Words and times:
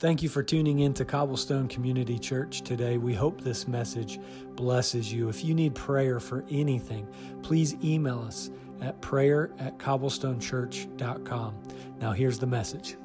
Thank 0.00 0.22
you 0.22 0.30
for 0.30 0.42
tuning 0.42 0.78
in 0.78 0.94
to 0.94 1.04
Cobblestone 1.04 1.68
Community 1.68 2.18
Church 2.18 2.62
today. 2.62 2.96
We 2.96 3.12
hope 3.12 3.42
this 3.42 3.68
message 3.68 4.18
blesses 4.56 5.12
you. 5.12 5.28
If 5.28 5.44
you 5.44 5.52
need 5.52 5.74
prayer 5.74 6.18
for 6.18 6.42
anything, 6.50 7.06
please 7.42 7.74
email 7.84 8.20
us 8.20 8.50
at 8.80 8.98
prayer 9.02 9.50
at 9.58 9.76
cobblestonechurch.com. 9.76 11.54
Now, 12.00 12.12
here's 12.12 12.38
the 12.38 12.46
message. 12.46 12.96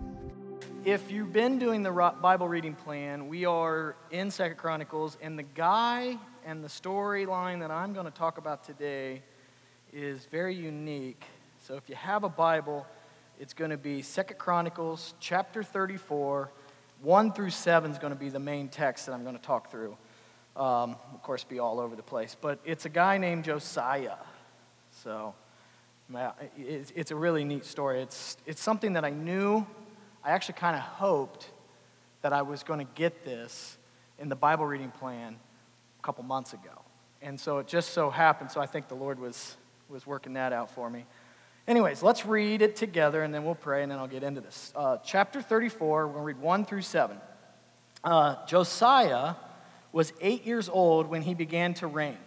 If 0.86 1.12
you've 1.12 1.34
been 1.34 1.60
doing 1.60 1.84
the 1.84 1.92
Bible 2.22 2.48
reading 2.48 2.76
plan, 2.76 3.28
we 3.28 3.44
are 3.44 3.98
in 4.12 4.32
Second 4.32 4.56
Chronicles, 4.56 5.18
and 5.22 5.38
the 5.38 5.44
guy 5.44 6.18
and 6.46 6.64
the 6.64 6.70
storyline 6.70 7.60
that 7.60 7.72
I'm 7.72 7.92
going 7.92 8.06
to 8.06 8.12
talk 8.18 8.38
about 8.38 8.64
today 8.64 9.22
is 9.92 10.28
very 10.28 10.56
unique. 10.56 11.26
So 11.60 11.76
if 11.76 11.90
you 11.90 11.96
have 11.96 12.24
a 12.24 12.30
Bible, 12.30 12.88
it's 13.38 13.54
going 13.54 13.72
to 13.72 13.78
be 13.78 14.02
Second 14.02 14.38
Chronicles 14.38 15.14
chapter 15.20 15.62
34 15.62 16.52
1 17.06 17.34
through 17.34 17.52
7 17.52 17.92
is 17.92 18.00
going 18.00 18.12
to 18.12 18.20
be 18.20 18.30
the 18.30 18.40
main 18.40 18.68
text 18.68 19.06
that 19.06 19.14
I'm 19.14 19.24
going 19.24 19.38
to 19.38 19.42
talk 19.42 19.70
through. 19.70 19.96
Um, 20.56 20.96
of 21.14 21.22
course, 21.22 21.44
be 21.44 21.60
all 21.60 21.80
over 21.80 21.96
the 21.96 22.04
place. 22.04 22.36
But 22.40 22.60
it's 22.66 22.86
a 22.86 22.90
guy 22.90 23.20
named 23.20 23.44
Josiah. 23.44 24.16
So 25.04 25.36
it's 26.58 27.12
a 27.12 27.16
really 27.16 27.44
neat 27.44 27.64
story. 27.64 28.02
It's, 28.02 28.38
it's 28.48 28.62
something 28.62 28.94
that 28.94 29.06
I 29.06 29.12
knew, 29.12 29.68
I 30.24 30.32
actually 30.32 30.56
kind 30.56 30.76
of 30.76 30.82
hoped 30.82 31.52
that 32.24 32.34
I 32.34 32.42
was 32.42 32.64
going 32.64 32.80
to 32.80 32.92
get 32.96 33.24
this 33.24 33.78
in 34.18 34.28
the 34.28 34.36
Bible 34.36 34.66
reading 34.66 34.90
plan 34.90 35.36
a 36.00 36.04
couple 36.04 36.24
months 36.24 36.54
ago. 36.54 36.82
And 37.22 37.40
so 37.40 37.60
it 37.60 37.68
just 37.68 37.90
so 37.94 38.10
happened, 38.10 38.50
so 38.50 38.62
I 38.62 38.66
think 38.66 38.88
the 38.88 38.96
Lord 38.96 39.20
was, 39.20 39.58
was 39.90 40.08
working 40.08 40.34
that 40.34 40.54
out 40.54 40.72
for 40.72 40.90
me. 40.90 41.06
Anyways, 41.68 42.04
let's 42.04 42.28
read 42.28 42.62
it 42.62 42.76
together 42.76 43.24
and 43.24 43.34
then 43.34 43.44
we'll 43.44 43.56
pray 43.56 43.82
and 43.82 43.92
then 43.92 43.98
I'll 43.98 44.08
get 44.08 44.22
into 44.22 44.40
this. 44.40 44.72
Uh, 44.76 44.98
chapter 45.04 45.42
34, 45.42 46.06
we're 46.08 46.14
going 46.14 46.22
to 46.22 46.26
read 46.26 46.40
1 46.40 46.66
through 46.66 46.84
7. 46.84 47.18
Uh, 48.04 48.46
Josiah 48.46 49.34
was 49.92 50.14
eight 50.22 50.46
years 50.46 50.70
old 50.70 51.08
when 51.08 51.24
he 51.24 51.34
began 51.34 51.74
to 51.76 51.88
reign. 51.88 52.18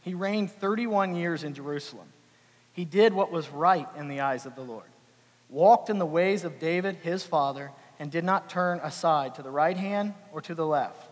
He 0.00 0.14
reigned 0.14 0.50
31 0.50 1.14
years 1.14 1.44
in 1.44 1.52
Jerusalem. 1.52 2.06
He 2.72 2.86
did 2.86 3.12
what 3.12 3.30
was 3.30 3.50
right 3.50 3.88
in 3.98 4.08
the 4.08 4.20
eyes 4.20 4.46
of 4.46 4.54
the 4.54 4.62
Lord, 4.62 4.88
walked 5.50 5.90
in 5.90 5.98
the 5.98 6.06
ways 6.06 6.44
of 6.44 6.58
David, 6.58 6.96
his 6.96 7.22
father, 7.22 7.72
and 7.98 8.10
did 8.10 8.24
not 8.24 8.48
turn 8.48 8.80
aside 8.82 9.34
to 9.34 9.42
the 9.42 9.50
right 9.50 9.76
hand 9.76 10.14
or 10.32 10.40
to 10.42 10.54
the 10.54 10.66
left. 10.66 11.10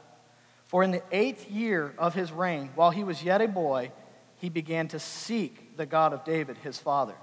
For 0.64 0.82
in 0.82 0.90
the 0.90 1.02
eighth 1.12 1.50
year 1.50 1.92
of 1.98 2.14
his 2.14 2.32
reign, 2.32 2.70
while 2.74 2.90
he 2.90 3.04
was 3.04 3.22
yet 3.22 3.42
a 3.42 3.48
boy, 3.48 3.92
he 4.38 4.48
began 4.48 4.88
to 4.88 4.98
seek 4.98 5.76
the 5.76 5.86
God 5.86 6.12
of 6.12 6.24
David, 6.24 6.56
his 6.58 6.78
father. 6.78 7.14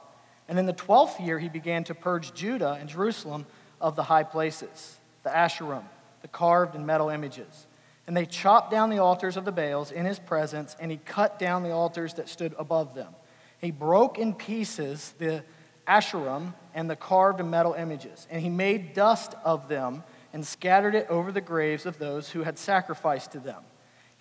And 0.47 0.59
in 0.59 0.65
the 0.65 0.73
twelfth 0.73 1.19
year, 1.19 1.39
he 1.39 1.49
began 1.49 1.83
to 1.85 1.95
purge 1.95 2.33
Judah 2.33 2.77
and 2.79 2.89
Jerusalem 2.89 3.45
of 3.79 3.95
the 3.95 4.03
high 4.03 4.23
places, 4.23 4.99
the 5.23 5.29
Asherim, 5.29 5.83
the 6.21 6.27
carved 6.27 6.75
and 6.75 6.85
metal 6.85 7.09
images. 7.09 7.67
And 8.07 8.17
they 8.17 8.25
chopped 8.25 8.71
down 8.71 8.89
the 8.89 8.99
altars 8.99 9.37
of 9.37 9.45
the 9.45 9.51
Baals 9.51 9.91
in 9.91 10.05
his 10.05 10.19
presence, 10.19 10.75
and 10.79 10.91
he 10.91 10.97
cut 10.97 11.39
down 11.39 11.63
the 11.63 11.71
altars 11.71 12.15
that 12.15 12.27
stood 12.27 12.53
above 12.57 12.95
them. 12.95 13.15
He 13.59 13.71
broke 13.71 14.17
in 14.17 14.33
pieces 14.33 15.13
the 15.19 15.43
Asherim 15.87 16.53
and 16.73 16.89
the 16.89 16.95
carved 16.95 17.39
and 17.39 17.49
metal 17.51 17.73
images, 17.73 18.27
and 18.29 18.41
he 18.41 18.49
made 18.49 18.93
dust 18.93 19.35
of 19.43 19.67
them 19.67 20.03
and 20.33 20.45
scattered 20.45 20.95
it 20.95 21.07
over 21.09 21.31
the 21.31 21.41
graves 21.41 21.85
of 21.85 21.97
those 21.97 22.29
who 22.29 22.43
had 22.43 22.57
sacrificed 22.57 23.31
to 23.33 23.39
them. 23.39 23.61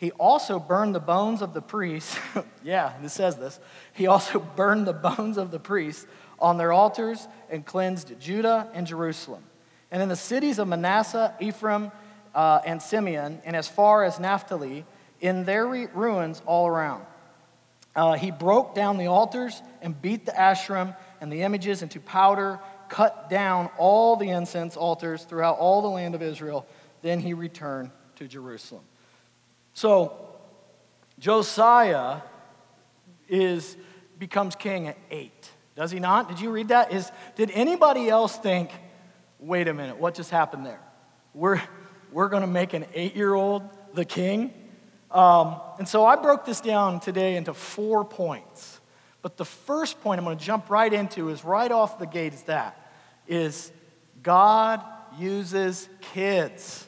He 0.00 0.12
also 0.12 0.58
burned 0.58 0.94
the 0.94 1.00
bones 1.00 1.42
of 1.42 1.52
the 1.52 1.60
priests. 1.60 2.18
yeah, 2.64 2.94
it 3.04 3.10
says 3.10 3.36
this. 3.36 3.60
He 3.92 4.06
also 4.06 4.38
burned 4.56 4.86
the 4.86 4.94
bones 4.94 5.36
of 5.36 5.50
the 5.50 5.60
priests 5.60 6.06
on 6.38 6.56
their 6.56 6.72
altars 6.72 7.28
and 7.50 7.66
cleansed 7.66 8.18
Judah 8.18 8.70
and 8.72 8.86
Jerusalem. 8.86 9.44
And 9.90 10.02
in 10.02 10.08
the 10.08 10.16
cities 10.16 10.58
of 10.58 10.68
Manasseh, 10.68 11.34
Ephraim, 11.38 11.92
uh, 12.34 12.60
and 12.64 12.80
Simeon, 12.80 13.42
and 13.44 13.54
as 13.54 13.68
far 13.68 14.02
as 14.02 14.18
Naphtali, 14.18 14.86
in 15.20 15.44
their 15.44 15.66
ruins 15.66 16.40
all 16.46 16.66
around. 16.66 17.04
Uh, 17.94 18.14
he 18.14 18.30
broke 18.30 18.74
down 18.74 18.96
the 18.96 19.08
altars 19.08 19.60
and 19.82 20.00
beat 20.00 20.24
the 20.24 20.32
Asherim 20.32 20.96
and 21.20 21.30
the 21.30 21.42
images 21.42 21.82
into 21.82 22.00
powder, 22.00 22.58
cut 22.88 23.28
down 23.28 23.68
all 23.76 24.16
the 24.16 24.30
incense 24.30 24.78
altars 24.78 25.24
throughout 25.24 25.58
all 25.58 25.82
the 25.82 25.88
land 25.88 26.14
of 26.14 26.22
Israel. 26.22 26.66
Then 27.02 27.20
he 27.20 27.34
returned 27.34 27.90
to 28.16 28.26
Jerusalem. 28.26 28.84
So, 29.80 30.12
Josiah 31.18 32.20
is, 33.30 33.78
becomes 34.18 34.54
king 34.54 34.88
at 34.88 34.98
eight. 35.10 35.50
Does 35.74 35.90
he 35.90 36.00
not? 36.00 36.28
Did 36.28 36.38
you 36.38 36.50
read 36.50 36.68
that? 36.68 36.92
Is, 36.92 37.10
did 37.34 37.50
anybody 37.52 38.10
else 38.10 38.36
think, 38.36 38.72
wait 39.38 39.68
a 39.68 39.72
minute, 39.72 39.96
what 39.96 40.14
just 40.14 40.30
happened 40.30 40.66
there? 40.66 40.82
We're, 41.32 41.62
we're 42.12 42.28
going 42.28 42.42
to 42.42 42.46
make 42.46 42.74
an 42.74 42.84
eight 42.92 43.16
year 43.16 43.32
old 43.32 43.62
the 43.94 44.04
king? 44.04 44.52
Um, 45.10 45.58
and 45.78 45.88
so 45.88 46.04
I 46.04 46.16
broke 46.16 46.44
this 46.44 46.60
down 46.60 47.00
today 47.00 47.36
into 47.36 47.54
four 47.54 48.04
points. 48.04 48.82
But 49.22 49.38
the 49.38 49.46
first 49.46 49.98
point 50.02 50.18
I'm 50.18 50.26
going 50.26 50.36
to 50.36 50.44
jump 50.44 50.68
right 50.68 50.92
into 50.92 51.30
is 51.30 51.42
right 51.42 51.72
off 51.72 51.98
the 51.98 52.06
gate 52.06 52.34
is 52.34 52.42
that 52.42 52.92
is 53.26 53.72
God 54.22 54.84
uses 55.18 55.88
kids. 56.12 56.86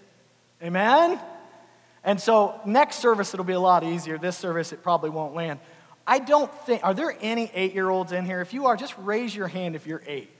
Amen? 0.62 1.18
And 2.04 2.20
so 2.20 2.60
next 2.66 2.96
service 2.96 3.32
it'll 3.32 3.44
be 3.44 3.52
a 3.52 3.60
lot 3.60 3.84
easier. 3.84 4.18
This 4.18 4.36
service 4.36 4.72
it 4.72 4.82
probably 4.82 5.10
won't 5.10 5.34
land. 5.34 5.60
I 6.06 6.18
don't 6.18 6.52
think, 6.66 6.84
are 6.84 6.94
there 6.94 7.16
any 7.20 7.50
eight 7.54 7.74
year 7.74 7.88
olds 7.88 8.12
in 8.12 8.24
here? 8.24 8.40
If 8.40 8.52
you 8.52 8.66
are, 8.66 8.76
just 8.76 8.94
raise 8.98 9.34
your 9.34 9.48
hand 9.48 9.76
if 9.76 9.86
you're 9.86 10.02
eight. 10.06 10.30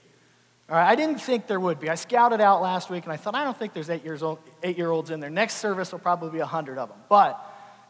All 0.69 0.77
right, 0.77 0.89
I 0.89 0.95
didn't 0.95 1.19
think 1.19 1.47
there 1.47 1.59
would 1.59 1.79
be. 1.79 1.89
I 1.89 1.95
scouted 1.95 2.41
out 2.41 2.61
last 2.61 2.89
week 2.89 3.03
and 3.03 3.11
I 3.13 3.17
thought, 3.17 3.35
I 3.35 3.43
don't 3.43 3.57
think 3.57 3.73
there's 3.73 3.89
eight, 3.89 4.03
years 4.03 4.23
old, 4.23 4.39
eight 4.61 4.77
year 4.77 4.91
olds 4.91 5.09
in 5.09 5.19
there. 5.19 5.29
Next 5.29 5.55
service 5.55 5.91
will 5.91 5.99
probably 5.99 6.31
be 6.31 6.39
100 6.39 6.77
of 6.77 6.89
them. 6.89 6.97
But, 7.09 7.39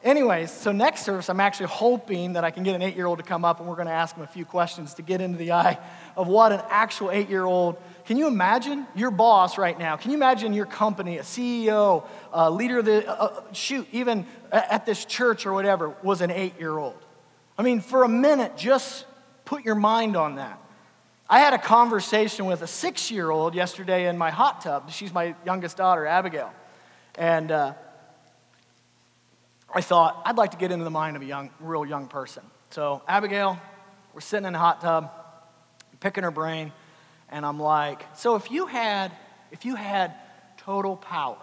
anyways, 0.04 0.52
so 0.52 0.72
next 0.72 1.04
service, 1.04 1.30
I'm 1.30 1.40
actually 1.40 1.68
hoping 1.68 2.34
that 2.34 2.44
I 2.44 2.52
can 2.52 2.64
get 2.64 2.76
an 2.76 2.82
eight 2.82 2.96
year 2.96 3.06
old 3.06 3.20
to 3.20 3.24
come 3.24 3.46
up 3.46 3.60
and 3.60 3.70
we're 3.70 3.76
going 3.76 3.88
to 3.88 3.94
ask 3.94 4.16
him 4.16 4.24
a 4.24 4.28
few 4.28 4.46
questions 4.46 4.96
to 4.96 5.02
get 5.02 5.22
into 5.22 5.38
the 5.38 5.52
eye 5.52 5.80
of 6.18 6.28
what 6.28 6.52
an 6.52 6.62
actual 6.70 7.12
eight 7.12 7.30
year 7.30 7.46
old. 7.46 7.78
Can 8.06 8.18
you 8.18 8.28
imagine 8.28 8.86
your 8.96 9.12
boss 9.12 9.58
right 9.58 9.78
now? 9.78 9.96
Can 9.96 10.12
you 10.12 10.18
imagine 10.18 10.54
your 10.54 10.66
company, 10.66 11.20
a 11.20 11.24
CEO, 11.24 12.06
a 12.34 12.52
leader 12.52 12.80
of 12.80 12.86
the, 12.86 13.08
uh, 13.08 13.14
uh, 13.14 13.54
shoot, 13.54 13.88
even 13.94 14.26
at 14.52 14.86
this 14.86 15.06
church 15.06 15.46
or 15.46 15.54
whatever, 15.54 15.90
was 16.04 16.22
an 16.22 16.30
eight 16.30 16.60
year 16.60 16.78
old? 16.78 16.98
I 17.58 17.64
mean, 17.64 17.80
for 17.80 18.04
a 18.04 18.10
minute, 18.10 18.58
just 18.58 19.06
put 19.46 19.64
your 19.64 19.76
mind 19.76 20.18
on 20.18 20.36
that. 20.36 20.60
I 21.30 21.40
had 21.40 21.54
a 21.54 21.58
conversation 21.58 22.46
with 22.46 22.62
a 22.62 22.68
six 22.68 23.10
year 23.10 23.32
old 23.32 23.56
yesterday 23.56 24.08
in 24.10 24.18
my 24.18 24.32
hot 24.32 24.62
tub. 24.62 24.92
She's 24.92 25.14
my 25.14 25.36
youngest 25.46 25.78
daughter, 25.78 26.06
Abigail. 26.06 26.52
And 27.16 27.52
uh, 27.52 27.74
I 29.74 29.82
thought, 29.82 30.22
I'd 30.26 30.38
like 30.38 30.52
to 30.52 30.58
get 30.58 30.72
into 30.72 30.84
the 30.84 30.92
mind 30.92 31.16
of 31.16 31.22
a 31.22 31.26
young, 31.26 31.52
real 31.62 31.86
young 31.86 32.08
person. 32.08 32.44
So, 32.72 33.02
Abigail, 33.08 33.60
we're 34.14 34.22
sitting 34.22 34.46
in 34.46 34.56
a 34.56 34.60
hot 34.60 34.82
tub, 34.82 35.12
picking 36.00 36.24
her 36.24 36.32
brain, 36.32 36.74
and 37.34 37.44
I'm 37.48 37.60
like, 37.60 38.06
so 38.16 38.36
if 38.36 38.52
you 38.52 38.68
had, 38.68 39.12
if 39.52 39.66
you 39.66 39.74
had 39.74 40.14
total 40.58 40.96
power, 40.96 41.40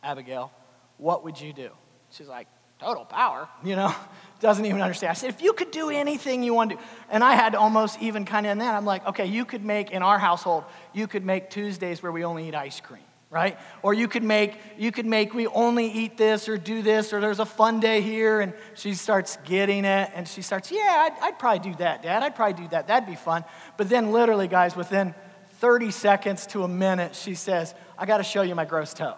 Abigail, 0.00 0.52
what 0.96 1.24
would 1.24 1.40
you 1.40 1.52
do? 1.52 1.70
She's 2.10 2.28
like, 2.28 2.46
total 2.78 3.04
power, 3.04 3.48
you 3.64 3.74
know, 3.74 3.92
doesn't 4.38 4.64
even 4.64 4.80
understand. 4.80 5.10
I 5.10 5.14
said, 5.14 5.30
if 5.30 5.42
you 5.42 5.52
could 5.52 5.72
do 5.72 5.90
anything 5.90 6.44
you 6.44 6.54
want 6.54 6.70
to 6.70 6.76
do, 6.76 6.82
and 7.10 7.24
I 7.24 7.34
had 7.34 7.56
almost 7.56 8.00
even 8.00 8.24
kind 8.24 8.46
of 8.46 8.52
in 8.52 8.58
that, 8.58 8.76
I'm 8.76 8.84
like, 8.84 9.04
okay, 9.08 9.26
you 9.26 9.44
could 9.44 9.64
make, 9.64 9.90
in 9.90 10.04
our 10.04 10.20
household, 10.20 10.64
you 10.92 11.08
could 11.08 11.24
make 11.24 11.50
Tuesdays 11.50 12.00
where 12.00 12.12
we 12.12 12.24
only 12.24 12.46
eat 12.46 12.54
ice 12.54 12.80
cream, 12.80 13.02
right? 13.34 13.58
Or 13.82 13.92
you 13.92 14.06
could 14.06 14.22
make, 14.22 14.60
you 14.78 14.92
could 14.92 15.06
make, 15.06 15.34
we 15.34 15.48
only 15.48 15.90
eat 15.90 16.16
this 16.16 16.48
or 16.48 16.56
do 16.56 16.82
this, 16.82 17.12
or 17.12 17.20
there's 17.20 17.40
a 17.40 17.44
fun 17.44 17.80
day 17.80 18.00
here, 18.00 18.40
and 18.40 18.54
she 18.74 18.94
starts 18.94 19.36
getting 19.44 19.84
it, 19.84 20.12
and 20.14 20.28
she 20.28 20.40
starts, 20.40 20.70
yeah, 20.70 21.08
I'd, 21.10 21.18
I'd 21.20 21.38
probably 21.40 21.72
do 21.72 21.76
that, 21.78 22.00
Dad, 22.00 22.22
I'd 22.22 22.36
probably 22.36 22.62
do 22.62 22.68
that, 22.68 22.86
that'd 22.86 23.08
be 23.08 23.16
fun. 23.16 23.44
But 23.76 23.88
then 23.88 24.12
literally, 24.12 24.46
guys, 24.46 24.76
within 24.76 25.16
30 25.58 25.90
seconds 25.90 26.46
to 26.48 26.62
a 26.62 26.68
minute, 26.68 27.16
she 27.16 27.34
says, 27.34 27.74
I 27.98 28.06
gotta 28.06 28.22
show 28.22 28.42
you 28.42 28.54
my 28.54 28.64
gross 28.64 28.94
toe. 28.94 29.16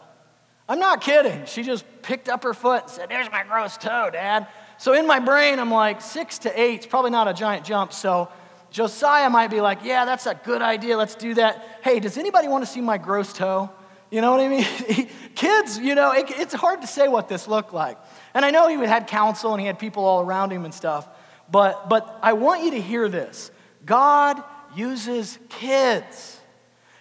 I'm 0.68 0.78
not 0.78 1.00
kidding. 1.00 1.44
She 1.44 1.62
just 1.62 1.84
picked 2.02 2.28
up 2.28 2.42
her 2.42 2.54
foot 2.54 2.82
and 2.82 2.90
said, 2.90 3.08
There's 3.08 3.30
my 3.30 3.44
gross 3.44 3.76
toe, 3.76 4.10
Dad. 4.12 4.48
So 4.78 4.94
in 4.94 5.06
my 5.06 5.20
brain, 5.20 5.60
I'm 5.60 5.70
like, 5.70 6.00
six 6.00 6.38
to 6.40 6.60
eight 6.60 6.74
it's 6.74 6.86
probably 6.86 7.12
not 7.12 7.28
a 7.28 7.34
giant 7.34 7.64
jump. 7.64 7.92
So 7.92 8.28
Josiah 8.70 9.30
might 9.30 9.48
be 9.48 9.60
like, 9.60 9.84
Yeah, 9.84 10.04
that's 10.04 10.26
a 10.26 10.34
good 10.34 10.62
idea. 10.62 10.96
Let's 10.96 11.14
do 11.14 11.34
that. 11.34 11.80
Hey, 11.82 12.00
does 12.00 12.18
anybody 12.18 12.48
want 12.48 12.64
to 12.64 12.70
see 12.70 12.80
my 12.80 12.98
gross 12.98 13.32
toe? 13.32 13.70
You 14.10 14.20
know 14.20 14.30
what 14.30 14.40
I 14.40 14.48
mean? 14.48 15.08
Kids, 15.34 15.78
you 15.78 15.94
know, 15.94 16.12
it, 16.12 16.26
it's 16.30 16.54
hard 16.54 16.82
to 16.82 16.86
say 16.86 17.08
what 17.08 17.28
this 17.28 17.48
looked 17.48 17.74
like. 17.74 17.98
And 18.34 18.44
I 18.44 18.50
know 18.50 18.68
he 18.68 18.76
had 18.86 19.06
counsel 19.06 19.52
and 19.52 19.60
he 19.60 19.66
had 19.66 19.78
people 19.78 20.04
all 20.04 20.22
around 20.22 20.52
him 20.52 20.64
and 20.64 20.72
stuff. 20.72 21.08
But, 21.50 21.88
but 21.88 22.18
I 22.22 22.32
want 22.34 22.64
you 22.64 22.72
to 22.72 22.80
hear 22.80 23.08
this 23.08 23.50
God 23.84 24.42
uses 24.74 25.38
kids. 25.48 26.40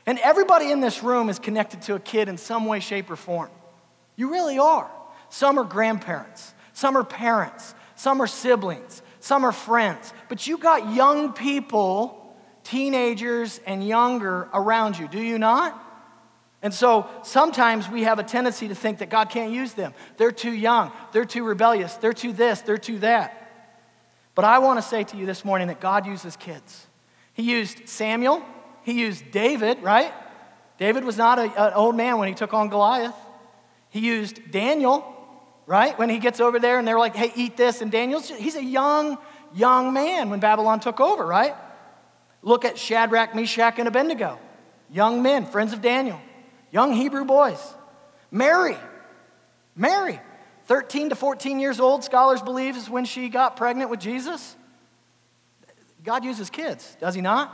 And 0.07 0.19
everybody 0.19 0.71
in 0.71 0.81
this 0.81 1.01
room 1.01 1.29
is 1.29 1.39
connected 1.39 1.81
to 1.83 1.95
a 1.95 1.99
kid 1.99 2.29
in 2.29 2.37
some 2.37 2.65
way, 2.65 2.79
shape, 2.79 3.09
or 3.09 3.15
form. 3.15 3.49
You 4.15 4.31
really 4.31 4.59
are. 4.59 4.89
Some 5.29 5.57
are 5.59 5.63
grandparents, 5.63 6.53
some 6.73 6.95
are 6.95 7.03
parents, 7.03 7.73
some 7.95 8.21
are 8.21 8.27
siblings, 8.27 9.01
some 9.19 9.43
are 9.43 9.51
friends. 9.51 10.13
But 10.29 10.45
you 10.45 10.57
got 10.57 10.93
young 10.93 11.33
people, 11.33 12.37
teenagers 12.63 13.59
and 13.65 13.85
younger 13.85 14.47
around 14.53 14.99
you, 14.99 15.07
do 15.07 15.19
you 15.19 15.39
not? 15.39 15.81
And 16.65 16.73
so 16.73 17.07
sometimes 17.21 17.87
we 17.87 18.01
have 18.05 18.17
a 18.17 18.23
tendency 18.23 18.69
to 18.69 18.73
think 18.73 18.97
that 18.97 19.11
God 19.11 19.29
can't 19.29 19.53
use 19.53 19.73
them. 19.73 19.93
They're 20.17 20.31
too 20.31 20.51
young, 20.51 20.91
they're 21.11 21.23
too 21.23 21.43
rebellious, 21.43 21.93
they're 21.97 22.11
too 22.11 22.33
this, 22.33 22.61
they're 22.61 22.79
too 22.79 22.97
that. 22.99 23.51
But 24.33 24.45
I 24.45 24.57
want 24.57 24.79
to 24.79 24.81
say 24.81 25.03
to 25.03 25.15
you 25.15 25.27
this 25.27 25.45
morning 25.45 25.67
that 25.67 25.79
God 25.79 26.07
uses 26.07 26.35
kids. 26.35 26.87
He 27.33 27.43
used 27.43 27.87
Samuel, 27.87 28.43
he 28.81 28.93
used 28.93 29.29
David, 29.29 29.83
right? 29.83 30.11
David 30.79 31.03
was 31.03 31.17
not 31.17 31.37
a, 31.37 31.67
an 31.67 31.73
old 31.73 31.95
man 31.95 32.17
when 32.17 32.29
he 32.29 32.33
took 32.33 32.51
on 32.51 32.69
Goliath. 32.69 33.13
He 33.91 33.99
used 33.99 34.51
Daniel, 34.51 35.05
right? 35.67 35.95
When 35.99 36.09
he 36.09 36.17
gets 36.17 36.39
over 36.39 36.57
there 36.57 36.79
and 36.79 36.87
they're 36.87 36.97
like, 36.97 37.15
hey, 37.15 37.31
eat 37.35 37.57
this. 37.57 37.83
And 37.83 37.91
Daniel's, 37.91 38.27
he's 38.27 38.55
a 38.55 38.63
young, 38.63 39.19
young 39.53 39.93
man 39.93 40.31
when 40.31 40.39
Babylon 40.39 40.79
took 40.79 40.99
over, 40.99 41.27
right? 41.27 41.53
Look 42.41 42.65
at 42.65 42.75
Shadrach, 42.79 43.35
Meshach, 43.35 43.77
and 43.77 43.87
Abednego. 43.87 44.39
Young 44.89 45.21
men, 45.21 45.45
friends 45.45 45.71
of 45.71 45.83
Daniel, 45.83 46.19
young 46.75 46.91
Hebrew 46.91 47.23
boys. 47.23 47.73
Mary, 48.31 48.75
Mary, 49.77 50.19
13 50.65 51.09
to 51.09 51.15
14 51.15 51.61
years 51.61 51.79
old, 51.79 52.03
scholars 52.03 52.41
believe 52.41 52.75
is 52.75 52.89
when 52.89 53.05
she 53.05 53.29
got 53.29 53.55
pregnant 53.55 53.89
with 53.89 54.01
Jesus. 54.01 54.57
God 56.03 56.25
uses 56.25 56.49
kids, 56.49 56.97
does 56.99 57.15
he 57.15 57.21
not? 57.21 57.49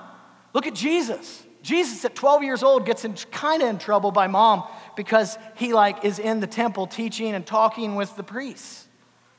Look 0.56 0.66
at 0.66 0.74
Jesus. 0.74 1.44
Jesus 1.62 2.04
at 2.04 2.16
12 2.16 2.42
years 2.42 2.64
old 2.64 2.88
gets 2.88 3.06
in 3.06 3.14
kind 3.14 3.62
of 3.62 3.70
in 3.70 3.78
trouble 3.78 4.12
by 4.12 4.26
mom 4.26 4.64
because 4.96 5.38
he 5.56 5.72
like 5.72 6.04
is 6.04 6.18
in 6.18 6.40
the 6.40 6.48
temple 6.48 6.88
teaching 6.88 7.36
and 7.36 7.46
talking 7.46 7.94
with 7.94 8.16
the 8.16 8.24
priests, 8.24 8.88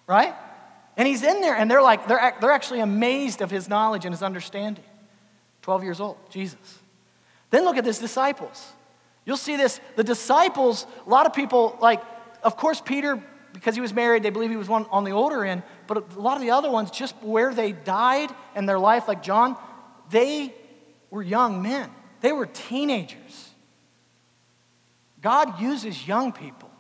right? 0.07 0.33
And 0.97 1.09
he's 1.09 1.25
in 1.25 1.41
there 1.41 1.57
and 1.57 1.69
they're 1.69 1.83
like 1.83 2.07
they're, 2.07 2.37
they're 2.41 2.53
actually 2.53 2.79
amazed 2.79 3.43
of 3.43 3.51
his 3.51 3.69
knowledge 3.69 4.05
and 4.05 4.15
his 4.15 4.23
understanding. 4.23 4.85
12 5.63 5.83
years 5.83 6.01
old, 6.01 6.19
Jesus. 6.31 6.79
Then 7.51 7.65
look 7.65 7.77
at 7.77 7.85
his 7.85 7.99
disciples. 7.99 8.75
You'll 9.25 9.37
see 9.37 9.57
this 9.57 9.81
the 9.97 10.05
disciples, 10.05 10.87
a 11.07 11.11
lot 11.11 11.27
of 11.27 11.33
people 11.33 11.77
like 11.81 12.03
of 12.43 12.57
course 12.57 12.81
Peter 12.81 13.23
because 13.53 13.75
he 13.75 13.81
was 13.81 13.93
married, 13.93 14.23
they 14.23 14.31
believe 14.31 14.51
he 14.51 14.57
was 14.57 14.69
one 14.69 14.87
on 14.91 15.05
the 15.05 15.11
older 15.11 15.45
end, 15.45 15.63
but 15.87 16.17
a 16.17 16.21
lot 16.21 16.37
of 16.37 16.43
the 16.43 16.51
other 16.51 16.71
ones 16.71 16.91
just 16.91 17.15
where 17.23 17.55
they 17.55 17.73
died 17.73 18.31
in 18.57 18.67
their 18.67 18.79
life 18.79 19.09
like 19.09 19.23
John, 19.23 19.57
they 20.11 20.55
were 21.11 21.23
young 21.23 21.63
men. 21.63 21.91
They 22.21 22.33
were 22.33 22.47
teenagers. 22.47 23.51
God 25.21 25.61
uses 25.61 26.07
young 26.07 26.33
people. 26.33 26.71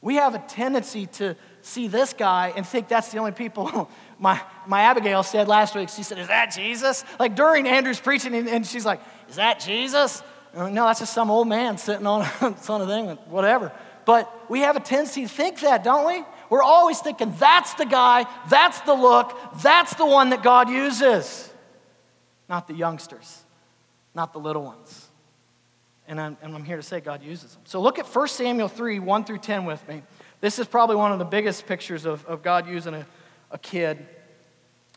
We 0.00 0.16
have 0.16 0.34
a 0.34 0.38
tendency 0.38 1.06
to 1.06 1.36
see 1.62 1.88
this 1.88 2.12
guy 2.12 2.52
and 2.54 2.64
think 2.64 2.86
that's 2.86 3.10
the 3.10 3.18
only 3.18 3.32
people. 3.32 3.90
my, 4.18 4.40
my 4.66 4.82
Abigail 4.82 5.22
said 5.22 5.48
last 5.48 5.74
week, 5.74 5.88
she 5.88 6.02
said, 6.02 6.18
Is 6.18 6.28
that 6.28 6.52
Jesus? 6.52 7.04
Like 7.18 7.34
during 7.34 7.66
Andrew's 7.66 7.98
preaching, 7.98 8.34
and 8.34 8.66
she's 8.66 8.86
like, 8.86 9.00
Is 9.28 9.36
that 9.36 9.58
Jesus? 9.58 10.22
Like, 10.56 10.72
no, 10.72 10.86
that's 10.86 11.00
just 11.00 11.12
some 11.12 11.30
old 11.30 11.48
man 11.48 11.78
sitting 11.78 12.06
on 12.06 12.24
some 12.60 12.86
thing, 12.86 13.08
whatever. 13.28 13.72
But 14.04 14.32
we 14.48 14.60
have 14.60 14.76
a 14.76 14.80
tendency 14.80 15.22
to 15.22 15.28
think 15.28 15.60
that, 15.60 15.84
don't 15.84 16.06
we? 16.06 16.24
We're 16.48 16.62
always 16.62 17.00
thinking 17.00 17.34
that's 17.38 17.74
the 17.74 17.86
guy, 17.86 18.24
that's 18.48 18.80
the 18.82 18.94
look, 18.94 19.36
that's 19.60 19.94
the 19.94 20.06
one 20.06 20.30
that 20.30 20.42
God 20.42 20.70
uses, 20.70 21.52
not 22.48 22.68
the 22.68 22.74
youngsters 22.74 23.42
not 24.16 24.32
the 24.32 24.40
little 24.40 24.64
ones. 24.64 25.08
And 26.08 26.20
I'm, 26.20 26.36
and 26.40 26.54
I'm 26.54 26.64
here 26.64 26.76
to 26.76 26.82
say 26.82 27.00
God 27.00 27.22
uses 27.22 27.52
them. 27.52 27.62
So 27.66 27.80
look 27.80 27.98
at 27.98 28.06
1 28.06 28.28
Samuel 28.28 28.68
3 28.68 28.98
1 28.98 29.24
through 29.24 29.38
10 29.38 29.66
with 29.66 29.86
me. 29.86 30.02
This 30.40 30.58
is 30.58 30.66
probably 30.66 30.96
one 30.96 31.12
of 31.12 31.18
the 31.18 31.24
biggest 31.24 31.66
pictures 31.66 32.06
of, 32.06 32.24
of 32.24 32.42
God 32.42 32.66
using 32.66 32.94
a, 32.94 33.06
a 33.50 33.58
kid. 33.58 34.04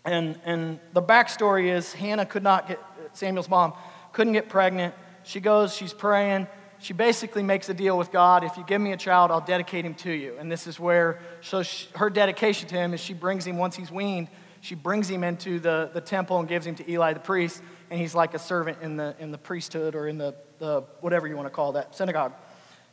And, 0.06 0.40
and 0.46 0.80
the 0.94 1.02
backstory 1.02 1.70
is 1.70 1.94
Hannah 1.94 2.26
could 2.26 2.44
not 2.44 2.68
get, 2.68 2.80
Samuel's 3.14 3.50
mom 3.50 3.74
couldn't 4.14 4.34
get 4.34 4.50
pregnant. 4.50 4.96
She 5.30 5.40
goes, 5.40 5.76
she's 5.76 5.94
praying. 5.94 6.48
She 6.80 6.94
basically 6.94 7.44
makes 7.44 7.70
a 7.70 7.76
deal 7.76 8.00
with 8.00 8.12
God. 8.12 8.44
If 8.44 8.58
you 8.58 8.64
give 8.64 8.82
me 8.82 8.94
a 8.94 8.98
child, 8.98 9.30
I'll 9.30 9.40
dedicate 9.40 9.86
him 9.86 9.94
to 9.96 10.12
you. 10.12 10.36
And 10.40 10.52
this 10.52 10.66
is 10.66 10.80
where, 10.80 11.20
so 11.42 11.62
she, 11.62 11.88
her 11.94 12.10
dedication 12.10 12.68
to 12.70 12.76
him 12.76 12.96
is 12.96 13.00
she 13.00 13.14
brings 13.14 13.46
him, 13.46 13.60
once 13.60 13.76
he's 13.76 13.92
weaned, 13.92 14.28
she 14.62 14.74
brings 14.74 15.08
him 15.08 15.24
into 15.24 15.60
the, 15.60 15.92
the 15.94 16.02
temple 16.02 16.40
and 16.40 16.50
gives 16.50 16.66
him 16.66 16.74
to 16.74 16.92
Eli 16.92 17.14
the 17.14 17.20
priest 17.20 17.62
and 17.92 18.00
he's 18.00 18.16
like 18.16 18.34
a 18.34 18.40
servant 18.40 18.80
in 18.82 18.98
the, 18.98 19.16
in 19.20 19.30
the 19.30 19.38
priesthood 19.38 19.94
or 19.94 20.08
in 20.08 20.18
the, 20.18 20.34
the 20.58 20.82
whatever 21.02 21.28
you 21.28 21.36
want 21.36 21.46
to 21.46 21.54
call 21.54 21.74
that 21.74 21.96
synagogue. 21.96 22.34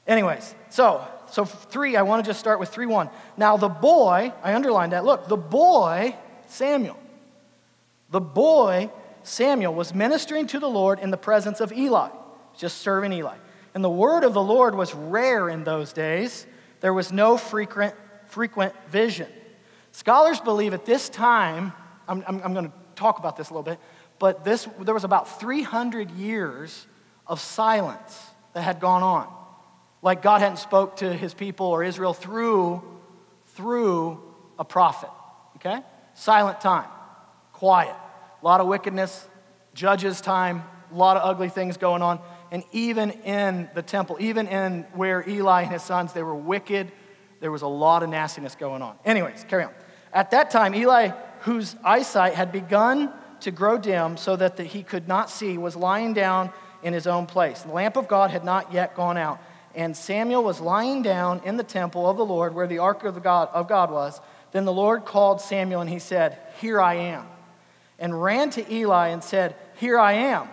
Anyways, 0.06 0.54
so 0.68 1.08
so 1.30 1.46
three, 1.46 1.96
I 1.96 2.02
want 2.02 2.22
to 2.22 2.28
just 2.28 2.38
start 2.38 2.60
with 2.60 2.68
three 2.68 2.86
one. 2.86 3.08
Now 3.38 3.56
the 3.56 3.70
boy, 3.70 4.30
I 4.42 4.54
underlined 4.54 4.92
that. 4.92 5.06
Look, 5.06 5.26
the 5.26 5.38
boy 5.38 6.14
Samuel, 6.48 6.98
the 8.10 8.20
boy 8.20 8.90
Samuel 9.22 9.74
was 9.74 9.94
ministering 9.94 10.46
to 10.48 10.60
the 10.60 10.68
Lord 10.68 11.00
in 11.00 11.10
the 11.10 11.16
presence 11.16 11.60
of 11.60 11.72
Eli, 11.72 12.10
just 12.56 12.78
serving 12.78 13.12
Eli. 13.12 13.36
And 13.74 13.84
the 13.84 13.90
word 13.90 14.24
of 14.24 14.34
the 14.34 14.42
Lord 14.42 14.74
was 14.74 14.94
rare 14.94 15.48
in 15.48 15.64
those 15.64 15.92
days. 15.92 16.46
There 16.80 16.94
was 16.94 17.12
no 17.12 17.36
frequent 17.36 17.94
frequent 18.28 18.74
vision. 18.88 19.28
Scholars 19.92 20.40
believe 20.40 20.74
at 20.74 20.84
this 20.84 21.08
time, 21.08 21.72
I'm, 22.08 22.22
I'm, 22.26 22.42
I'm 22.42 22.52
going 22.52 22.66
to 22.66 22.72
talk 22.94 23.18
about 23.18 23.36
this 23.36 23.50
a 23.50 23.52
little 23.52 23.62
bit. 23.62 23.78
But 24.18 24.44
this, 24.44 24.68
there 24.80 24.94
was 24.94 25.04
about 25.04 25.40
300 25.40 26.10
years 26.12 26.86
of 27.26 27.40
silence 27.40 28.18
that 28.52 28.62
had 28.62 28.80
gone 28.80 29.02
on. 29.02 29.32
Like 30.02 30.22
God 30.22 30.40
hadn't 30.40 30.58
spoke 30.58 30.96
to 30.96 31.12
his 31.12 31.34
people 31.34 31.66
or 31.66 31.82
Israel 31.82 32.14
through, 32.14 32.82
through 33.48 34.20
a 34.58 34.64
prophet. 34.64 35.10
Okay? 35.56 35.80
Silent 36.14 36.60
time, 36.60 36.88
quiet, 37.52 37.94
a 38.40 38.44
lot 38.44 38.60
of 38.60 38.66
wickedness, 38.66 39.26
judges 39.74 40.20
time, 40.20 40.62
a 40.92 40.94
lot 40.94 41.16
of 41.16 41.28
ugly 41.28 41.48
things 41.48 41.76
going 41.76 42.02
on. 42.02 42.20
And 42.56 42.64
even 42.72 43.10
in 43.10 43.68
the 43.74 43.82
temple, 43.82 44.16
even 44.18 44.48
in 44.48 44.84
where 44.94 45.22
Eli 45.28 45.64
and 45.64 45.72
his 45.72 45.82
sons, 45.82 46.14
they 46.14 46.22
were 46.22 46.34
wicked, 46.34 46.90
there 47.40 47.52
was 47.52 47.60
a 47.60 47.66
lot 47.66 48.02
of 48.02 48.08
nastiness 48.08 48.54
going 48.54 48.80
on. 48.80 48.96
Anyways, 49.04 49.44
carry 49.46 49.64
on. 49.64 49.74
At 50.10 50.30
that 50.30 50.50
time, 50.50 50.74
Eli, 50.74 51.08
whose 51.40 51.76
eyesight 51.84 52.32
had 52.32 52.52
begun 52.52 53.12
to 53.40 53.50
grow 53.50 53.76
dim 53.76 54.16
so 54.16 54.36
that 54.36 54.56
the, 54.56 54.64
he 54.64 54.82
could 54.82 55.06
not 55.06 55.28
see, 55.28 55.58
was 55.58 55.76
lying 55.76 56.14
down 56.14 56.50
in 56.82 56.94
his 56.94 57.06
own 57.06 57.26
place. 57.26 57.60
The 57.60 57.72
lamp 57.72 57.98
of 57.98 58.08
God 58.08 58.30
had 58.30 58.42
not 58.42 58.72
yet 58.72 58.94
gone 58.94 59.18
out, 59.18 59.38
and 59.74 59.94
Samuel 59.94 60.42
was 60.42 60.58
lying 60.58 61.02
down 61.02 61.42
in 61.44 61.58
the 61.58 61.62
temple 61.62 62.08
of 62.08 62.16
the 62.16 62.24
Lord 62.24 62.54
where 62.54 62.66
the 62.66 62.78
ark 62.78 63.04
of, 63.04 63.16
the 63.16 63.20
God, 63.20 63.50
of 63.52 63.68
God 63.68 63.90
was. 63.90 64.18
Then 64.52 64.64
the 64.64 64.72
Lord 64.72 65.04
called 65.04 65.42
Samuel, 65.42 65.82
and 65.82 65.90
he 65.90 65.98
said, 65.98 66.38
Here 66.62 66.80
I 66.80 66.94
am. 66.94 67.26
And 67.98 68.22
ran 68.22 68.48
to 68.52 68.72
Eli 68.72 69.08
and 69.08 69.22
said, 69.22 69.56
Here 69.74 69.98
I 69.98 70.14
am. 70.14 70.48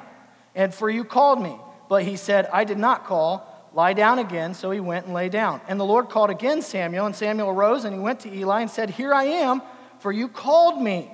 And 0.53 0.73
for 0.73 0.89
you 0.89 1.05
called 1.05 1.41
me. 1.41 1.57
But 1.89 2.03
he 2.03 2.15
said, 2.15 2.47
I 2.51 2.63
did 2.63 2.77
not 2.77 3.05
call. 3.05 3.49
Lie 3.73 3.93
down 3.93 4.19
again. 4.19 4.53
So 4.53 4.71
he 4.71 4.79
went 4.79 5.05
and 5.05 5.13
lay 5.13 5.29
down. 5.29 5.61
And 5.67 5.79
the 5.79 5.85
Lord 5.85 6.09
called 6.09 6.29
again 6.29 6.61
Samuel, 6.61 7.05
and 7.05 7.15
Samuel 7.15 7.49
arose 7.49 7.85
and 7.85 7.93
he 7.93 7.99
went 7.99 8.21
to 8.21 8.33
Eli 8.33 8.61
and 8.61 8.69
said, 8.69 8.89
Here 8.89 9.13
I 9.13 9.25
am, 9.25 9.61
for 9.99 10.11
you 10.11 10.27
called 10.27 10.81
me. 10.81 11.11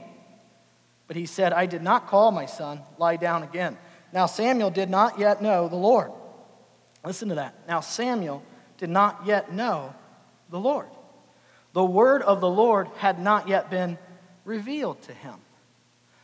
But 1.07 1.15
he 1.15 1.25
said, 1.25 1.53
I 1.53 1.65
did 1.65 1.81
not 1.81 2.07
call 2.07 2.31
my 2.31 2.45
son, 2.45 2.81
lie 2.97 3.15
down 3.15 3.43
again. 3.43 3.77
Now 4.13 4.25
Samuel 4.25 4.69
did 4.69 4.89
not 4.89 5.19
yet 5.19 5.41
know 5.41 5.67
the 5.67 5.75
Lord. 5.75 6.11
Listen 7.03 7.29
to 7.29 7.35
that. 7.35 7.55
Now 7.67 7.79
Samuel 7.79 8.43
did 8.77 8.89
not 8.89 9.25
yet 9.25 9.53
know 9.53 9.93
the 10.49 10.59
Lord. 10.59 10.88
The 11.73 11.83
word 11.83 12.21
of 12.21 12.41
the 12.41 12.49
Lord 12.49 12.88
had 12.97 13.19
not 13.19 13.47
yet 13.47 13.69
been 13.69 13.97
revealed 14.45 15.01
to 15.03 15.13
him. 15.13 15.35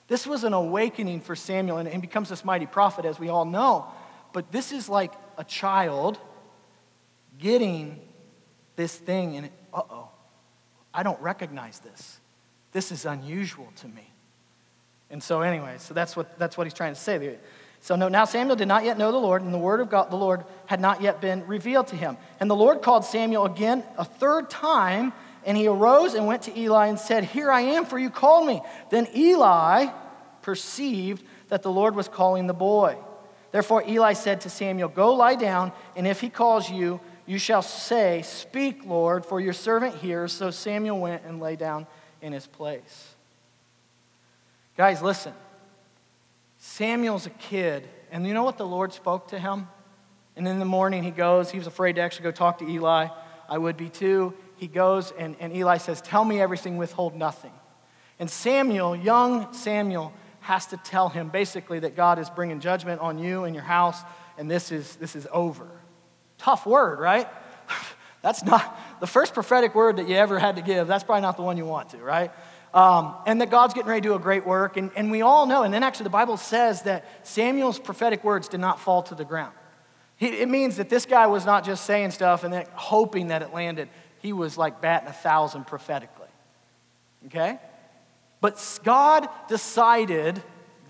This 0.08 0.28
was 0.28 0.44
an 0.44 0.54
awakening 0.54 1.22
for 1.22 1.36
Samuel, 1.36 1.78
and 1.78 1.90
he 1.90 1.98
becomes 1.98 2.30
this 2.30 2.46
mighty 2.46 2.66
prophet, 2.66 3.06
as 3.06 3.20
we 3.20 3.30
all 3.30 3.46
know. 3.46 3.88
But 4.36 4.52
this 4.52 4.74
is 4.74 4.90
like 4.90 5.14
a 5.38 5.46
child 5.46 6.20
getting 7.40 8.02
this 8.76 8.94
thing, 8.94 9.38
and 9.38 9.50
uh 9.74 9.82
oh, 9.90 10.10
I 10.94 11.04
don't 11.04 11.22
recognize 11.22 11.80
this. 11.80 12.20
This 12.74 12.92
is 12.92 13.06
unusual 13.06 13.70
to 13.78 13.88
me. 13.88 14.12
And 15.10 15.24
so, 15.24 15.40
anyway, 15.40 15.76
so 15.78 15.94
that's 15.94 16.18
what, 16.18 16.38
that's 16.38 16.58
what 16.58 16.68
he's 16.68 16.74
trying 16.74 16.94
to 16.94 17.00
say. 17.00 17.38
So 17.80 17.96
no, 17.96 18.10
now 18.10 18.26
Samuel 18.26 18.58
did 18.58 18.68
not 18.68 18.84
yet 18.84 18.98
know 18.98 19.14
the 19.14 19.18
Lord, 19.18 19.42
and 19.42 19.54
the 19.54 19.58
word 19.58 19.80
of 19.80 19.90
God, 19.90 20.12
the 20.12 20.18
Lord, 20.18 20.44
had 20.66 20.82
not 20.82 21.02
yet 21.02 21.22
been 21.22 21.48
revealed 21.48 21.88
to 21.88 21.96
him. 21.96 22.18
And 22.42 22.50
the 22.50 22.58
Lord 22.58 22.82
called 22.82 23.06
Samuel 23.06 23.46
again 23.46 23.86
a 23.98 24.04
third 24.04 24.50
time, 24.50 25.14
and 25.46 25.56
he 25.56 25.66
arose 25.68 26.14
and 26.14 26.28
went 26.28 26.42
to 26.42 26.60
Eli 26.60 26.88
and 26.88 27.00
said, 27.00 27.24
Here 27.24 27.50
I 27.50 27.62
am, 27.62 27.86
for 27.86 27.98
you 27.98 28.10
called 28.10 28.48
me. 28.48 28.62
Then 28.90 29.08
Eli 29.16 29.86
perceived 30.42 31.24
that 31.48 31.64
the 31.64 31.72
Lord 31.72 31.96
was 31.96 32.10
calling 32.10 32.48
the 32.48 32.54
boy. 32.54 32.98
Therefore 33.52 33.84
Eli 33.88 34.14
said 34.14 34.42
to 34.42 34.50
Samuel, 34.50 34.90
Go 34.90 35.14
lie 35.14 35.36
down, 35.36 35.72
and 35.96 36.08
if 36.08 36.22
he 36.22 36.30
calls 36.30 36.70
you, 36.70 37.00
you 37.26 37.38
shall 37.38 37.62
say, 37.62 38.22
Speak, 38.22 38.86
Lord, 38.86 39.26
for 39.26 39.40
your 39.40 39.54
servant 39.54 39.96
hears. 39.96 40.32
So 40.34 40.52
Samuel 40.52 41.00
went 41.00 41.24
and 41.26 41.40
lay 41.40 41.56
down 41.56 41.88
in 42.22 42.34
his 42.34 42.48
place. 42.48 43.16
Guys, 44.78 45.02
listen. 45.02 45.34
Samuel's 46.58 47.28
a 47.28 47.32
kid, 47.32 47.88
and 48.12 48.26
you 48.26 48.34
know 48.34 48.44
what 48.44 48.58
the 48.58 48.66
Lord 48.66 48.92
spoke 48.92 49.28
to 49.30 49.40
him? 49.40 49.68
And 50.36 50.48
in 50.48 50.60
the 50.60 50.66
morning 50.66 51.04
he 51.04 51.12
goes, 51.12 51.52
he 51.52 51.58
was 51.58 51.68
afraid 51.68 51.94
to 51.96 52.02
actually 52.02 52.24
go 52.24 52.32
talk 52.32 52.58
to 52.58 52.68
Eli. 52.68 53.08
I 53.48 53.58
would 53.58 53.78
be 53.78 53.90
too. 53.90 54.34
He 54.58 54.68
goes, 54.68 55.12
and, 55.18 55.36
and 55.40 55.56
Eli 55.56 55.78
says, 55.78 56.02
Tell 56.02 56.26
me 56.26 56.42
everything, 56.42 56.78
withhold 56.78 57.16
nothing. 57.16 57.54
And 58.20 58.30
Samuel, 58.30 58.96
young 58.96 59.54
Samuel, 59.54 60.14
has 60.46 60.68
to 60.68 60.78
tell 60.78 61.10
him 61.10 61.30
basically 61.30 61.80
that 61.80 61.96
God 61.96 62.20
is 62.20 62.30
bringing 62.30 62.60
judgment 62.60 63.02
on 63.02 63.18
you 63.18 63.46
and 63.46 63.56
your 63.56 63.64
house, 63.64 64.00
and 64.38 64.50
this 64.50 64.72
is, 64.72 64.96
this 64.98 65.16
is 65.16 65.28
over. 65.32 65.68
tough 66.38 66.68
word, 66.68 67.00
right? 67.00 67.28
that's 68.22 68.44
not 68.44 68.80
the 69.00 69.08
first 69.08 69.34
prophetic 69.34 69.74
word 69.74 69.98
that 69.98 70.08
you 70.08 70.16
ever 70.16 70.38
had 70.38 70.58
to 70.58 70.62
give. 70.62 70.88
That's 70.88 71.04
probably 71.04 71.24
not 71.24 71.36
the 71.36 71.42
one 71.42 71.58
you 71.58 71.66
want 71.66 71.90
to, 71.90 71.98
right? 71.98 72.32
Um, 72.76 73.16
and 73.26 73.42
that 73.42 73.50
God's 73.50 73.74
getting 73.74 73.90
ready 73.90 74.02
to 74.02 74.10
do 74.10 74.14
a 74.14 74.20
great 74.20 74.46
work. 74.46 74.78
And, 74.78 74.92
and 74.96 75.10
we 75.10 75.24
all 75.24 75.48
know, 75.48 75.64
and 75.64 75.74
then 75.74 75.82
actually 75.82 76.04
the 76.04 76.12
Bible 76.12 76.38
says 76.38 76.84
that 76.84 77.06
Samuel's 77.26 77.80
prophetic 77.80 78.24
words 78.24 78.48
did 78.48 78.60
not 78.60 78.80
fall 78.80 79.02
to 79.04 79.16
the 79.16 79.26
ground. 79.26 79.54
He, 80.18 80.28
it 80.28 80.48
means 80.48 80.78
that 80.78 80.90
this 80.90 81.08
guy 81.08 81.26
was 81.26 81.44
not 81.44 81.66
just 81.66 81.86
saying 81.86 82.12
stuff 82.12 82.44
and 82.44 82.54
then 82.54 82.68
hoping 82.74 83.28
that 83.30 83.42
it 83.42 83.52
landed. 83.52 83.90
He 84.20 84.32
was 84.32 84.60
like 84.60 84.80
batting 84.80 85.10
a 85.10 85.14
thousand 85.14 85.66
prophetically. 85.66 86.28
Okay? 87.26 87.60
But 88.46 88.80
God 88.84 89.28
decided, 89.48 90.40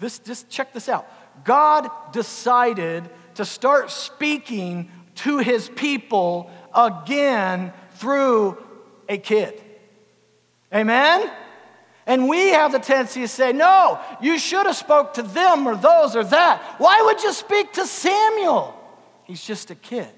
this, 0.02 0.20
just 0.20 0.50
check 0.50 0.74
this 0.74 0.90
out. 0.90 1.08
God 1.46 1.90
decided 2.12 3.10
to 3.36 3.46
start 3.46 3.92
speaking 3.92 4.92
to 5.24 5.38
his 5.38 5.70
people 5.70 6.52
again 6.76 7.72
through 7.92 8.62
a 9.08 9.18
kid. 9.18 9.64
Amen? 10.74 11.32
And 12.06 12.28
we 12.28 12.50
have 12.50 12.74
the 12.74 12.80
tendency 12.80 13.22
to 13.22 13.28
say, 13.30 13.54
no, 13.54 14.02
you 14.22 14.38
should 14.38 14.66
have 14.66 14.76
spoke 14.76 15.14
to 15.14 15.24
them 15.24 15.66
or 15.66 15.78
those 15.78 16.14
or 16.14 16.26
that. 16.26 16.62
Why 16.78 17.04
would 17.04 17.24
you 17.24 17.32
speak 17.32 17.72
to 17.72 17.88
Samuel? 17.88 18.78
He's 19.24 19.42
just 19.42 19.72
a 19.72 19.76
kid. 19.76 20.10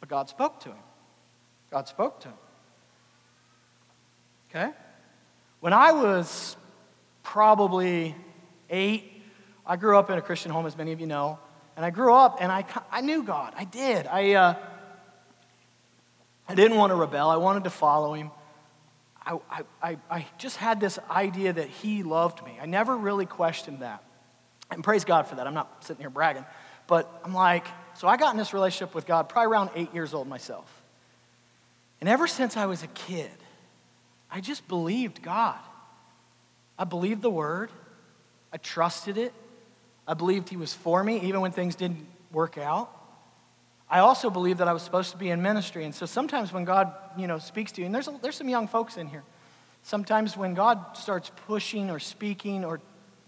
But 0.00 0.08
God 0.08 0.30
spoke 0.30 0.60
to 0.60 0.70
him. 0.70 0.84
God 1.70 1.86
spoke 1.86 2.20
to 2.20 2.28
him. 2.28 2.38
Okay? 4.48 4.72
When 5.66 5.72
I 5.72 5.90
was 5.90 6.56
probably 7.24 8.14
eight, 8.70 9.20
I 9.66 9.74
grew 9.74 9.98
up 9.98 10.10
in 10.10 10.16
a 10.16 10.22
Christian 10.22 10.52
home, 10.52 10.64
as 10.64 10.76
many 10.76 10.92
of 10.92 11.00
you 11.00 11.08
know. 11.08 11.40
And 11.74 11.84
I 11.84 11.90
grew 11.90 12.14
up 12.14 12.36
and 12.40 12.52
I, 12.52 12.64
I 12.92 13.00
knew 13.00 13.24
God. 13.24 13.52
I 13.56 13.64
did. 13.64 14.06
I, 14.06 14.34
uh, 14.34 14.54
I 16.48 16.54
didn't 16.54 16.76
want 16.76 16.92
to 16.92 16.94
rebel, 16.94 17.28
I 17.30 17.38
wanted 17.38 17.64
to 17.64 17.70
follow 17.70 18.14
him. 18.14 18.30
I, 19.26 19.40
I, 19.82 19.98
I 20.08 20.26
just 20.38 20.56
had 20.56 20.78
this 20.78 21.00
idea 21.10 21.52
that 21.54 21.68
he 21.68 22.04
loved 22.04 22.44
me. 22.44 22.56
I 22.62 22.66
never 22.66 22.96
really 22.96 23.26
questioned 23.26 23.80
that. 23.80 24.04
And 24.70 24.84
praise 24.84 25.04
God 25.04 25.26
for 25.26 25.34
that. 25.34 25.48
I'm 25.48 25.54
not 25.54 25.82
sitting 25.84 26.00
here 26.00 26.10
bragging. 26.10 26.44
But 26.86 27.12
I'm 27.24 27.34
like, 27.34 27.66
so 27.94 28.06
I 28.06 28.18
got 28.18 28.30
in 28.30 28.38
this 28.38 28.54
relationship 28.54 28.94
with 28.94 29.04
God 29.04 29.28
probably 29.28 29.50
around 29.50 29.70
eight 29.74 29.92
years 29.92 30.14
old 30.14 30.28
myself. 30.28 30.72
And 32.00 32.08
ever 32.08 32.28
since 32.28 32.56
I 32.56 32.66
was 32.66 32.84
a 32.84 32.88
kid, 32.88 33.32
I 34.30 34.40
just 34.40 34.66
believed 34.68 35.22
God. 35.22 35.58
I 36.78 36.84
believed 36.84 37.22
the 37.22 37.30
word, 37.30 37.70
I 38.52 38.58
trusted 38.58 39.16
it, 39.16 39.32
I 40.06 40.14
believed 40.14 40.48
He 40.48 40.56
was 40.56 40.74
for 40.74 41.02
me 41.02 41.20
even 41.22 41.40
when 41.40 41.52
things 41.52 41.74
didn't 41.74 42.06
work 42.32 42.58
out. 42.58 42.90
I 43.88 44.00
also 44.00 44.30
believed 44.30 44.58
that 44.58 44.68
I 44.68 44.72
was 44.72 44.82
supposed 44.82 45.12
to 45.12 45.16
be 45.16 45.30
in 45.30 45.42
ministry. 45.42 45.84
And 45.84 45.94
so 45.94 46.06
sometimes 46.06 46.52
when 46.52 46.64
God, 46.64 46.92
you 47.16 47.26
know, 47.26 47.38
speaks 47.38 47.72
to 47.72 47.80
you, 47.80 47.86
and 47.86 47.94
there's, 47.94 48.08
a, 48.08 48.18
there's 48.20 48.34
some 48.34 48.48
young 48.48 48.66
folks 48.66 48.96
in 48.96 49.06
here, 49.06 49.22
sometimes 49.84 50.36
when 50.36 50.54
God 50.54 50.96
starts 50.96 51.30
pushing 51.46 51.90
or 51.90 51.98
speaking 51.98 52.64
or 52.64 52.80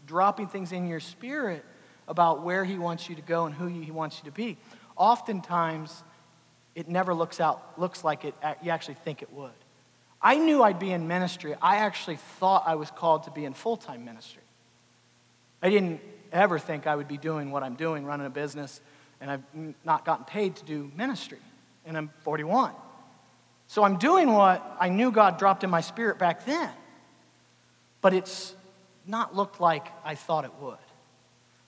dropping 0.06 0.48
things 0.48 0.72
in 0.72 0.88
your 0.88 1.00
spirit 1.00 1.64
about 2.08 2.42
where 2.42 2.64
He 2.64 2.76
wants 2.76 3.08
you 3.08 3.14
to 3.14 3.22
go 3.22 3.46
and 3.46 3.54
who 3.54 3.66
He 3.66 3.90
wants 3.90 4.18
you 4.18 4.30
to 4.30 4.34
be, 4.34 4.56
oftentimes 4.96 6.02
it 6.74 6.88
never 6.88 7.14
looks 7.14 7.40
out, 7.40 7.78
looks 7.78 8.02
like 8.04 8.24
it, 8.24 8.34
you 8.62 8.70
actually 8.70 8.94
think 8.94 9.22
it 9.22 9.32
would. 9.32 9.52
I 10.20 10.36
knew 10.36 10.62
I'd 10.62 10.78
be 10.78 10.92
in 10.92 11.06
ministry. 11.06 11.54
I 11.60 11.76
actually 11.76 12.16
thought 12.16 12.64
I 12.66 12.74
was 12.74 12.90
called 12.90 13.24
to 13.24 13.30
be 13.30 13.44
in 13.44 13.54
full 13.54 13.76
time 13.76 14.04
ministry. 14.04 14.42
I 15.62 15.70
didn't 15.70 16.00
ever 16.32 16.58
think 16.58 16.86
I 16.86 16.96
would 16.96 17.08
be 17.08 17.16
doing 17.16 17.50
what 17.50 17.62
I'm 17.62 17.74
doing, 17.74 18.04
running 18.04 18.26
a 18.26 18.30
business, 18.30 18.80
and 19.20 19.30
I've 19.30 19.42
not 19.84 20.04
gotten 20.04 20.24
paid 20.24 20.56
to 20.56 20.64
do 20.64 20.90
ministry. 20.96 21.38
And 21.86 21.96
I'm 21.96 22.10
41. 22.20 22.72
So 23.66 23.82
I'm 23.84 23.98
doing 23.98 24.32
what 24.32 24.76
I 24.80 24.88
knew 24.88 25.10
God 25.10 25.38
dropped 25.38 25.64
in 25.64 25.70
my 25.70 25.80
spirit 25.80 26.18
back 26.18 26.44
then. 26.44 26.70
But 28.00 28.14
it's 28.14 28.54
not 29.06 29.34
looked 29.34 29.60
like 29.60 29.86
I 30.04 30.14
thought 30.14 30.44
it 30.44 30.52
would. 30.60 30.78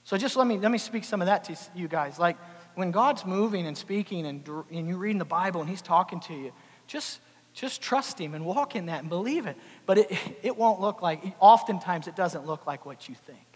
So 0.03 0.17
just 0.17 0.35
let 0.35 0.47
me, 0.47 0.57
let 0.57 0.71
me 0.71 0.77
speak 0.77 1.03
some 1.03 1.21
of 1.21 1.27
that 1.27 1.43
to 1.45 1.57
you 1.75 1.87
guys. 1.87 2.19
Like 2.19 2.37
when 2.75 2.91
God's 2.91 3.25
moving 3.25 3.67
and 3.67 3.77
speaking 3.77 4.25
and, 4.25 4.47
and 4.71 4.87
you're 4.87 4.97
reading 4.97 5.19
the 5.19 5.25
Bible 5.25 5.61
and 5.61 5.69
He's 5.69 5.81
talking 5.81 6.19
to 6.21 6.33
you, 6.33 6.51
just, 6.87 7.19
just 7.53 7.81
trust 7.81 8.19
Him 8.19 8.33
and 8.33 8.45
walk 8.45 8.75
in 8.75 8.87
that 8.87 9.01
and 9.01 9.09
believe 9.09 9.45
it. 9.45 9.57
But 9.85 9.99
it, 9.99 10.11
it 10.41 10.57
won't 10.57 10.79
look 10.79 11.01
like, 11.01 11.23
oftentimes 11.39 12.07
it 12.07 12.15
doesn't 12.15 12.45
look 12.45 12.65
like 12.65 12.85
what 12.85 13.09
you 13.09 13.15
think 13.15 13.51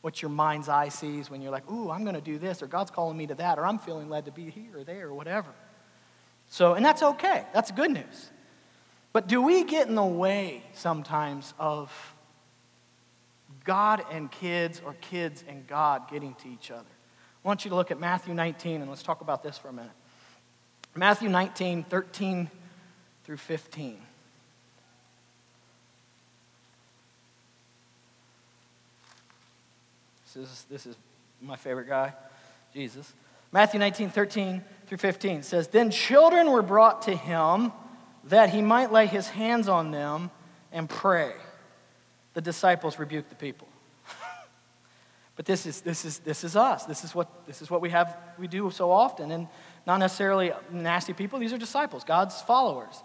what 0.00 0.22
your 0.22 0.30
mind's 0.30 0.68
eye 0.68 0.88
sees 0.88 1.30
when 1.30 1.42
you're 1.42 1.50
like, 1.50 1.70
ooh, 1.70 1.90
I'm 1.90 2.04
going 2.04 2.14
to 2.14 2.20
do 2.20 2.38
this, 2.38 2.62
or 2.62 2.66
God's 2.66 2.90
calling 2.90 3.16
me 3.16 3.26
to 3.26 3.34
that, 3.36 3.58
or 3.58 3.66
I'm 3.66 3.78
feeling 3.78 4.08
led 4.08 4.24
to 4.26 4.32
be 4.32 4.50
here 4.50 4.78
or 4.78 4.84
there 4.84 5.08
or 5.08 5.14
whatever. 5.14 5.50
So, 6.48 6.74
and 6.74 6.84
that's 6.84 7.02
okay. 7.02 7.44
That's 7.52 7.70
good 7.70 7.90
news. 7.90 8.30
But 9.12 9.26
do 9.26 9.42
we 9.42 9.64
get 9.64 9.88
in 9.88 9.94
the 9.94 10.04
way 10.04 10.62
sometimes 10.72 11.52
of 11.58 11.92
God 13.64 14.02
and 14.10 14.30
kids 14.30 14.80
or 14.84 14.94
kids 15.00 15.44
and 15.46 15.66
God 15.66 16.10
getting 16.10 16.34
to 16.36 16.48
each 16.48 16.70
other? 16.70 16.84
I 17.44 17.48
want 17.48 17.64
you 17.64 17.70
to 17.70 17.76
look 17.76 17.90
at 17.90 18.00
Matthew 18.00 18.34
19, 18.34 18.80
and 18.80 18.88
let's 18.88 19.02
talk 19.02 19.20
about 19.20 19.42
this 19.42 19.58
for 19.58 19.68
a 19.68 19.72
minute. 19.72 19.92
Matthew 20.94 21.28
19, 21.28 21.84
13 21.84 22.50
through 23.30 23.36
15. 23.36 23.96
This 30.34 30.36
is, 30.36 30.66
this 30.68 30.86
is 30.86 30.96
my 31.40 31.54
favorite 31.54 31.86
guy, 31.86 32.12
Jesus. 32.74 33.12
Matthew 33.52 33.78
19, 33.78 34.10
13 34.10 34.64
through 34.88 34.98
15 34.98 35.44
says, 35.44 35.68
Then 35.68 35.92
children 35.92 36.50
were 36.50 36.60
brought 36.60 37.02
to 37.02 37.14
him 37.14 37.70
that 38.24 38.50
he 38.50 38.62
might 38.62 38.90
lay 38.90 39.06
his 39.06 39.28
hands 39.28 39.68
on 39.68 39.92
them 39.92 40.32
and 40.72 40.90
pray. 40.90 41.30
The 42.34 42.40
disciples 42.40 42.98
rebuked 42.98 43.28
the 43.28 43.36
people. 43.36 43.68
but 45.36 45.46
this 45.46 45.66
is, 45.66 45.82
this, 45.82 46.04
is, 46.04 46.18
this 46.18 46.42
is 46.42 46.56
us. 46.56 46.84
This 46.84 47.04
is, 47.04 47.14
what, 47.14 47.46
this 47.46 47.62
is 47.62 47.70
what 47.70 47.80
we 47.80 47.90
have 47.90 48.16
we 48.40 48.48
do 48.48 48.72
so 48.72 48.90
often. 48.90 49.30
And 49.30 49.46
not 49.86 49.98
necessarily 49.98 50.50
nasty 50.72 51.12
people, 51.12 51.38
these 51.38 51.52
are 51.52 51.58
disciples, 51.58 52.02
God's 52.02 52.42
followers. 52.42 53.00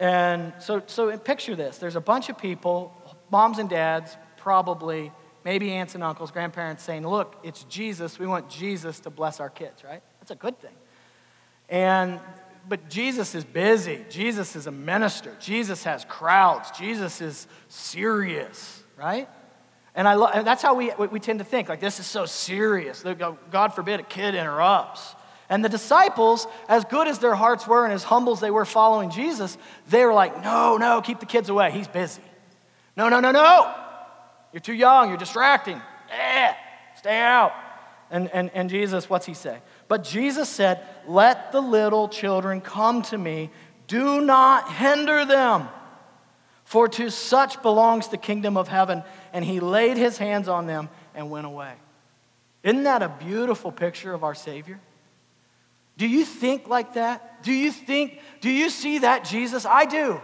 And 0.00 0.54
so, 0.58 0.82
so 0.86 1.16
picture 1.18 1.54
this 1.54 1.78
there's 1.78 1.94
a 1.94 2.00
bunch 2.00 2.30
of 2.30 2.38
people, 2.38 2.92
moms 3.30 3.58
and 3.58 3.68
dads, 3.68 4.16
probably 4.38 5.12
maybe 5.44 5.70
aunts 5.72 5.94
and 5.94 6.02
uncles, 6.02 6.30
grandparents 6.30 6.82
saying, 6.82 7.06
Look, 7.06 7.36
it's 7.44 7.64
Jesus. 7.64 8.18
We 8.18 8.26
want 8.26 8.48
Jesus 8.48 8.98
to 9.00 9.10
bless 9.10 9.38
our 9.38 9.50
kids, 9.50 9.84
right? 9.84 10.02
That's 10.18 10.30
a 10.30 10.36
good 10.36 10.58
thing. 10.58 10.74
And 11.68 12.18
but 12.68 12.88
Jesus 12.90 13.34
is 13.34 13.44
busy. 13.44 14.04
Jesus 14.10 14.56
is 14.56 14.66
a 14.66 14.70
minister. 14.70 15.34
Jesus 15.40 15.84
has 15.84 16.04
crowds. 16.04 16.70
Jesus 16.72 17.20
is 17.20 17.46
serious, 17.68 18.82
right? 18.96 19.28
And 19.94 20.06
I 20.06 20.14
lo- 20.14 20.42
that's 20.42 20.62
how 20.62 20.74
we, 20.74 20.92
we 21.10 21.20
tend 21.20 21.38
to 21.40 21.44
think. 21.44 21.68
Like, 21.68 21.80
this 21.80 21.98
is 22.00 22.06
so 22.06 22.26
serious. 22.26 23.02
God 23.50 23.74
forbid 23.74 24.00
a 24.00 24.02
kid 24.02 24.34
interrupts. 24.34 25.14
And 25.50 25.64
the 25.64 25.68
disciples, 25.68 26.46
as 26.68 26.84
good 26.84 27.08
as 27.08 27.18
their 27.18 27.34
hearts 27.34 27.66
were 27.66 27.84
and 27.84 27.92
as 27.92 28.04
humble 28.04 28.32
as 28.32 28.40
they 28.40 28.52
were 28.52 28.64
following 28.64 29.10
Jesus, 29.10 29.58
they 29.88 30.04
were 30.04 30.14
like, 30.14 30.42
no, 30.44 30.76
no, 30.76 31.02
keep 31.02 31.18
the 31.18 31.26
kids 31.26 31.48
away. 31.48 31.72
He's 31.72 31.88
busy. 31.88 32.22
No, 32.96 33.08
no, 33.08 33.18
no, 33.18 33.32
no. 33.32 33.74
You're 34.52 34.60
too 34.60 34.74
young. 34.74 35.08
You're 35.08 35.18
distracting. 35.18 35.82
Eh, 36.08 36.52
stay 36.96 37.18
out. 37.18 37.52
And, 38.12 38.30
and, 38.32 38.50
and 38.54 38.70
Jesus, 38.70 39.10
what's 39.10 39.26
he 39.26 39.34
say? 39.34 39.58
But 39.88 40.04
Jesus 40.04 40.48
said, 40.48 40.84
Let 41.08 41.50
the 41.50 41.60
little 41.60 42.08
children 42.08 42.60
come 42.60 43.02
to 43.02 43.18
me. 43.18 43.50
Do 43.88 44.20
not 44.20 44.72
hinder 44.72 45.24
them, 45.24 45.68
for 46.64 46.86
to 46.88 47.10
such 47.10 47.60
belongs 47.60 48.06
the 48.06 48.18
kingdom 48.18 48.56
of 48.56 48.68
heaven. 48.68 49.02
And 49.32 49.44
he 49.44 49.58
laid 49.58 49.96
his 49.96 50.16
hands 50.16 50.48
on 50.48 50.66
them 50.66 50.88
and 51.12 51.28
went 51.28 51.46
away. 51.46 51.74
Isn't 52.62 52.84
that 52.84 53.02
a 53.02 53.08
beautiful 53.08 53.72
picture 53.72 54.12
of 54.12 54.22
our 54.22 54.34
Savior? 54.34 54.80
Do 56.00 56.08
you 56.08 56.24
think 56.24 56.66
like 56.66 56.94
that? 56.94 57.42
Do 57.42 57.52
you 57.52 57.70
think, 57.70 58.20
do 58.40 58.48
you 58.48 58.70
see 58.70 59.00
that 59.00 59.22
Jesus? 59.22 59.66
I 59.66 59.84
do. 59.84 60.18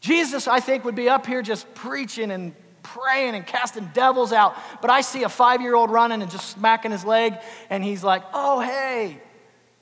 Jesus, 0.00 0.46
I 0.46 0.60
think, 0.60 0.84
would 0.84 0.94
be 0.94 1.08
up 1.08 1.24
here 1.24 1.40
just 1.40 1.72
preaching 1.72 2.30
and 2.30 2.54
praying 2.82 3.34
and 3.34 3.46
casting 3.46 3.86
devils 3.94 4.30
out. 4.30 4.54
But 4.82 4.90
I 4.90 5.00
see 5.00 5.22
a 5.22 5.30
five 5.30 5.62
year 5.62 5.74
old 5.74 5.90
running 5.90 6.20
and 6.20 6.30
just 6.30 6.50
smacking 6.50 6.90
his 6.90 7.02
leg, 7.02 7.32
and 7.70 7.82
he's 7.82 8.04
like, 8.04 8.22
oh, 8.34 8.60
hey, 8.60 9.22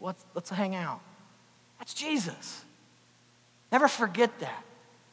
let's, 0.01 0.25
let's 0.35 0.51
hang 0.51 0.77
out. 0.77 1.01
That's 1.81 1.93
Jesus. 1.93 2.65
Never 3.73 3.89
forget 3.89 4.39
that. 4.39 4.65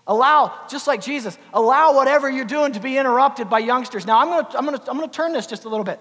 Allow, 0.05 0.53
just 0.69 0.85
like 0.85 1.01
Jesus, 1.01 1.35
allow 1.51 1.95
whatever 1.95 2.29
you're 2.29 2.45
doing 2.45 2.73
to 2.73 2.79
be 2.79 2.99
interrupted 2.99 3.49
by 3.49 3.57
youngsters. 3.57 4.05
Now, 4.05 4.19
I'm 4.19 4.27
gonna, 4.27 4.55
I'm 4.55 4.65
gonna, 4.65 4.83
I'm 4.87 4.99
gonna 4.99 5.11
turn 5.11 5.33
this 5.33 5.47
just 5.47 5.65
a 5.65 5.69
little 5.69 5.83
bit. 5.83 5.99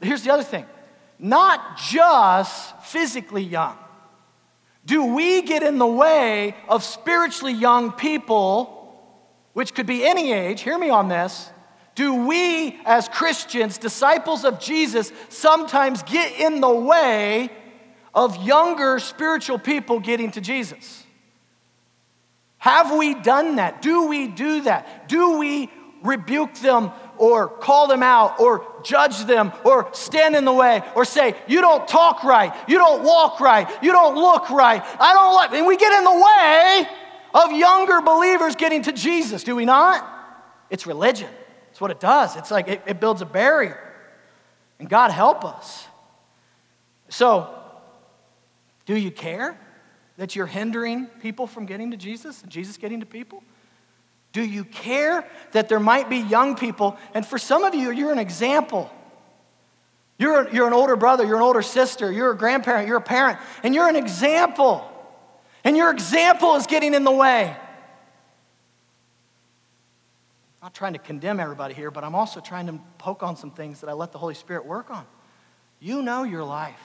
Here's 0.00 0.22
the 0.22 0.32
other 0.32 0.42
thing 0.42 0.64
not 1.20 1.78
just 1.78 2.80
physically 2.82 3.42
young. 3.42 3.76
Do 4.84 5.14
we 5.14 5.42
get 5.42 5.62
in 5.62 5.78
the 5.78 5.86
way 5.86 6.54
of 6.68 6.82
spiritually 6.82 7.52
young 7.52 7.92
people? 7.92 8.78
which 9.52 9.74
could 9.74 9.86
be 9.86 10.04
any 10.04 10.32
age, 10.32 10.62
hear 10.62 10.78
me 10.78 10.90
on 10.90 11.08
this. 11.08 11.50
Do 11.94 12.26
we, 12.26 12.80
as 12.84 13.08
Christians, 13.08 13.78
disciples 13.78 14.44
of 14.44 14.60
Jesus, 14.60 15.12
sometimes 15.28 16.02
get 16.04 16.38
in 16.38 16.60
the 16.60 16.70
way 16.70 17.50
of 18.14 18.36
younger 18.44 18.98
spiritual 18.98 19.58
people 19.58 20.00
getting 20.00 20.30
to 20.32 20.40
Jesus? 20.40 21.04
Have 22.58 22.96
we 22.96 23.14
done 23.14 23.56
that? 23.56 23.82
Do 23.82 24.06
we 24.06 24.28
do 24.28 24.62
that? 24.62 25.08
Do 25.08 25.38
we 25.38 25.70
rebuke 26.02 26.54
them 26.54 26.92
or 27.20 27.48
call 27.48 27.86
them 27.86 28.02
out 28.02 28.40
or 28.40 28.66
judge 28.82 29.24
them 29.26 29.52
or 29.62 29.90
stand 29.92 30.34
in 30.34 30.46
the 30.46 30.52
way 30.52 30.82
or 30.96 31.04
say, 31.04 31.36
You 31.46 31.60
don't 31.60 31.86
talk 31.86 32.24
right, 32.24 32.52
you 32.66 32.78
don't 32.78 33.04
walk 33.04 33.40
right, 33.40 33.68
you 33.82 33.92
don't 33.92 34.16
look 34.16 34.48
right, 34.48 34.82
I 34.98 35.12
don't 35.12 35.34
like, 35.34 35.52
and 35.52 35.66
we 35.66 35.76
get 35.76 35.92
in 35.92 36.04
the 36.04 36.10
way 36.10 36.88
of 37.34 37.52
younger 37.52 38.00
believers 38.00 38.56
getting 38.56 38.82
to 38.82 38.92
Jesus, 38.92 39.44
do 39.44 39.54
we 39.54 39.66
not? 39.66 40.04
It's 40.70 40.86
religion. 40.86 41.28
It's 41.70 41.80
what 41.80 41.90
it 41.90 42.00
does. 42.00 42.36
It's 42.36 42.50
like 42.50 42.68
it, 42.68 42.82
it 42.86 43.00
builds 43.00 43.20
a 43.20 43.26
barrier. 43.26 43.78
And 44.78 44.88
God 44.88 45.10
help 45.10 45.44
us. 45.44 45.86
So, 47.10 47.54
do 48.86 48.96
you 48.96 49.10
care 49.10 49.58
that 50.16 50.34
you're 50.34 50.46
hindering 50.46 51.06
people 51.20 51.46
from 51.46 51.66
getting 51.66 51.90
to 51.90 51.96
Jesus 51.96 52.42
and 52.42 52.50
Jesus 52.50 52.78
getting 52.78 53.00
to 53.00 53.06
people? 53.06 53.42
Do 54.32 54.44
you 54.44 54.64
care 54.64 55.26
that 55.52 55.68
there 55.68 55.80
might 55.80 56.08
be 56.08 56.18
young 56.18 56.54
people? 56.54 56.96
And 57.14 57.26
for 57.26 57.38
some 57.38 57.64
of 57.64 57.74
you, 57.74 57.90
you're 57.90 58.12
an 58.12 58.18
example. 58.18 58.90
You're, 60.18 60.48
you're 60.50 60.66
an 60.66 60.72
older 60.72 60.96
brother, 60.96 61.24
you're 61.24 61.36
an 61.36 61.42
older 61.42 61.62
sister, 61.62 62.12
you're 62.12 62.32
a 62.32 62.36
grandparent, 62.36 62.86
you're 62.86 62.98
a 62.98 63.02
parent, 63.02 63.38
and 63.62 63.74
you're 63.74 63.88
an 63.88 63.96
example. 63.96 64.86
And 65.64 65.76
your 65.76 65.90
example 65.90 66.56
is 66.56 66.66
getting 66.66 66.94
in 66.94 67.04
the 67.04 67.10
way. 67.10 67.56
I'm 70.60 70.66
not 70.66 70.74
trying 70.74 70.92
to 70.92 70.98
condemn 70.98 71.40
everybody 71.40 71.72
here, 71.72 71.90
but 71.90 72.04
I'm 72.04 72.14
also 72.14 72.40
trying 72.40 72.66
to 72.66 72.78
poke 72.98 73.22
on 73.22 73.34
some 73.34 73.50
things 73.50 73.80
that 73.80 73.88
I 73.88 73.94
let 73.94 74.12
the 74.12 74.18
Holy 74.18 74.34
Spirit 74.34 74.66
work 74.66 74.90
on. 74.90 75.06
You 75.80 76.02
know 76.02 76.22
your 76.22 76.44
life, 76.44 76.82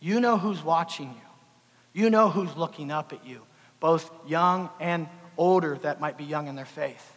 you 0.00 0.18
know 0.18 0.38
who's 0.38 0.62
watching 0.62 1.08
you, 1.08 2.02
you 2.02 2.08
know 2.08 2.30
who's 2.30 2.56
looking 2.56 2.90
up 2.90 3.12
at 3.12 3.26
you, 3.26 3.42
both 3.80 4.10
young 4.26 4.70
and 4.80 5.08
older 5.36 5.78
that 5.82 6.00
might 6.00 6.16
be 6.16 6.24
young 6.24 6.48
in 6.48 6.56
their 6.56 6.64
faith? 6.64 7.12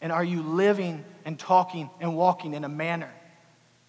And 0.00 0.12
are 0.12 0.24
you 0.24 0.42
living 0.42 1.04
and 1.24 1.38
talking 1.38 1.88
and 2.00 2.14
walking 2.16 2.54
in 2.54 2.64
a 2.64 2.68
manner 2.68 3.10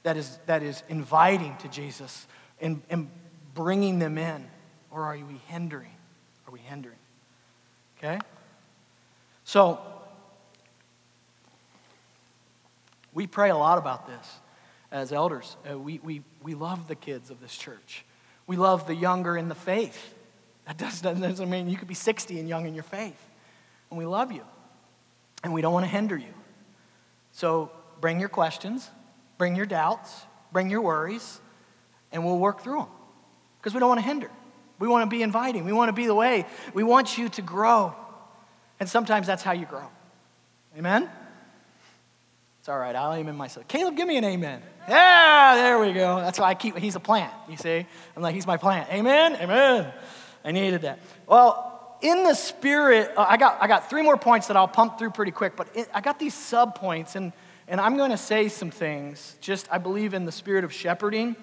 that 0.03 0.15
is, 0.17 0.39
that 0.45 0.63
is 0.63 0.81
inviting 0.88 1.57
to 1.57 1.67
Jesus 1.67 2.25
and, 2.62 2.81
and 2.89 3.09
bringing 3.53 4.00
them 4.00 4.17
in? 4.17 4.45
Or 4.91 5.03
are 5.03 5.17
we 5.17 5.41
hindering? 5.47 5.91
Are 6.47 6.51
we 6.51 6.59
hindering? 6.59 6.97
Okay? 7.97 8.19
So, 9.43 9.79
we 13.13 13.27
pray 13.27 13.50
a 13.50 13.57
lot 13.57 13.77
about 13.77 14.07
this 14.07 14.35
as 14.91 15.12
elders. 15.12 15.57
Uh, 15.69 15.77
we, 15.77 16.00
we, 16.00 16.21
we 16.41 16.55
love 16.55 16.88
the 16.88 16.95
kids 16.95 17.29
of 17.29 17.41
this 17.41 17.57
church. 17.57 18.05
We 18.47 18.55
love 18.55 18.88
the 18.88 18.95
younger 18.95 19.35
in 19.35 19.50
the 19.50 19.55
faith. 19.55 20.14
That 20.65 20.77
doesn't, 20.77 21.22
doesn't 21.22 21.50
mean 21.50 21.69
you 21.69 21.77
could 21.77 21.88
be 21.88 21.93
60 21.93 22.39
and 22.39 22.50
young 22.50 22.65
in 22.65 22.74
your 22.74 22.84
faith. 22.84 23.19
And 23.89 23.98
we 23.98 24.05
love 24.05 24.31
you. 24.31 24.43
And 25.43 25.53
we 25.53 25.62
don't 25.62 25.74
want 25.74 25.86
to 25.86 25.91
hinder 25.91 26.17
you. 26.17 26.34
So 27.31 27.72
bring 28.01 28.19
your 28.19 28.29
questions, 28.29 28.89
bring 29.38 29.55
your 29.55 29.65
doubts, 29.65 30.24
bring 30.51 30.69
your 30.69 30.81
worries, 30.81 31.39
and 32.12 32.25
we'll 32.25 32.39
work 32.39 32.62
through 32.62 32.79
them. 32.79 32.88
Because 33.60 33.74
we 33.74 33.79
don't 33.79 33.89
want 33.89 34.00
to 34.00 34.05
hinder. 34.05 34.29
We 34.79 34.88
want 34.88 35.10
to 35.10 35.15
be 35.15 35.22
inviting. 35.22 35.65
We 35.65 35.74
want 35.74 35.89
to 35.89 35.93
be 35.93 36.07
the 36.07 36.15
way. 36.15 36.45
We 36.74 36.84
want 36.84 37.17
you 37.17 37.29
to 37.29 37.41
grow. 37.41 37.95
And 38.79 38.89
sometimes 38.89 39.27
that's 39.27 39.43
how 39.43 39.53
you 39.53 39.65
grow. 39.65 39.88
Amen? 40.77 41.10
It's 42.60 42.69
all 42.69 42.79
right. 42.79 42.95
I'll 42.95 43.13
amen 43.13 43.36
myself. 43.36 43.67
Caleb, 43.67 43.95
give 43.95 44.07
me 44.07 44.17
an 44.17 44.24
amen. 44.24 44.62
Yeah, 44.89 45.55
there 45.55 45.79
we 45.79 45.93
go. 45.93 46.17
That's 46.17 46.39
why 46.39 46.50
I 46.50 46.55
keep, 46.55 46.77
he's 46.77 46.95
a 46.95 47.00
plant, 47.00 47.34
you 47.50 47.57
see? 47.57 47.86
I'm 48.15 48.22
like, 48.22 48.36
he's 48.36 48.48
my 48.48 48.57
plant. 48.57 48.89
Amen? 48.91 49.36
Amen. 49.36 49.93
I 50.45 50.51
needed 50.51 50.83
that. 50.83 50.99
Well, 51.27 51.97
in 52.01 52.23
the 52.23 52.35
spirit, 52.35 53.11
uh, 53.17 53.25
I, 53.27 53.35
got, 53.37 53.57
I 53.59 53.67
got 53.67 53.89
three 53.89 54.03
more 54.03 54.15
points 54.15 54.47
that 54.47 54.55
I'll 54.55 54.67
pump 54.67 54.99
through 54.99 55.10
pretty 55.10 55.31
quick, 55.31 55.55
but 55.55 55.67
it, 55.75 55.89
I 55.93 56.01
got 56.01 56.19
these 56.19 56.36
sub 56.36 56.75
points, 56.75 57.15
and, 57.15 57.34
and 57.67 57.81
I'm 57.81 57.97
going 57.97 58.12
to 58.12 58.17
say 58.17 58.47
some 58.47 58.69
things. 58.69 59.38
Just, 59.41 59.67
I 59.71 59.79
believe 59.79 60.13
in 60.13 60.25
the 60.25 60.31
spirit 60.31 60.63
of 60.63 60.71
shepherding. 60.71 61.36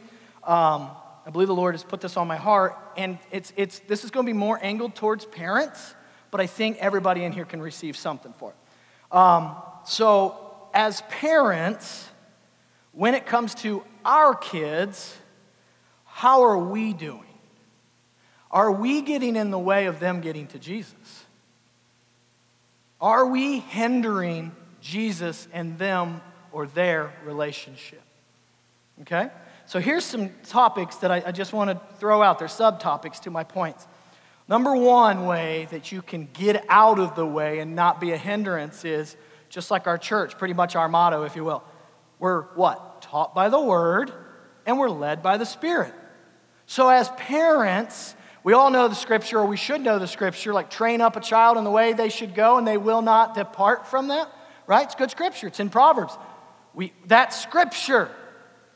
Um, 0.45 0.91
I 1.27 1.31
believe 1.31 1.49
the 1.49 1.55
Lord 1.55 1.75
has 1.75 1.83
put 1.83 2.01
this 2.01 2.17
on 2.17 2.29
my 2.29 2.37
heart, 2.37 2.77
and 2.97 3.19
it's, 3.33 3.53
it's, 3.57 3.81
this 3.81 4.05
is 4.05 4.11
going 4.11 4.25
to 4.25 4.33
be 4.33 4.39
more 4.39 4.59
angled 4.63 4.95
towards 4.95 5.25
parents, 5.25 5.95
but 6.31 6.41
I 6.41 6.47
think 6.47 6.79
everybody 6.79 7.25
in 7.25 7.33
here 7.33 7.45
can 7.45 7.61
receive 7.61 7.97
something 7.97 8.33
for 8.35 8.51
it. 8.51 9.17
Um, 9.17 9.57
so, 9.85 10.69
as 10.73 11.03
parents, 11.03 12.09
when 12.93 13.15
it 13.15 13.27
comes 13.27 13.55
to 13.57 13.83
our 14.05 14.35
kids, 14.35 15.17
how 16.05 16.43
are 16.43 16.59
we 16.59 16.93
doing? 16.93 17.32
Are 18.53 18.71
we 18.71 19.03
getting 19.03 19.37
in 19.37 19.51
the 19.51 19.59
way 19.59 19.87
of 19.87 19.99
them 19.99 20.21
getting 20.21 20.47
to 20.49 20.59
Jesus? 20.59 21.25
Are 23.01 23.27
we 23.27 23.61
hindering 23.61 24.53
Jesus 24.81 25.49
and 25.53 25.79
them 25.79 26.21
or 26.53 26.67
their 26.67 27.13
relationship? 27.25 28.03
Okay? 29.01 29.31
So 29.67 29.79
here's 29.81 30.05
some 30.05 30.31
topics 30.45 30.97
that 30.97 31.11
I, 31.11 31.23
I 31.27 31.33
just 31.33 31.53
want 31.53 31.71
to 31.71 31.81
throw 31.99 32.23
out. 32.23 32.39
They're 32.39 32.49
subtopics 32.49 33.21
to 33.23 33.31
my 33.31 33.43
points. 33.43 33.87
Number 34.49 34.77
one 34.77 35.27
way 35.27 35.67
that 35.71 35.93
you 35.93 36.03
can 36.03 36.29
get 36.33 36.65
out 36.69 36.99
of 36.99 37.17
the 37.17 37.27
way 37.27 37.61
and 37.61 37.75
not 37.75 38.01
be 38.01 38.13
a 38.13 38.19
hindrance 38.19 38.85
is 38.85 39.17
just 39.49 39.71
like 39.71 39.87
our 39.87 39.99
church, 39.99 40.37
pretty 40.37 40.55
much 40.55 40.77
our 40.77 40.89
motto, 40.89 41.23
if 41.23 41.37
you 41.37 41.45
will. 41.45 41.65
We're 42.19 42.43
what? 42.55 43.03
Taught 43.03 43.35
by 43.35 43.49
the 43.49 43.61
word 43.61 44.13
and 44.67 44.79
we're 44.79 44.91
led 44.91 45.23
by 45.23 45.39
the 45.39 45.47
Spirit. 45.47 45.95
So 46.67 46.89
as 46.89 47.09
parents, 47.11 48.15
we 48.45 48.55
all 48.55 48.71
know 48.71 48.89
the 48.89 48.95
scripture, 48.95 49.39
or 49.39 49.47
we 49.47 49.57
should 49.57 49.81
know 49.81 49.99
the 49.99 50.09
scripture, 50.09 50.53
like 50.53 50.69
train 50.69 51.01
up 51.01 51.17
a 51.17 51.21
child 51.21 51.57
in 51.59 51.65
the 51.65 51.71
way 51.71 51.93
they 51.93 52.09
should 52.09 52.35
go, 52.35 52.59
and 52.59 52.67
they 52.67 52.77
will 52.77 53.03
not 53.03 53.35
depart 53.35 53.87
from 53.87 54.09
that. 54.09 54.29
Right? 54.67 54.85
It's 54.85 54.95
good 54.95 55.11
scripture. 55.11 55.47
It's 55.47 55.61
in 55.61 55.71
Proverbs. 55.71 56.17
We, 56.75 56.93
that's 57.07 57.41
scripture. 57.41 58.11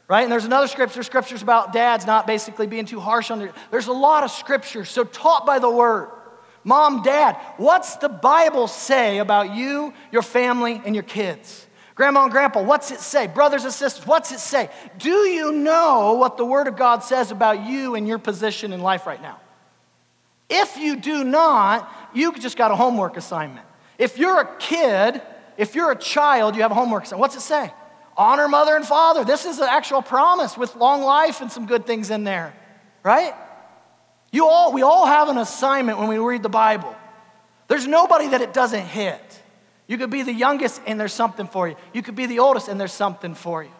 Right? 0.09 0.23
And 0.23 0.31
there's 0.31 0.45
another 0.45 0.69
scripture, 0.69 1.03
scriptures 1.03 1.43
about 1.43 1.73
dads 1.73 2.07
not 2.07 2.27
basically 2.27 2.69
being 2.69 2.85
too 2.87 3.01
harsh 3.01 3.31
on 3.31 3.41
their. 3.41 3.53
There's 3.73 3.89
a 3.89 3.93
lot 3.93 4.23
of 4.23 4.31
scripture. 4.31 4.85
So 4.85 5.03
taught 5.03 5.47
by 5.47 5.59
the 5.59 5.71
word. 5.71 6.11
Mom, 6.63 7.03
dad, 7.03 7.37
what's 7.57 7.97
the 7.97 8.09
Bible 8.09 8.69
say 8.69 9.19
about 9.19 9.55
you, 9.55 9.93
your 10.13 10.23
family, 10.23 10.81
and 10.85 10.95
your 10.95 11.05
kids? 11.05 11.67
Grandma 11.95 12.25
and 12.25 12.33
grandpa, 12.33 12.63
what's 12.63 12.91
it 12.91 13.01
say? 13.01 13.27
Brothers 13.27 13.65
and 13.65 13.73
sisters, 13.73 14.07
what's 14.07 14.31
it 14.31 14.39
say? 14.39 14.69
Do 14.99 15.11
you 15.11 15.53
know 15.53 16.15
what 16.15 16.37
the 16.37 16.45
Word 16.45 16.69
of 16.69 16.77
God 16.77 17.03
says 17.03 17.31
about 17.31 17.65
you 17.65 17.95
and 17.95 18.07
your 18.07 18.19
position 18.19 18.73
in 18.73 18.81
life 18.81 19.07
right 19.07 19.23
now? 19.23 19.41
If 20.49 20.77
you 20.77 20.97
do 20.97 21.25
not, 21.25 21.91
you 22.15 22.33
just 22.35 22.57
got 22.57 22.71
a 22.71 22.77
homework 22.77 23.17
assignment. 23.17 23.67
If 23.99 24.19
you're 24.19 24.41
a 24.41 24.57
kid, 24.59 25.21
if 25.57 25.75
you're 25.75 25.91
a 25.91 25.97
child, 25.97 26.55
you 26.55 26.63
have 26.63 26.71
a 26.71 26.75
homework 26.75 27.05
assignment. 27.05 27.21
What's 27.21 27.37
it 27.37 27.41
say? 27.41 27.73
Honor 28.17 28.49
mother 28.49 28.77
and 28.77 28.87
father. 28.87 29.25
This 29.25 29.45
is 29.45 29.59
an 29.59 29.69
actual 29.69 30.03
promise 30.03 30.57
with 30.57 30.77
long 30.77 31.03
life 31.03 31.41
and 31.41 31.51
some 31.51 31.67
good 31.67 31.87
things 31.87 32.11
in 32.11 32.25
there, 32.25 32.55
right? 33.03 33.35
You 34.33 34.47
all, 34.47 34.73
we 34.73 34.83
all 34.83 35.07
have 35.07 35.29
an 35.29 35.39
assignment 35.39 35.99
when 35.99 36.09
we 36.09 36.19
read 36.19 36.43
the 36.43 36.49
Bible. 36.49 36.95
There's 37.69 37.87
nobody 37.87 38.29
that 38.29 38.41
it 38.41 38.53
doesn't 38.53 38.87
hit. 38.87 39.43
You 39.87 39.99
could 39.99 40.11
be 40.11 40.23
the 40.23 40.33
youngest 40.33 40.81
and 40.87 40.99
there's 40.99 41.13
something 41.13 41.47
for 41.47 41.69
you. 41.69 41.77
You 41.93 42.03
could 42.03 42.17
be 42.17 42.27
the 42.27 42.39
oldest 42.39 42.69
and 42.69 42.81
there's 42.81 42.93
something 42.93 43.35
for 43.35 43.65
you. 43.65 43.71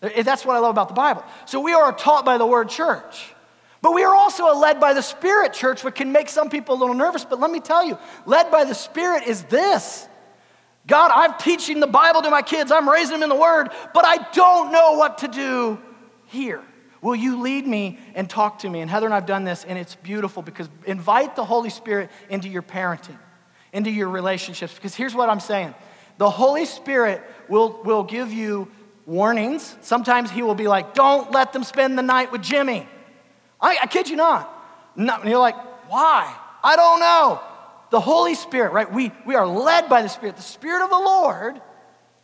That's 0.00 0.44
what 0.44 0.56
I 0.56 0.58
love 0.60 0.70
about 0.70 0.88
the 0.88 0.94
Bible. 0.94 1.24
So 1.46 1.60
we 1.60 1.72
are 1.72 1.92
taught 1.92 2.24
by 2.24 2.38
the 2.38 2.46
word 2.46 2.68
church. 2.68 3.34
But 3.80 3.94
we 3.94 4.02
are 4.02 4.14
also 4.14 4.52
a 4.52 4.56
led 4.58 4.80
by 4.80 4.92
the 4.92 5.02
Spirit 5.02 5.52
church, 5.52 5.84
which 5.84 5.94
can 5.94 6.10
make 6.10 6.28
some 6.28 6.50
people 6.50 6.74
a 6.74 6.78
little 6.78 6.94
nervous. 6.94 7.24
But 7.24 7.38
let 7.38 7.50
me 7.50 7.60
tell 7.60 7.84
you, 7.84 7.96
led 8.26 8.50
by 8.50 8.64
the 8.64 8.74
Spirit 8.74 9.24
is 9.26 9.44
this 9.44 10.08
God, 10.86 11.10
I'm 11.14 11.38
teaching 11.38 11.80
the 11.80 11.86
Bible 11.86 12.22
to 12.22 12.30
my 12.30 12.42
kids, 12.42 12.72
I'm 12.72 12.88
raising 12.88 13.12
them 13.12 13.22
in 13.22 13.28
the 13.28 13.40
Word, 13.40 13.68
but 13.92 14.04
I 14.06 14.16
don't 14.32 14.72
know 14.72 14.92
what 14.92 15.18
to 15.18 15.28
do 15.28 15.78
here. 16.26 16.62
Will 17.02 17.14
you 17.14 17.40
lead 17.40 17.66
me 17.66 17.98
and 18.14 18.28
talk 18.28 18.60
to 18.60 18.70
me? 18.70 18.80
And 18.80 18.90
Heather 18.90 19.06
and 19.06 19.14
I've 19.14 19.26
done 19.26 19.44
this, 19.44 19.64
and 19.64 19.78
it's 19.78 19.94
beautiful 19.96 20.42
because 20.42 20.68
invite 20.84 21.36
the 21.36 21.44
Holy 21.44 21.70
Spirit 21.70 22.10
into 22.28 22.48
your 22.48 22.62
parenting, 22.62 23.18
into 23.72 23.90
your 23.90 24.08
relationships. 24.08 24.74
Because 24.74 24.94
here's 24.94 25.14
what 25.14 25.28
I'm 25.28 25.40
saying 25.40 25.74
the 26.16 26.30
Holy 26.30 26.64
Spirit 26.64 27.22
will, 27.48 27.80
will 27.84 28.02
give 28.02 28.32
you 28.32 28.68
warnings. 29.06 29.76
Sometimes 29.82 30.30
He 30.30 30.42
will 30.42 30.56
be 30.56 30.68
like, 30.68 30.94
don't 30.94 31.30
let 31.30 31.52
them 31.52 31.64
spend 31.64 31.96
the 31.96 32.02
night 32.02 32.32
with 32.32 32.42
Jimmy. 32.42 32.88
I, 33.60 33.78
I 33.82 33.86
kid 33.86 34.08
you 34.08 34.16
not. 34.16 34.54
No, 34.96 35.16
and 35.16 35.28
you're 35.28 35.38
like, 35.38 35.56
why? 35.88 36.34
I 36.62 36.76
don't 36.76 37.00
know. 37.00 37.40
The 37.90 38.00
Holy 38.00 38.34
Spirit, 38.34 38.72
right? 38.72 38.92
We, 38.92 39.12
we 39.26 39.34
are 39.34 39.46
led 39.46 39.88
by 39.88 40.02
the 40.02 40.08
Spirit. 40.08 40.36
The 40.36 40.42
Spirit 40.42 40.82
of 40.84 40.90
the 40.90 40.98
Lord 40.98 41.60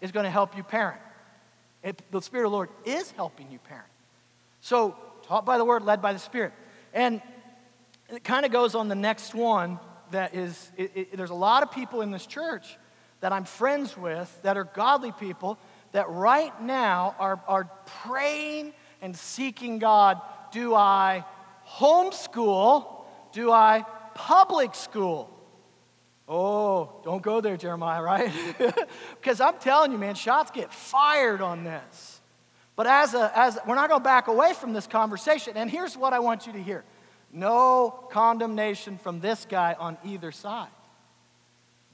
is 0.00 0.12
going 0.12 0.24
to 0.24 0.30
help 0.30 0.56
you 0.56 0.62
parent. 0.62 1.00
It, 1.82 2.02
the 2.10 2.20
Spirit 2.20 2.46
of 2.46 2.50
the 2.50 2.56
Lord 2.56 2.70
is 2.84 3.10
helping 3.12 3.50
you 3.50 3.58
parent. 3.58 3.88
So, 4.60 4.96
taught 5.22 5.46
by 5.46 5.58
the 5.58 5.64
Word, 5.64 5.82
led 5.84 6.02
by 6.02 6.12
the 6.12 6.18
Spirit. 6.18 6.52
And 6.92 7.22
it 8.10 8.24
kind 8.24 8.44
of 8.44 8.52
goes 8.52 8.74
on 8.74 8.88
the 8.88 8.94
next 8.94 9.34
one 9.34 9.78
that 10.10 10.34
is, 10.34 10.70
it, 10.76 10.92
it, 10.94 11.16
there's 11.16 11.30
a 11.30 11.34
lot 11.34 11.62
of 11.62 11.70
people 11.70 12.02
in 12.02 12.10
this 12.10 12.26
church 12.26 12.76
that 13.20 13.32
I'm 13.32 13.44
friends 13.44 13.96
with 13.96 14.42
that 14.42 14.56
are 14.56 14.64
godly 14.64 15.12
people 15.12 15.58
that 15.92 16.08
right 16.10 16.60
now 16.62 17.14
are, 17.18 17.40
are 17.48 17.70
praying 18.04 18.74
and 19.00 19.16
seeking 19.16 19.78
God 19.78 20.20
Do 20.54 20.72
I 20.72 21.24
homeschool? 21.68 22.86
Do 23.32 23.50
I 23.50 23.84
public 24.14 24.76
school? 24.76 25.28
Oh, 26.28 27.00
don't 27.02 27.22
go 27.22 27.40
there, 27.40 27.56
Jeremiah, 27.56 28.00
right? 28.12 28.30
because 29.20 29.40
I'm 29.40 29.58
telling 29.58 29.90
you, 29.90 29.98
man, 29.98 30.14
shots 30.14 30.52
get 30.52 30.72
fired 30.72 31.42
on 31.42 31.64
this. 31.64 32.20
But 32.76 32.86
as 32.86 33.14
a, 33.14 33.32
as 33.34 33.58
we're 33.66 33.74
not 33.74 33.88
going 33.88 34.00
to 34.00 34.04
back 34.04 34.28
away 34.28 34.52
from 34.52 34.72
this 34.72 34.86
conversation. 34.86 35.56
And 35.56 35.68
here's 35.68 35.96
what 35.96 36.12
I 36.12 36.20
want 36.20 36.46
you 36.46 36.52
to 36.52 36.62
hear: 36.62 36.84
no 37.32 37.90
condemnation 38.12 38.96
from 38.96 39.18
this 39.18 39.46
guy 39.50 39.74
on 39.76 39.98
either 40.04 40.30
side. 40.30 40.68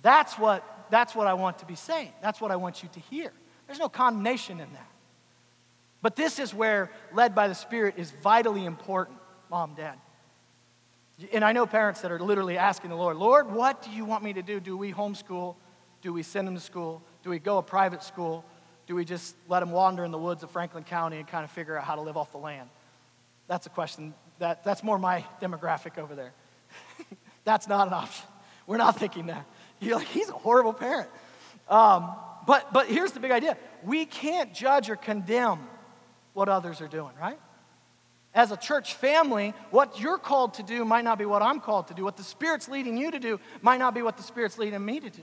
That's 0.02 0.38
what 0.38 0.86
that's 0.90 1.14
what 1.14 1.26
I 1.26 1.32
want 1.32 1.60
to 1.60 1.66
be 1.66 1.76
saying. 1.76 2.12
That's 2.20 2.42
what 2.42 2.50
I 2.50 2.56
want 2.56 2.82
you 2.82 2.90
to 2.92 3.00
hear. 3.00 3.32
There's 3.66 3.78
no 3.78 3.88
condemnation 3.88 4.60
in 4.60 4.70
that. 4.74 4.90
But 6.02 6.16
this 6.16 6.38
is 6.38 6.54
where 6.54 6.90
led 7.12 7.34
by 7.34 7.48
the 7.48 7.54
Spirit 7.54 7.94
is 7.96 8.10
vitally 8.10 8.64
important, 8.64 9.18
mom, 9.50 9.74
dad. 9.74 9.98
And 11.32 11.44
I 11.44 11.52
know 11.52 11.66
parents 11.66 12.00
that 12.00 12.10
are 12.10 12.18
literally 12.18 12.56
asking 12.56 12.90
the 12.90 12.96
Lord, 12.96 13.16
Lord, 13.18 13.52
what 13.52 13.82
do 13.82 13.90
you 13.90 14.06
want 14.06 14.24
me 14.24 14.32
to 14.32 14.42
do? 14.42 14.58
Do 14.58 14.76
we 14.76 14.92
homeschool? 14.92 15.56
Do 16.00 16.12
we 16.12 16.22
send 16.22 16.48
them 16.48 16.54
to 16.54 16.60
school? 16.60 17.02
Do 17.22 17.28
we 17.28 17.38
go 17.38 17.58
a 17.58 17.62
private 17.62 18.02
school? 18.02 18.44
Do 18.86 18.94
we 18.94 19.04
just 19.04 19.36
let 19.46 19.60
them 19.60 19.70
wander 19.70 20.04
in 20.04 20.10
the 20.10 20.18
woods 20.18 20.42
of 20.42 20.50
Franklin 20.50 20.84
County 20.84 21.18
and 21.18 21.28
kind 21.28 21.44
of 21.44 21.50
figure 21.50 21.76
out 21.76 21.84
how 21.84 21.94
to 21.94 22.00
live 22.00 22.16
off 22.16 22.32
the 22.32 22.38
land? 22.38 22.70
That's 23.46 23.66
a 23.66 23.70
question. 23.70 24.14
That, 24.38 24.64
that's 24.64 24.82
more 24.82 24.98
my 24.98 25.24
demographic 25.42 25.98
over 25.98 26.14
there. 26.14 26.32
that's 27.44 27.68
not 27.68 27.86
an 27.86 27.92
option. 27.92 28.26
We're 28.66 28.78
not 28.78 28.98
thinking 28.98 29.26
that. 29.26 29.44
You're 29.80 29.96
like, 29.96 30.08
he's 30.08 30.28
a 30.30 30.32
horrible 30.32 30.72
parent. 30.72 31.10
Um, 31.68 32.14
but, 32.46 32.72
but 32.72 32.86
here's 32.86 33.12
the 33.12 33.20
big 33.20 33.30
idea 33.30 33.56
we 33.84 34.06
can't 34.06 34.54
judge 34.54 34.88
or 34.88 34.96
condemn 34.96 35.68
what 36.40 36.48
others 36.48 36.80
are 36.80 36.88
doing, 36.88 37.12
right? 37.20 37.38
As 38.32 38.50
a 38.50 38.56
church 38.56 38.94
family, 38.94 39.52
what 39.70 40.00
you're 40.00 40.16
called 40.16 40.54
to 40.54 40.62
do 40.62 40.86
might 40.86 41.04
not 41.04 41.18
be 41.18 41.26
what 41.26 41.42
I'm 41.42 41.60
called 41.60 41.88
to 41.88 41.94
do. 41.94 42.02
What 42.02 42.16
the 42.16 42.22
Spirit's 42.22 42.66
leading 42.66 42.96
you 42.96 43.10
to 43.10 43.18
do 43.18 43.38
might 43.60 43.78
not 43.78 43.92
be 43.92 44.00
what 44.00 44.16
the 44.16 44.22
Spirit's 44.22 44.56
leading 44.56 44.82
me 44.82 45.00
to 45.00 45.10
do. 45.10 45.20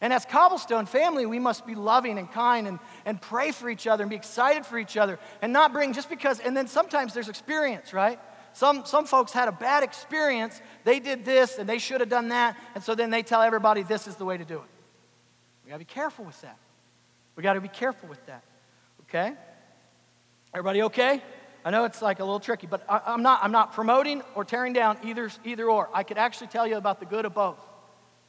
And 0.00 0.12
as 0.12 0.24
Cobblestone 0.24 0.86
family, 0.86 1.26
we 1.26 1.40
must 1.40 1.66
be 1.66 1.74
loving 1.74 2.16
and 2.16 2.30
kind 2.30 2.68
and, 2.68 2.78
and 3.04 3.20
pray 3.20 3.50
for 3.50 3.68
each 3.68 3.88
other 3.88 4.04
and 4.04 4.10
be 4.10 4.14
excited 4.14 4.64
for 4.64 4.78
each 4.78 4.96
other 4.96 5.18
and 5.42 5.52
not 5.52 5.72
bring 5.72 5.92
just 5.94 6.08
because, 6.08 6.38
and 6.38 6.56
then 6.56 6.68
sometimes 6.68 7.12
there's 7.12 7.28
experience, 7.28 7.92
right? 7.92 8.20
Some, 8.52 8.86
some 8.86 9.06
folks 9.06 9.32
had 9.32 9.48
a 9.48 9.52
bad 9.52 9.82
experience. 9.82 10.62
They 10.84 11.00
did 11.00 11.24
this 11.24 11.58
and 11.58 11.68
they 11.68 11.78
should 11.78 11.98
have 12.00 12.08
done 12.08 12.28
that. 12.28 12.56
And 12.76 12.84
so 12.84 12.94
then 12.94 13.10
they 13.10 13.24
tell 13.24 13.42
everybody 13.42 13.82
this 13.82 14.06
is 14.06 14.14
the 14.14 14.24
way 14.24 14.36
to 14.36 14.44
do 14.44 14.58
it. 14.58 14.70
We 15.64 15.70
got 15.70 15.74
to 15.74 15.80
be 15.80 15.84
careful 15.86 16.24
with 16.24 16.40
that. 16.42 16.56
We 17.34 17.42
got 17.42 17.54
to 17.54 17.60
be 17.60 17.66
careful 17.66 18.08
with 18.08 18.24
that. 18.26 18.44
Okay? 19.08 19.34
Everybody 20.52 20.82
okay? 20.82 21.22
I 21.64 21.70
know 21.70 21.84
it's 21.84 22.02
like 22.02 22.20
a 22.20 22.24
little 22.24 22.40
tricky, 22.40 22.66
but 22.66 22.84
I, 22.88 23.12
am 23.14 23.22
not, 23.22 23.40
I'm 23.42 23.52
not 23.52 23.72
promoting 23.72 24.22
or 24.34 24.44
tearing 24.44 24.72
down 24.72 24.98
either, 25.04 25.30
either 25.44 25.70
or. 25.70 25.88
I 25.92 26.02
could 26.02 26.18
actually 26.18 26.48
tell 26.48 26.66
you 26.66 26.76
about 26.76 27.00
the 27.00 27.06
good 27.06 27.24
of 27.24 27.34
both. 27.34 27.60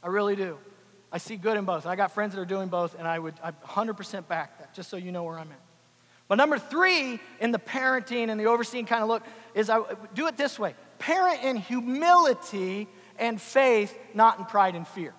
I 0.03 0.07
really 0.07 0.35
do. 0.35 0.57
I 1.11 1.17
see 1.17 1.35
good 1.35 1.57
in 1.57 1.65
both. 1.65 1.85
I 1.85 1.95
got 1.95 2.11
friends 2.11 2.35
that 2.35 2.41
are 2.41 2.45
doing 2.45 2.67
both, 2.67 2.97
and 2.97 3.07
I 3.07 3.19
would 3.19 3.33
I 3.43 3.51
100% 3.51 4.27
back 4.27 4.59
that, 4.59 4.73
just 4.73 4.89
so 4.89 4.97
you 4.97 5.11
know 5.11 5.23
where 5.23 5.39
I'm 5.39 5.51
at. 5.51 5.61
But 6.27 6.35
number 6.35 6.57
three 6.57 7.19
in 7.39 7.51
the 7.51 7.59
parenting 7.59 8.29
and 8.29 8.39
the 8.39 8.45
overseeing 8.45 8.85
kind 8.85 9.03
of 9.03 9.09
look 9.09 9.23
is 9.53 9.69
I 9.69 9.81
do 10.13 10.27
it 10.27 10.37
this 10.37 10.57
way 10.57 10.75
parent 10.99 11.43
in 11.43 11.57
humility 11.57 12.87
and 13.17 13.41
faith, 13.41 13.97
not 14.13 14.39
in 14.39 14.45
pride 14.45 14.75
and 14.75 14.87
fear. 14.87 15.13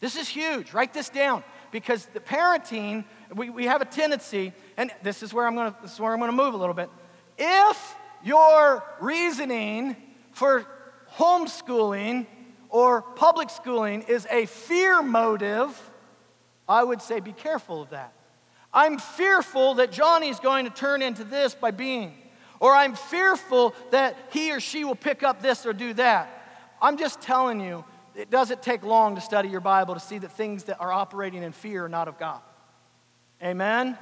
This 0.00 0.16
is 0.16 0.28
huge. 0.28 0.74
Write 0.74 0.92
this 0.92 1.08
down 1.08 1.44
because 1.70 2.06
the 2.06 2.20
parenting, 2.20 3.04
we, 3.34 3.50
we 3.50 3.64
have 3.66 3.82
a 3.82 3.84
tendency, 3.84 4.52
and 4.76 4.90
this 5.02 5.22
is 5.22 5.32
where 5.32 5.46
I'm 5.46 5.54
gonna 5.54 5.76
this 5.82 5.92
is 5.92 6.00
where 6.00 6.12
I'm 6.12 6.20
gonna 6.20 6.32
move 6.32 6.54
a 6.54 6.56
little 6.56 6.74
bit. 6.74 6.90
If 7.38 7.96
your 8.24 8.84
reasoning 9.00 9.96
for 10.32 10.66
homeschooling 11.16 12.26
or 12.68 13.02
public 13.02 13.50
schooling 13.50 14.02
is 14.02 14.26
a 14.30 14.46
fear 14.46 15.02
motive, 15.02 15.90
I 16.68 16.82
would 16.84 17.02
say 17.02 17.20
be 17.20 17.32
careful 17.32 17.82
of 17.82 17.90
that. 17.90 18.12
I'm 18.72 18.98
fearful 18.98 19.74
that 19.74 19.92
Johnny's 19.92 20.40
going 20.40 20.64
to 20.64 20.70
turn 20.70 21.02
into 21.02 21.24
this 21.24 21.54
by 21.54 21.70
being, 21.70 22.14
or 22.60 22.74
I'm 22.74 22.94
fearful 22.94 23.74
that 23.90 24.16
he 24.30 24.52
or 24.52 24.60
she 24.60 24.84
will 24.84 24.94
pick 24.94 25.22
up 25.22 25.42
this 25.42 25.66
or 25.66 25.72
do 25.72 25.92
that. 25.94 26.38
I'm 26.80 26.96
just 26.96 27.20
telling 27.20 27.60
you, 27.60 27.84
it 28.14 28.30
doesn't 28.30 28.62
take 28.62 28.82
long 28.82 29.14
to 29.14 29.20
study 29.20 29.48
your 29.48 29.60
Bible 29.60 29.94
to 29.94 30.00
see 30.00 30.18
that 30.18 30.32
things 30.32 30.64
that 30.64 30.80
are 30.80 30.92
operating 30.92 31.42
in 31.42 31.52
fear 31.52 31.84
are 31.84 31.88
not 31.88 32.08
of 32.08 32.18
God. 32.18 32.40
Amen? 33.42 33.98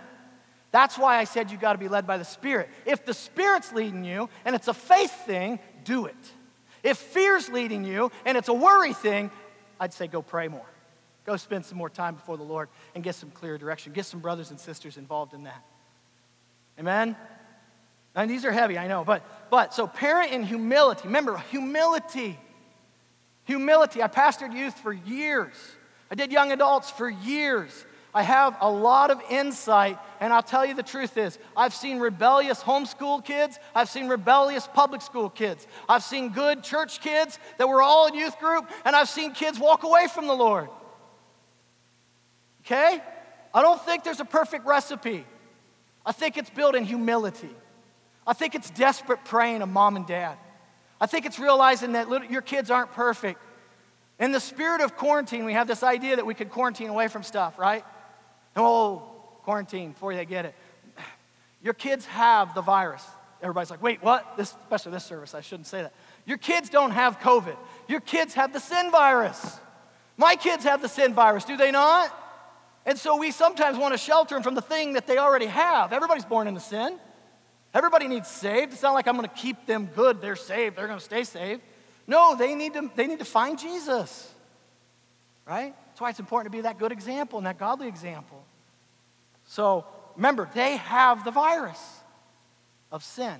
That's 0.72 0.96
why 0.96 1.18
I 1.18 1.24
said 1.24 1.50
you 1.50 1.58
got 1.58 1.72
to 1.72 1.78
be 1.78 1.88
led 1.88 2.06
by 2.06 2.18
the 2.18 2.24
Spirit. 2.24 2.68
If 2.86 3.04
the 3.04 3.14
Spirit's 3.14 3.72
leading 3.72 4.04
you 4.04 4.28
and 4.44 4.54
it's 4.54 4.68
a 4.68 4.74
faith 4.74 5.12
thing, 5.26 5.58
do 5.84 6.06
it. 6.06 6.16
If 6.82 6.98
fear's 6.98 7.48
leading 7.48 7.84
you 7.84 8.10
and 8.24 8.38
it's 8.38 8.48
a 8.48 8.54
worry 8.54 8.92
thing, 8.92 9.30
I'd 9.78 9.92
say 9.92 10.06
go 10.06 10.22
pray 10.22 10.48
more. 10.48 10.66
Go 11.26 11.36
spend 11.36 11.64
some 11.64 11.78
more 11.78 11.90
time 11.90 12.14
before 12.14 12.36
the 12.36 12.42
Lord 12.42 12.68
and 12.94 13.04
get 13.04 13.14
some 13.14 13.30
clear 13.30 13.58
direction. 13.58 13.92
Get 13.92 14.06
some 14.06 14.20
brothers 14.20 14.50
and 14.50 14.58
sisters 14.58 14.96
involved 14.96 15.34
in 15.34 15.44
that. 15.44 15.62
Amen? 16.78 17.16
And 18.14 18.30
these 18.30 18.44
are 18.44 18.52
heavy, 18.52 18.78
I 18.78 18.88
know, 18.88 19.04
but 19.04 19.22
but 19.50 19.74
so 19.74 19.86
parent 19.86 20.32
in 20.32 20.42
humility. 20.42 21.02
Remember, 21.04 21.36
humility. 21.50 22.38
Humility. 23.44 24.02
I 24.02 24.08
pastored 24.08 24.52
youth 24.54 24.78
for 24.78 24.92
years. 24.92 25.54
I 26.10 26.14
did 26.14 26.32
young 26.32 26.52
adults 26.52 26.90
for 26.90 27.08
years. 27.08 27.84
I 28.12 28.22
have 28.22 28.56
a 28.60 28.70
lot 28.70 29.10
of 29.10 29.20
insight, 29.30 29.98
and 30.18 30.32
I'll 30.32 30.42
tell 30.42 30.66
you 30.66 30.74
the 30.74 30.82
truth 30.82 31.16
is, 31.16 31.38
I've 31.56 31.72
seen 31.72 31.98
rebellious 31.98 32.62
homeschool 32.62 33.24
kids, 33.24 33.58
I've 33.74 33.88
seen 33.88 34.08
rebellious 34.08 34.66
public 34.66 35.00
school 35.00 35.30
kids, 35.30 35.66
I've 35.88 36.02
seen 36.02 36.30
good 36.30 36.64
church 36.64 37.00
kids 37.00 37.38
that 37.58 37.68
were 37.68 37.80
all 37.80 38.08
in 38.08 38.14
youth 38.14 38.38
group, 38.40 38.68
and 38.84 38.96
I've 38.96 39.08
seen 39.08 39.32
kids 39.32 39.60
walk 39.60 39.84
away 39.84 40.08
from 40.12 40.26
the 40.26 40.34
Lord. 40.34 40.68
Okay? 42.62 43.00
I 43.54 43.62
don't 43.62 43.80
think 43.80 44.02
there's 44.02 44.20
a 44.20 44.24
perfect 44.24 44.66
recipe. 44.66 45.24
I 46.04 46.12
think 46.12 46.36
it's 46.36 46.50
built 46.50 46.74
in 46.74 46.84
humility. 46.84 47.54
I 48.26 48.32
think 48.32 48.54
it's 48.54 48.70
desperate 48.70 49.24
praying 49.24 49.62
of 49.62 49.68
mom 49.68 49.96
and 49.96 50.06
dad. 50.06 50.36
I 51.00 51.06
think 51.06 51.26
it's 51.26 51.38
realizing 51.38 51.92
that 51.92 52.08
little, 52.08 52.28
your 52.28 52.42
kids 52.42 52.70
aren't 52.70 52.92
perfect. 52.92 53.40
In 54.18 54.32
the 54.32 54.40
spirit 54.40 54.82
of 54.82 54.96
quarantine, 54.96 55.44
we 55.44 55.54
have 55.54 55.66
this 55.66 55.82
idea 55.82 56.16
that 56.16 56.26
we 56.26 56.34
could 56.34 56.50
quarantine 56.50 56.90
away 56.90 57.08
from 57.08 57.22
stuff, 57.22 57.58
right? 57.58 57.84
Oh, 58.56 59.02
quarantine 59.42 59.92
before 59.92 60.14
they 60.14 60.24
get 60.24 60.44
it. 60.46 60.54
Your 61.62 61.74
kids 61.74 62.06
have 62.06 62.54
the 62.54 62.62
virus. 62.62 63.04
Everybody's 63.42 63.70
like, 63.70 63.82
wait, 63.82 64.02
what? 64.02 64.36
This, 64.36 64.54
especially 64.62 64.92
this 64.92 65.04
service, 65.04 65.34
I 65.34 65.40
shouldn't 65.40 65.66
say 65.66 65.82
that. 65.82 65.92
Your 66.26 66.38
kids 66.38 66.68
don't 66.68 66.90
have 66.90 67.18
COVID. 67.20 67.56
Your 67.88 68.00
kids 68.00 68.34
have 68.34 68.52
the 68.52 68.60
sin 68.60 68.90
virus. 68.90 69.58
My 70.16 70.36
kids 70.36 70.64
have 70.64 70.82
the 70.82 70.88
sin 70.88 71.14
virus, 71.14 71.44
do 71.44 71.56
they 71.56 71.70
not? 71.70 72.14
And 72.84 72.98
so 72.98 73.16
we 73.16 73.30
sometimes 73.30 73.78
want 73.78 73.94
to 73.94 73.98
shelter 73.98 74.34
them 74.34 74.42
from 74.42 74.54
the 74.54 74.62
thing 74.62 74.94
that 74.94 75.06
they 75.06 75.18
already 75.18 75.46
have. 75.46 75.92
Everybody's 75.92 76.24
born 76.24 76.48
into 76.48 76.60
sin. 76.60 76.98
Everybody 77.72 78.08
needs 78.08 78.28
saved. 78.28 78.72
It's 78.72 78.82
not 78.82 78.94
like 78.94 79.06
I'm 79.06 79.16
going 79.16 79.28
to 79.28 79.34
keep 79.34 79.66
them 79.66 79.88
good. 79.94 80.20
They're 80.20 80.36
saved. 80.36 80.76
They're 80.76 80.86
going 80.86 80.98
to 80.98 81.04
stay 81.04 81.24
saved. 81.24 81.62
No, 82.06 82.34
they 82.34 82.54
need 82.54 82.74
to, 82.74 82.90
they 82.96 83.06
need 83.06 83.20
to 83.20 83.24
find 83.24 83.58
Jesus. 83.58 84.32
Right? 85.46 85.74
That's 85.88 86.00
why 86.00 86.10
it's 86.10 86.20
important 86.20 86.52
to 86.52 86.58
be 86.58 86.62
that 86.62 86.78
good 86.78 86.92
example 86.92 87.38
and 87.38 87.46
that 87.46 87.58
godly 87.58 87.88
example. 87.88 88.39
So 89.50 89.84
remember, 90.14 90.48
they 90.54 90.76
have 90.76 91.24
the 91.24 91.32
virus 91.32 91.80
of 92.92 93.02
sin. 93.02 93.34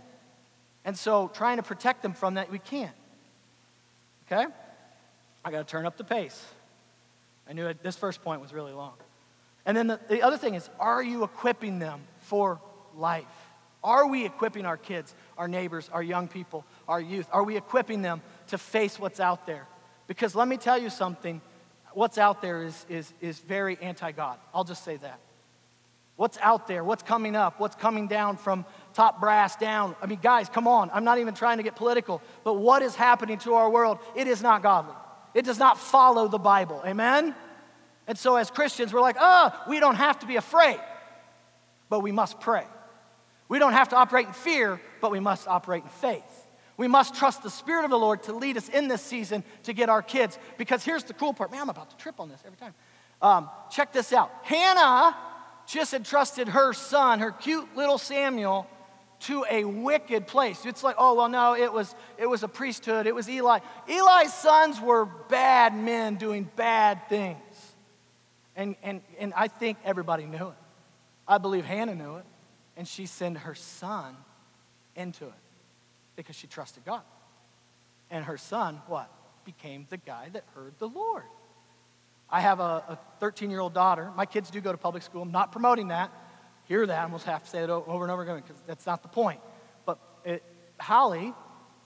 And 0.85 0.99
so 0.99 1.31
trying 1.33 1.59
to 1.59 1.63
protect 1.63 2.03
them 2.03 2.15
from 2.15 2.35
that, 2.35 2.51
we 2.51 2.59
can't. 2.59 2.97
Okay? 4.27 4.45
I 5.45 5.51
got 5.53 5.59
to 5.59 5.71
turn 5.71 5.87
up 5.87 5.97
the 5.97 6.03
pace. 6.03 6.45
I 7.49 7.53
knew 7.53 7.69
it, 7.69 7.85
this 7.85 7.97
first 7.97 8.25
point 8.25 8.41
was 8.41 8.53
really 8.53 8.73
long. 8.73 8.95
And 9.65 9.77
then 9.77 9.87
the, 9.87 10.01
the 10.09 10.23
other 10.23 10.37
thing 10.37 10.55
is, 10.55 10.69
are 10.81 11.01
you 11.01 11.23
equipping 11.23 11.79
them 11.79 12.01
for 12.23 12.61
life? 12.97 13.25
Are 13.85 14.09
we 14.09 14.27
equipping 14.27 14.67
our 14.67 14.77
kids, 14.77 15.15
our 15.39 15.47
neighbors, 15.47 15.89
our 15.93 16.03
young 16.03 16.27
people, 16.27 16.65
our 16.89 17.01
youth? 17.01 17.29
Are 17.31 17.45
we 17.45 17.57
equipping 17.57 18.03
them 18.03 18.21
to 18.49 18.59
face 18.59 18.99
what's 18.99 19.21
out 19.21 19.47
there? 19.47 19.69
Because 20.09 20.35
let 20.35 20.49
me 20.49 20.57
tell 20.57 20.77
you 20.77 20.91
something 20.91 21.41
what's 21.93 22.19
out 22.19 22.43
there 22.43 22.65
is, 22.65 22.85
is, 22.89 23.15
is 23.21 23.39
very 23.39 23.79
anti 23.81 24.11
God. 24.11 24.39
I'll 24.53 24.65
just 24.65 24.83
say 24.85 24.97
that. 24.97 25.21
What's 26.21 26.37
out 26.43 26.67
there? 26.67 26.85
What's 26.85 27.03
coming 27.03 27.35
up? 27.35 27.59
What's 27.61 27.77
coming 27.77 28.07
down 28.07 28.37
from 28.37 28.67
top 28.93 29.23
brass 29.23 29.57
down? 29.57 29.97
I 30.03 30.07
mean, 30.07 30.19
guys, 30.23 30.51
come 30.51 30.69
on. 30.69 30.91
I'm 30.93 31.03
not 31.03 31.17
even 31.17 31.33
trying 31.33 31.57
to 31.57 31.63
get 31.63 31.77
political, 31.77 32.21
but 32.45 32.59
what 32.59 32.83
is 32.83 32.95
happening 32.95 33.39
to 33.39 33.55
our 33.55 33.71
world? 33.71 34.01
It 34.15 34.27
is 34.27 34.43
not 34.43 34.63
godly. 34.63 34.93
It 35.33 35.47
does 35.47 35.59
not 35.59 35.79
follow 35.79 36.29
the 36.29 36.37
Bible. 36.37 36.83
Amen? 36.85 37.35
And 38.07 38.19
so, 38.19 38.37
as 38.37 38.51
Christians, 38.51 38.93
we're 38.93 39.01
like, 39.01 39.17
oh, 39.19 39.65
we 39.67 39.81
don't 39.81 39.95
have 39.95 40.19
to 40.19 40.27
be 40.27 40.37
afraid, 40.37 40.79
but 41.89 42.01
we 42.01 42.13
must 42.13 42.39
pray. 42.39 42.67
We 43.49 43.59
don't 43.59 43.73
have 43.73 43.89
to 43.89 43.97
operate 43.97 44.27
in 44.27 44.35
fear, 44.35 44.79
but 45.01 45.11
we 45.11 45.21
must 45.21 45.49
operate 45.49 45.85
in 45.85 45.89
faith. 45.89 46.47
We 46.77 46.87
must 46.87 47.15
trust 47.15 47.43
the 47.43 47.51
Spirit 47.51 47.85
of 47.87 47.91
the 47.91 47.99
Lord 47.99 48.25
to 48.25 48.35
lead 48.35 48.59
us 48.59 48.69
in 48.69 48.89
this 48.89 49.01
season 49.01 49.43
to 49.63 49.73
get 49.73 49.89
our 49.89 50.03
kids. 50.03 50.39
Because 50.59 50.85
here's 50.85 51.05
the 51.05 51.15
cool 51.15 51.33
part. 51.33 51.51
Man, 51.51 51.63
I'm 51.63 51.71
about 51.71 51.89
to 51.89 51.97
trip 51.97 52.21
on 52.21 52.29
this 52.29 52.43
every 52.45 52.59
time. 52.59 52.75
Um, 53.23 53.49
check 53.71 53.95
this 53.95 54.13
out. 54.13 54.31
Hannah 54.43 55.17
just 55.71 55.95
entrusted 55.95 56.49
her 56.49 56.73
son, 56.73 57.21
her 57.21 57.31
cute 57.31 57.77
little 57.77 57.99
Samuel, 57.99 58.67
to 59.21 59.45
a 59.51 59.65
wicked 59.65 60.27
place. 60.27 60.65
It's 60.65 60.83
like, 60.83 60.97
oh, 60.99 61.15
well, 61.15 61.29
no, 61.29 61.55
it 61.55 61.73
was, 61.73 61.95
it 62.19 62.27
was 62.27 62.43
a 62.43 62.49
priesthood, 62.49 63.07
it 63.07 63.15
was 63.15 63.29
Eli. 63.29 63.61
Eli's 63.89 64.33
sons 64.33 64.81
were 64.81 65.05
bad 65.05 65.75
men 65.75 66.17
doing 66.17 66.49
bad 66.57 67.09
things. 67.09 67.39
And, 68.57 68.77
and, 68.83 69.01
and 69.19 69.33
I 69.35 69.49
think 69.49 69.79
everybody 69.85 70.25
knew 70.25 70.49
it. 70.49 70.55
I 71.29 71.39
believe 71.39 71.65
Hannah 71.65 71.95
knew 71.95 72.17
it, 72.17 72.25
and 72.77 72.89
she 72.89 73.07
sent 73.07 73.39
her 73.39 73.55
son 73.55 74.17
into 74.97 75.27
it 75.27 75.33
because 76.17 76.35
she 76.35 76.47
trusted 76.47 76.85
God. 76.85 77.03
And 78.11 78.25
her 78.25 78.37
son, 78.37 78.81
what? 78.89 79.09
Became 79.45 79.87
the 79.89 79.99
guy 79.99 80.31
that 80.33 80.45
heard 80.55 80.75
the 80.79 80.89
Lord. 80.89 81.25
I 82.33 82.41
have 82.41 82.61
a 82.61 82.99
13 83.19 83.51
year 83.51 83.61
old 83.61 83.75
daughter. 83.75 84.11
My 84.17 84.27
kids 84.27 84.51
do 84.51 84.61
go 84.61 84.73
to 84.73 84.79
public 84.79 85.03
school. 85.03 85.23
I'm 85.23 85.33
not 85.33 85.53
promoting 85.53 85.89
that. 85.89 86.13
Hear 86.65 86.87
that. 86.87 86.99
I 86.99 87.03
almost 87.03 87.27
have 87.27 87.43
to 87.43 87.51
say 87.51 87.63
it 87.63 87.71
over 87.71 88.05
and 88.05 88.13
over 88.13 88.23
again 88.23 88.37
because 88.37 88.63
that's 88.67 88.87
not 88.87 89.03
the 89.03 89.09
point. 89.09 89.41
But 89.85 89.99
it, 90.25 90.43
Holly, 90.79 91.35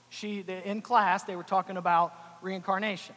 she, 0.09 0.39
in 0.41 0.81
class, 0.81 1.23
they 1.23 1.35
were 1.35 1.43
talking 1.43 1.77
about 1.77 2.13
reincarnation. 2.41 3.15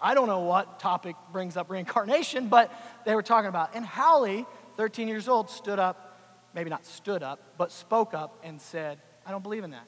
I 0.00 0.14
don't 0.14 0.26
know 0.26 0.40
what 0.40 0.80
topic 0.80 1.14
brings 1.32 1.56
up 1.56 1.70
reincarnation, 1.70 2.48
but 2.48 2.72
they 3.06 3.14
were 3.14 3.22
talking 3.22 3.48
about. 3.48 3.76
And 3.76 3.86
Holly, 3.86 4.44
13 4.76 5.06
years 5.06 5.28
old, 5.28 5.48
stood 5.48 5.78
up, 5.78 6.18
maybe 6.54 6.70
not 6.70 6.84
stood 6.84 7.22
up, 7.22 7.38
but 7.56 7.70
spoke 7.70 8.12
up 8.12 8.40
and 8.42 8.60
said, 8.60 8.98
I 9.24 9.30
don't 9.30 9.44
believe 9.44 9.62
in 9.62 9.70
that. 9.70 9.86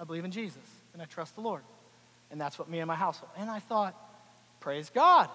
I 0.00 0.04
believe 0.04 0.24
in 0.24 0.32
Jesus 0.32 0.58
and 0.92 1.00
I 1.00 1.04
trust 1.04 1.36
the 1.36 1.40
Lord. 1.40 1.62
And 2.32 2.40
that's 2.40 2.58
what 2.58 2.68
me 2.68 2.80
and 2.80 2.88
my 2.88 2.96
household. 2.96 3.30
And 3.36 3.48
I 3.48 3.60
thought, 3.60 3.94
praise 4.58 4.90
God. 4.90 5.28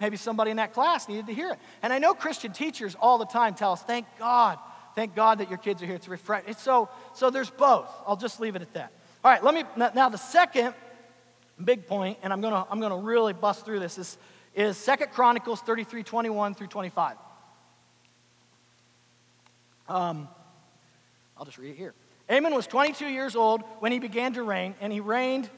Maybe 0.00 0.16
somebody 0.16 0.50
in 0.50 0.58
that 0.58 0.72
class 0.72 1.08
needed 1.08 1.26
to 1.26 1.34
hear 1.34 1.50
it. 1.50 1.58
And 1.82 1.92
I 1.92 1.98
know 1.98 2.14
Christian 2.14 2.52
teachers 2.52 2.96
all 3.00 3.18
the 3.18 3.26
time 3.26 3.54
tell 3.54 3.72
us, 3.72 3.82
thank 3.82 4.06
God, 4.18 4.58
thank 4.94 5.14
God 5.14 5.38
that 5.38 5.48
your 5.48 5.58
kids 5.58 5.82
are 5.82 5.86
here. 5.86 5.98
It's 6.46 6.62
so, 6.62 6.88
so 7.14 7.30
there's 7.30 7.50
both. 7.50 7.90
I'll 8.06 8.16
just 8.16 8.38
leave 8.38 8.54
it 8.54 8.62
at 8.62 8.72
that. 8.74 8.92
All 9.24 9.30
right, 9.30 9.42
let 9.42 9.54
me, 9.54 9.64
now 9.76 10.08
the 10.08 10.18
second 10.18 10.74
big 11.62 11.86
point, 11.86 12.18
and 12.22 12.32
I'm 12.32 12.40
gonna, 12.40 12.64
I'm 12.70 12.80
gonna 12.80 12.98
really 12.98 13.32
bust 13.32 13.64
through 13.64 13.80
this, 13.80 13.98
is, 13.98 14.16
is 14.54 14.84
2 14.84 15.06
Chronicles 15.06 15.60
33, 15.62 16.04
21 16.04 16.54
through 16.54 16.68
25. 16.68 17.16
Um, 19.88 20.28
I'll 21.36 21.44
just 21.44 21.58
read 21.58 21.70
it 21.70 21.76
here. 21.76 21.94
Amon 22.30 22.54
was 22.54 22.66
22 22.66 23.06
years 23.06 23.34
old 23.34 23.62
when 23.80 23.90
he 23.90 23.98
began 23.98 24.34
to 24.34 24.42
reign, 24.42 24.74
and 24.80 24.92
he 24.92 25.00
reigned, 25.00 25.48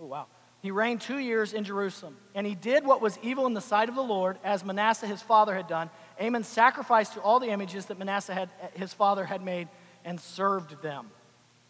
oh 0.00 0.06
wow, 0.06 0.26
he 0.64 0.70
reigned 0.70 1.02
two 1.02 1.18
years 1.18 1.52
in 1.52 1.62
Jerusalem. 1.62 2.16
And 2.34 2.46
he 2.46 2.54
did 2.54 2.86
what 2.86 3.02
was 3.02 3.18
evil 3.22 3.46
in 3.46 3.52
the 3.52 3.60
sight 3.60 3.90
of 3.90 3.94
the 3.94 4.02
Lord, 4.02 4.38
as 4.42 4.64
Manasseh 4.64 5.06
his 5.06 5.20
father 5.20 5.54
had 5.54 5.68
done. 5.68 5.90
Amon 6.18 6.42
sacrificed 6.42 7.12
to 7.12 7.20
all 7.20 7.38
the 7.38 7.50
images 7.50 7.84
that 7.86 7.98
Manasseh 7.98 8.32
had, 8.32 8.48
his 8.72 8.94
father 8.94 9.26
had 9.26 9.44
made 9.44 9.68
and 10.06 10.18
served 10.18 10.80
them. 10.80 11.10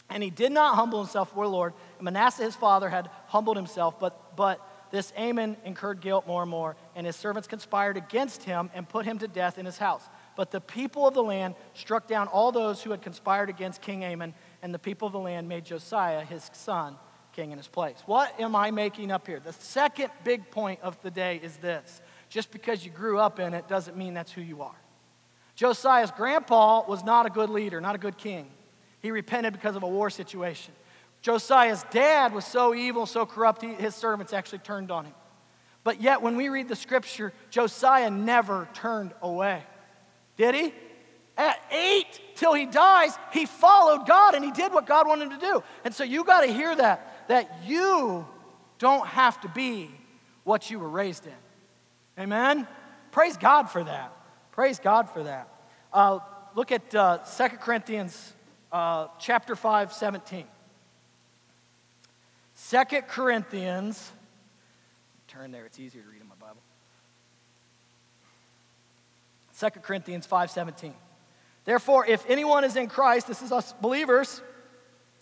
And 0.09 0.23
he 0.23 0.31
did 0.31 0.53
not 0.53 0.77
humble 0.77 1.01
himself 1.01 1.31
before 1.31 1.47
the 1.47 1.51
Lord. 1.51 1.73
And 1.99 2.05
Manasseh 2.05 2.45
his 2.45 2.55
father 2.55 2.89
had 2.89 3.11
humbled 3.27 3.57
himself, 3.57 3.99
but, 3.99 4.37
but 4.37 4.65
this 4.93 5.13
Amon 5.19 5.57
incurred 5.65 6.01
guilt 6.01 6.29
more 6.29 6.43
and 6.43 6.51
more, 6.53 6.77
and 6.95 7.05
his 7.05 7.17
servants 7.17 7.49
conspired 7.49 7.97
against 7.97 8.45
him 8.45 8.71
and 8.75 8.89
put 8.89 9.05
him 9.05 9.19
to 9.19 9.27
death 9.27 9.59
in 9.59 9.67
his 9.67 9.77
house. 9.77 10.09
But 10.37 10.53
the 10.53 10.61
people 10.61 11.09
of 11.09 11.15
the 11.15 11.23
land 11.25 11.57
struck 11.73 12.07
down 12.07 12.29
all 12.29 12.53
those 12.53 12.81
who 12.81 12.93
had 12.93 13.03
conspired 13.03 13.51
against 13.51 13.83
King 13.83 14.05
Amon, 14.05 14.35
and 14.63 14.73
the 14.73 14.79
people 14.79 15.07
of 15.07 15.13
the 15.13 15.19
land 15.19 15.49
made 15.49 15.65
Josiah, 15.65 16.25
his 16.25 16.49
son, 16.53 16.97
king 17.35 17.51
in 17.51 17.59
his 17.59 17.69
place. 17.69 18.03
What 18.07 18.39
am 18.41 18.57
I 18.57 18.71
making 18.71 19.11
up 19.11 19.27
here? 19.27 19.41
The 19.41 19.53
second 19.53 20.11
big 20.23 20.51
point 20.51 20.81
of 20.83 21.01
the 21.03 21.11
day 21.11 21.41
is 21.43 21.57
this 21.59 22.01
just 22.29 22.51
because 22.51 22.85
you 22.85 22.91
grew 22.91 23.19
up 23.19 23.39
in 23.39 23.55
it 23.55 23.69
doesn't 23.69 23.97
mean 23.97 24.15
that's 24.15 24.33
who 24.33 24.41
you 24.41 24.63
are. 24.63 24.75
Josiah's 25.55 26.11
grandpa 26.11 26.85
was 26.89 27.05
not 27.05 27.27
a 27.27 27.31
good 27.31 27.51
leader, 27.51 27.81
not 27.81 27.95
a 27.95 27.99
good 27.99 28.19
king. 28.19 28.47
He 29.01 29.11
repented 29.11 29.53
because 29.53 29.77
of 29.77 29.83
a 29.83 29.89
war 29.89 30.11
situation. 30.11 30.75
Josiah's 31.23 31.85
dad 31.91 32.33
was 32.33 32.45
so 32.45 32.75
evil, 32.75 33.07
so 33.07 33.25
corrupt, 33.25 33.63
he, 33.63 33.75
his 33.75 33.95
servants 33.95 34.33
actually 34.33 34.59
turned 34.59 34.91
on 34.91 35.07
him. 35.07 35.15
But 35.85 36.01
yet, 36.01 36.23
when 36.23 36.37
we 36.37 36.49
read 36.49 36.69
the 36.69 36.77
scripture, 36.77 37.33
Josiah 37.51 38.11
never 38.11 38.69
turned 38.75 39.13
away. 39.23 39.63
Did 40.37 40.55
he? 40.55 40.75
At 41.37 41.61
eight, 41.71 42.21
till 42.37 42.55
he 42.55 42.65
dies, 42.65 43.17
he 43.33 43.45
followed 43.47 44.07
God 44.07 44.35
and 44.35 44.45
he 44.45 44.53
did 44.53 44.73
what 44.73 44.87
God 44.87 45.09
wanted 45.09 45.33
him 45.33 45.41
to 45.41 45.47
do. 45.47 45.63
And 45.85 45.95
so 45.95 46.05
you 46.05 46.25
got 46.25 46.43
to 46.43 46.53
hear 46.53 46.75
that, 46.77 47.14
that 47.29 47.65
you 47.65 48.27
don't 48.79 49.07
have 49.07 49.41
to 49.43 49.49
be 49.49 49.91
what 50.45 50.71
you 50.71 50.79
were 50.79 50.89
raised 50.89 51.27
in. 51.27 52.23
Amen? 52.23 52.67
Praise 53.11 53.37
God 53.37 53.71
for 53.71 53.83
that. 53.83 54.13
Praise 54.53 54.79
God 54.79 55.11
for 55.11 55.25
that. 55.25 55.49
Uh, 55.93 56.21
look 56.55 56.71
at 56.71 56.95
uh, 56.95 57.19
2 57.19 57.49
Corinthians 57.59 58.33
uh, 58.73 59.09
chapter 59.19 59.57
5, 59.57 59.93
17. 59.93 60.45
2 62.71 62.85
Corinthians, 63.09 64.13
turn 65.29 65.51
there, 65.51 65.67
it's 65.67 65.79
easier 65.79 66.03
to 66.03 66.09
read 66.09 66.21
in 66.21 66.29
my 66.29 66.35
Bible. 66.41 66.61
2 69.59 69.81
Corinthians 69.81 70.27
5, 70.27 70.51
17. 70.51 70.95
Therefore, 71.65 72.07
if 72.07 72.25
anyone 72.29 72.65
is 72.65 72.77
in 72.77 72.89
Christ, 72.89 73.27
this 73.27 73.43
is 73.43 73.51
us 73.51 73.73
believers, 73.81 74.43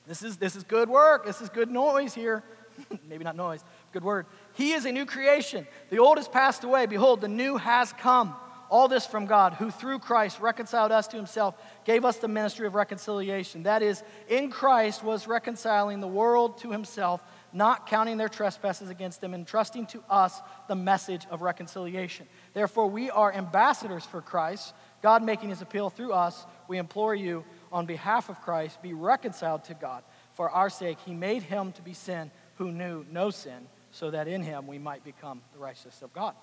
this 0.06 0.22
is, 0.22 0.36
this 0.36 0.56
is 0.56 0.64
good 0.64 0.88
work, 0.88 1.24
this 1.24 1.40
is 1.40 1.48
good 1.48 1.70
noise 1.70 2.14
here. 2.14 2.42
Maybe 3.08 3.24
not 3.24 3.36
noise, 3.36 3.62
good 3.92 4.04
word. 4.04 4.26
He 4.54 4.72
is 4.72 4.84
a 4.84 4.92
new 4.92 5.06
creation. 5.06 5.66
The 5.90 5.98
old 5.98 6.16
has 6.16 6.28
passed 6.28 6.64
away. 6.64 6.86
Behold, 6.86 7.20
the 7.20 7.28
new 7.28 7.56
has 7.56 7.92
come. 7.92 8.34
All 8.72 8.88
this 8.88 9.04
from 9.04 9.26
God, 9.26 9.52
who 9.52 9.70
through 9.70 9.98
Christ 9.98 10.40
reconciled 10.40 10.92
us 10.92 11.06
to 11.08 11.16
himself, 11.18 11.56
gave 11.84 12.06
us 12.06 12.16
the 12.16 12.26
ministry 12.26 12.66
of 12.66 12.74
reconciliation. 12.74 13.64
That 13.64 13.82
is, 13.82 14.02
in 14.30 14.50
Christ 14.50 15.04
was 15.04 15.26
reconciling 15.26 16.00
the 16.00 16.08
world 16.08 16.56
to 16.60 16.70
himself, 16.70 17.22
not 17.52 17.86
counting 17.86 18.16
their 18.16 18.30
trespasses 18.30 18.88
against 18.88 19.20
them, 19.20 19.34
and 19.34 19.46
trusting 19.46 19.88
to 19.88 20.02
us 20.08 20.40
the 20.68 20.74
message 20.74 21.26
of 21.30 21.42
reconciliation. 21.42 22.26
Therefore, 22.54 22.88
we 22.88 23.10
are 23.10 23.30
ambassadors 23.30 24.06
for 24.06 24.22
Christ, 24.22 24.72
God 25.02 25.22
making 25.22 25.50
his 25.50 25.60
appeal 25.60 25.90
through 25.90 26.14
us. 26.14 26.46
We 26.66 26.78
implore 26.78 27.14
you, 27.14 27.44
on 27.72 27.86
behalf 27.86 28.28
of 28.28 28.40
Christ, 28.42 28.82
be 28.82 28.92
reconciled 28.92 29.64
to 29.64 29.74
God. 29.74 30.04
For 30.34 30.50
our 30.50 30.70
sake, 30.70 30.98
he 31.04 31.14
made 31.14 31.42
him 31.42 31.72
to 31.72 31.82
be 31.82 31.94
sin 31.94 32.30
who 32.56 32.70
knew 32.70 33.04
no 33.10 33.30
sin, 33.30 33.66
so 33.90 34.10
that 34.10 34.28
in 34.28 34.42
him 34.42 34.66
we 34.66 34.78
might 34.78 35.04
become 35.04 35.40
the 35.52 35.58
righteousness 35.58 36.02
of 36.02 36.12
God. 36.12 36.34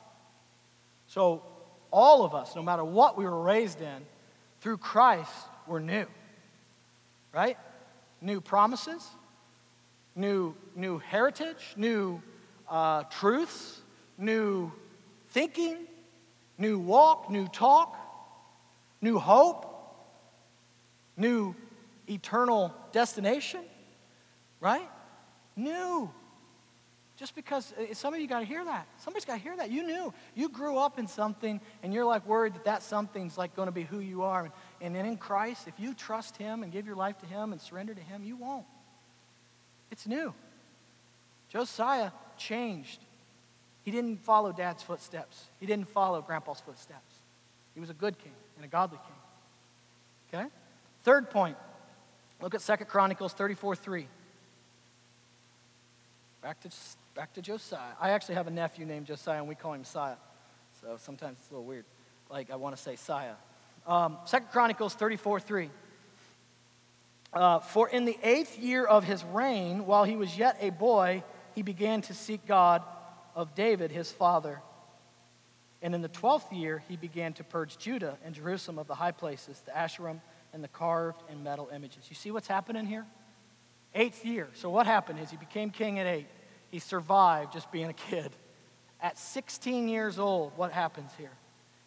So, 1.08 1.44
all 1.92 2.24
of 2.24 2.36
us, 2.36 2.56
no 2.56 2.62
matter 2.62 2.84
what 2.84 3.18
we 3.18 3.24
were 3.24 3.42
raised 3.42 3.82
in, 3.82 4.06
through 4.62 4.78
Christ, 4.78 5.32
we're 5.68 5.80
new. 5.80 6.06
Right? 7.34 7.58
New 8.22 8.42
promises, 8.42 9.08
new, 10.16 10.56
new 10.76 10.98
heritage, 10.98 11.74
new 11.78 12.22
uh, 12.70 13.04
truths, 13.04 13.82
new 14.18 14.72
thinking, 15.30 15.78
new 16.58 16.78
walk, 16.78 17.30
new 17.30 17.48
talk, 17.48 17.98
new 19.02 19.18
hope, 19.18 19.69
new 21.20 21.56
eternal 22.10 22.74
destination. 22.92 23.62
Right? 24.60 24.90
New. 25.56 26.10
Just 27.18 27.36
because 27.36 27.74
uh, 27.74 27.94
some 27.94 28.14
of 28.14 28.20
you 28.22 28.28
got 28.28 28.40
to 28.40 28.46
hear 28.46 28.64
that. 28.64 28.88
Somebody's 28.98 29.26
got 29.26 29.34
to 29.34 29.40
hear 29.40 29.56
that. 29.58 29.70
You 29.70 29.84
knew. 29.84 30.14
You 30.36 30.48
grew 30.48 30.78
up 30.78 30.98
in 30.98 31.06
something 31.06 31.60
and 31.84 31.94
you're 31.94 32.06
like 32.06 32.26
worried 32.26 32.54
that 32.54 32.64
that 32.64 32.82
something's 32.82 33.38
like 33.38 33.56
going 33.56 33.68
to 33.68 33.74
be 33.74 33.84
who 33.84 34.00
you 34.00 34.24
are. 34.24 34.46
And, 34.46 34.54
and 34.80 34.96
then 34.96 35.06
in 35.06 35.18
Christ, 35.18 35.68
if 35.68 35.74
you 35.78 35.94
trust 35.94 36.38
Him 36.38 36.64
and 36.64 36.72
give 36.72 36.86
your 36.86 36.96
life 36.96 37.18
to 37.20 37.26
Him 37.26 37.52
and 37.52 37.62
surrender 37.62 37.94
to 37.94 38.02
Him, 38.02 38.24
you 38.24 38.38
won't. 38.38 38.66
It's 39.92 40.08
new. 40.08 40.34
Josiah 41.50 42.12
changed. 42.38 43.00
He 43.84 43.92
didn't 43.92 44.24
follow 44.24 44.52
dad's 44.52 44.84
footsteps, 44.84 45.46
he 45.60 45.66
didn't 45.66 45.90
follow 45.90 46.22
grandpa's 46.22 46.62
footsteps. 46.62 47.16
He 47.74 47.80
was 47.80 47.90
a 47.90 47.94
good 47.94 48.18
king 48.18 48.34
and 48.56 48.66
a 48.66 48.68
godly 48.68 48.98
king. 50.32 50.40
Okay? 50.40 50.50
Third 51.04 51.30
point 51.30 51.58
look 52.42 52.56
at 52.56 52.62
Second 52.62 52.88
Chronicles 52.88 53.34
34 53.34 53.76
3. 53.76 54.08
Back 56.42 56.62
to 56.62 56.70
back 57.16 57.34
to 57.34 57.42
Josiah. 57.42 57.94
I 58.00 58.12
actually 58.12 58.36
have 58.36 58.48
a 58.48 58.52
nephew 58.52 58.86
named 58.86 59.08
Josiah, 59.08 59.40
and 59.40 59.48
we 59.48 59.56
call 59.56 59.74
him 59.74 59.84
Saya. 59.84 60.16
So 60.82 60.98
sometimes 60.98 61.38
it's 61.40 61.50
a 61.50 61.54
little 61.54 61.66
weird. 61.66 61.86
Like 62.30 62.52
I 62.52 62.56
want 62.56 62.76
to 62.76 62.82
say 62.82 62.96
Saya. 62.96 63.34
Um, 63.88 64.18
Second 64.26 64.50
Chronicles 64.52 64.94
34 64.94 65.40
3. 65.40 65.70
Uh, 67.32 67.60
For 67.60 67.88
in 67.90 68.06
the 68.06 68.18
eighth 68.24 68.58
year 68.58 68.86
of 68.86 69.04
his 69.04 69.24
reign, 69.24 69.86
while 69.86 70.04
he 70.04 70.16
was 70.16 70.38
yet 70.38 70.58
a 70.62 70.70
boy, 70.70 71.24
he 71.56 71.62
began 71.62 72.02
to 72.04 72.14
seek 72.14 72.46
God 72.48 72.82
of 73.36 73.54
David, 73.56 73.92
his 73.92 74.12
father. 74.12 74.62
And 75.82 75.96
in 75.96 76.02
the 76.02 76.10
twelfth 76.10 76.52
year, 76.52 76.84
he 76.90 76.98
began 76.98 77.34
to 77.34 77.44
purge 77.44 77.78
Judah 77.78 78.18
and 78.26 78.34
Jerusalem 78.36 78.80
of 78.80 78.88
the 78.88 78.96
high 78.96 79.12
places, 79.12 79.62
the 79.66 79.72
Asherim, 79.72 80.20
and 80.54 80.64
the 80.64 80.68
carved 80.68 81.22
and 81.30 81.44
metal 81.44 81.70
images. 81.74 82.06
You 82.10 82.16
see 82.16 82.32
what's 82.32 82.48
happening 82.48 82.86
here? 82.86 83.06
Eighth 83.96 84.26
year. 84.26 84.48
So 84.54 84.70
what 84.70 84.86
happened 84.86 85.20
is 85.20 85.32
he 85.32 85.38
became 85.38 85.70
king 85.70 86.00
at 86.00 86.06
eight. 86.06 86.28
He 86.70 86.80
survived 86.80 87.54
just 87.54 87.72
being 87.72 87.90
a 87.90 87.94
kid. 87.94 88.32
At 89.02 89.18
16 89.18 89.88
years 89.88 90.20
old, 90.20 90.52
what 90.56 90.72
happens 90.72 91.12
here? 91.18 91.32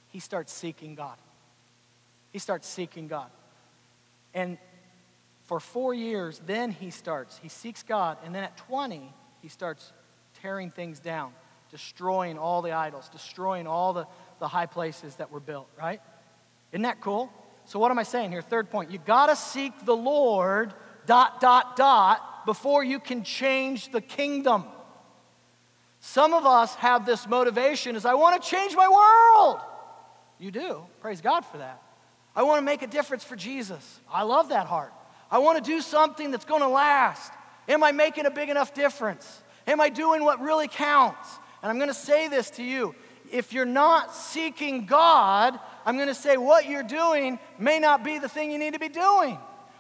He 0.09 0.19
starts 0.19 0.53
seeking 0.53 0.95
God. 0.95 1.17
He 2.33 2.39
starts 2.39 2.67
seeking 2.67 3.09
God. 3.09 3.31
And 4.35 4.59
For 5.45 5.61
four 5.61 5.93
years, 5.93 6.41
then 6.47 6.71
he 6.71 6.91
starts. 6.91 7.39
He 7.43 7.49
seeks 7.49 7.83
God. 7.83 8.17
And 8.25 8.35
then 8.35 8.45
at 8.45 8.57
20, 8.57 9.13
he 9.43 9.49
starts 9.49 9.93
tearing 10.41 10.71
things 10.71 10.99
down, 10.99 11.33
destroying 11.71 12.39
all 12.39 12.63
the 12.63 12.73
idols, 12.73 13.09
destroying 13.11 13.67
all 13.67 13.93
the, 13.93 14.07
the 14.39 14.49
high 14.49 14.67
places 14.67 15.17
that 15.17 15.31
were 15.31 15.41
built, 15.41 15.69
right? 15.79 16.01
Isn't 16.73 16.83
that 16.83 17.01
cool? 17.01 17.31
So, 17.65 17.79
what 17.79 17.91
am 17.91 17.99
I 17.99 18.03
saying 18.03 18.31
here? 18.31 18.43
Third 18.43 18.71
point 18.71 18.91
you 18.91 18.99
gotta 18.99 19.37
seek 19.37 19.85
the 19.85 19.97
Lord, 19.97 20.75
dot, 21.07 21.41
dot, 21.41 21.77
dot, 21.77 22.45
before 22.47 22.85
you 22.85 22.99
can 22.99 23.23
change 23.23 23.93
the 23.93 24.01
kingdom. 24.01 24.65
Some 26.01 26.35
of 26.35 26.47
us 26.47 26.75
have 26.77 27.07
this 27.07 27.29
motivation 27.29 27.95
is 27.95 28.05
I 28.05 28.15
want 28.15 28.43
to 28.43 28.49
change 28.49 28.75
my 28.75 28.89
world. 28.89 29.61
You 30.39 30.51
do. 30.51 30.85
Praise 31.01 31.21
God 31.21 31.43
for 31.43 31.59
that. 31.59 31.81
I 32.35 32.43
want 32.43 32.59
to 32.59 32.65
make 32.65 32.83
a 32.83 32.89
difference 32.89 33.23
for 33.23 33.37
Jesus. 33.37 34.01
I 34.11 34.23
love 34.25 34.49
that 34.49 34.67
heart. 34.67 34.93
I 35.31 35.39
want 35.39 35.63
to 35.63 35.71
do 35.71 35.81
something 35.81 36.33
that's 36.33 36.45
going 36.45 36.63
to 36.63 36.69
last. 36.69 37.33
Am 37.69 37.85
I 37.85 37.93
making 37.93 38.27
a 38.27 38.31
big 38.31 38.49
enough 38.49 38.75
difference? 38.75 39.43
Am 39.67 39.81
I 39.81 39.89
doing 39.89 40.25
what 40.25 40.41
really 40.41 40.67
counts? 40.67 41.39
And 41.63 41.71
I'm 41.71 41.79
going 41.79 41.89
to 41.89 41.95
say 41.95 42.27
this 42.27 42.51
to 42.51 42.65
you. 42.65 42.95
If 43.31 43.53
you're 43.53 43.65
not 43.65 44.15
seeking 44.15 44.87
God, 44.87 45.59
I'm 45.85 45.97
going 45.97 46.09
to 46.09 46.15
say 46.15 46.37
what 46.37 46.67
you're 46.67 46.83
doing 46.83 47.39
may 47.59 47.79
not 47.79 48.05
be 48.05 48.19
the 48.19 48.29
thing 48.29 48.51
you 48.51 48.59
need 48.59 48.75
to 48.75 48.81
be 48.81 48.89
doing. 48.89 49.39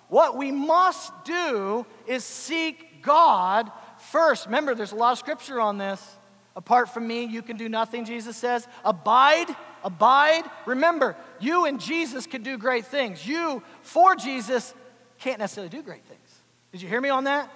What 0.08 0.36
we 0.36 0.50
must 0.52 1.12
do 1.24 1.86
is 2.06 2.24
seek 2.24 3.02
God 3.02 3.70
first. 4.10 4.46
Remember, 4.46 4.74
there's 4.74 4.92
a 4.92 4.96
lot 4.96 5.12
of 5.12 5.18
scripture 5.18 5.60
on 5.60 5.78
this. 5.78 6.18
Apart 6.54 6.90
from 6.92 7.06
me, 7.06 7.24
you 7.24 7.40
can 7.40 7.56
do 7.56 7.68
nothing, 7.68 8.04
Jesus 8.04 8.36
says. 8.36 8.68
Abide, 8.84 9.54
abide. 9.82 10.44
Remember, 10.66 11.16
you 11.40 11.64
and 11.64 11.80
Jesus 11.80 12.26
can 12.26 12.42
do 12.42 12.58
great 12.58 12.84
things. 12.84 13.26
You, 13.26 13.62
for 13.80 14.14
Jesus, 14.14 14.74
can't 15.18 15.38
necessarily 15.38 15.70
do 15.70 15.82
great 15.82 16.04
things. 16.04 16.20
Did 16.72 16.82
you 16.82 16.88
hear 16.88 17.00
me 17.00 17.08
on 17.08 17.24
that? 17.24 17.50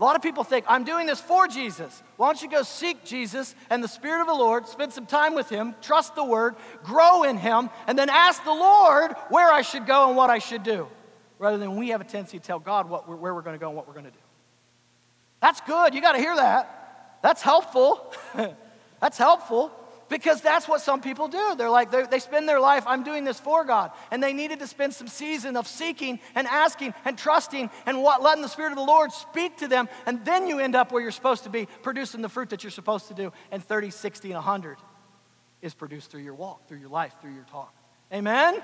A 0.00 0.04
lot 0.04 0.16
of 0.16 0.22
people 0.22 0.44
think, 0.44 0.64
I'm 0.66 0.84
doing 0.84 1.06
this 1.06 1.20
for 1.20 1.46
Jesus. 1.46 2.02
Why 2.16 2.28
don't 2.28 2.40
you 2.40 2.48
go 2.48 2.62
seek 2.62 3.04
Jesus 3.04 3.54
and 3.68 3.84
the 3.84 3.88
Spirit 3.88 4.22
of 4.22 4.28
the 4.28 4.34
Lord, 4.34 4.66
spend 4.66 4.94
some 4.94 5.04
time 5.04 5.34
with 5.34 5.50
Him, 5.50 5.74
trust 5.82 6.14
the 6.14 6.24
Word, 6.24 6.54
grow 6.82 7.24
in 7.24 7.36
Him, 7.36 7.68
and 7.86 7.98
then 7.98 8.08
ask 8.08 8.42
the 8.42 8.50
Lord 8.50 9.12
where 9.28 9.52
I 9.52 9.60
should 9.60 9.86
go 9.86 10.08
and 10.08 10.16
what 10.16 10.30
I 10.30 10.38
should 10.38 10.62
do, 10.62 10.88
rather 11.38 11.58
than 11.58 11.76
we 11.76 11.90
have 11.90 12.00
a 12.00 12.04
tendency 12.04 12.38
to 12.38 12.44
tell 12.44 12.58
God 12.58 12.88
what 12.88 13.06
we're, 13.06 13.16
where 13.16 13.34
we're 13.34 13.42
going 13.42 13.56
to 13.56 13.60
go 13.60 13.68
and 13.68 13.76
what 13.76 13.86
we're 13.86 13.92
going 13.92 14.06
to 14.06 14.10
do. 14.10 14.16
That's 15.42 15.60
good. 15.60 15.94
You 15.94 16.00
got 16.00 16.12
to 16.12 16.18
hear 16.18 16.34
that. 16.34 17.18
That's 17.22 17.42
helpful. 17.42 18.14
That's 19.00 19.18
helpful 19.18 19.70
because 20.10 20.42
that's 20.42 20.68
what 20.68 20.82
some 20.82 21.00
people 21.00 21.28
do. 21.28 21.54
They're 21.56 21.70
like, 21.70 21.90
they, 21.90 22.02
they 22.02 22.18
spend 22.18 22.46
their 22.46 22.60
life, 22.60 22.84
I'm 22.86 23.02
doing 23.02 23.24
this 23.24 23.40
for 23.40 23.64
God. 23.64 23.92
And 24.10 24.22
they 24.22 24.34
needed 24.34 24.58
to 24.58 24.66
spend 24.66 24.92
some 24.92 25.08
season 25.08 25.56
of 25.56 25.66
seeking 25.66 26.18
and 26.34 26.46
asking 26.48 26.92
and 27.06 27.16
trusting 27.16 27.70
and 27.86 28.02
what, 28.02 28.22
letting 28.22 28.42
the 28.42 28.48
Spirit 28.48 28.72
of 28.72 28.76
the 28.76 28.84
Lord 28.84 29.12
speak 29.12 29.56
to 29.58 29.68
them. 29.68 29.88
And 30.04 30.22
then 30.24 30.46
you 30.46 30.58
end 30.58 30.74
up 30.74 30.92
where 30.92 31.00
you're 31.00 31.12
supposed 31.12 31.44
to 31.44 31.50
be, 31.50 31.66
producing 31.82 32.20
the 32.20 32.28
fruit 32.28 32.50
that 32.50 32.62
you're 32.62 32.70
supposed 32.72 33.08
to 33.08 33.14
do. 33.14 33.32
And 33.50 33.64
30, 33.64 33.90
60, 33.90 34.28
and 34.28 34.34
100 34.34 34.78
is 35.62 35.72
produced 35.72 36.10
through 36.10 36.22
your 36.22 36.34
walk, 36.34 36.66
through 36.66 36.78
your 36.78 36.88
life, 36.90 37.14
through 37.22 37.34
your 37.34 37.44
talk. 37.44 37.72
Amen? 38.12 38.60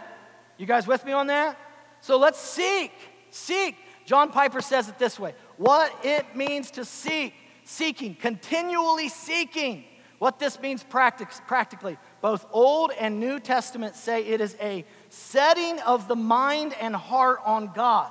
You 0.59 0.66
guys 0.66 0.87
with 0.87 1.04
me 1.04 1.12
on 1.12 1.28
that? 1.28 1.56
So 2.00 2.18
let's 2.18 2.40
seek. 2.40 2.92
Seek. 3.30 3.76
John 4.04 4.30
Piper 4.30 4.61
says 4.61 4.88
it 4.88 4.98
this 4.98 5.18
way 5.18 5.35
what 5.56 5.92
it 6.04 6.35
means 6.35 6.72
to 6.72 6.85
seek, 6.85 7.35
seeking, 7.64 8.16
continually 8.16 9.09
seeking 9.09 9.85
what 10.18 10.38
this 10.38 10.61
means 10.61 10.83
practically, 10.83 11.98
both 12.20 12.46
Old 12.50 12.90
and 12.98 13.20
New 13.20 13.38
Testament 13.38 13.94
say 13.94 14.24
it 14.24 14.40
is 14.40 14.57
a 14.61 14.85
setting 15.11 15.79
of 15.81 16.09
the 16.09 16.16
mind 16.16 16.74
and 16.81 16.96
heart 16.96 17.40
on 17.44 17.72
God. 17.74 18.11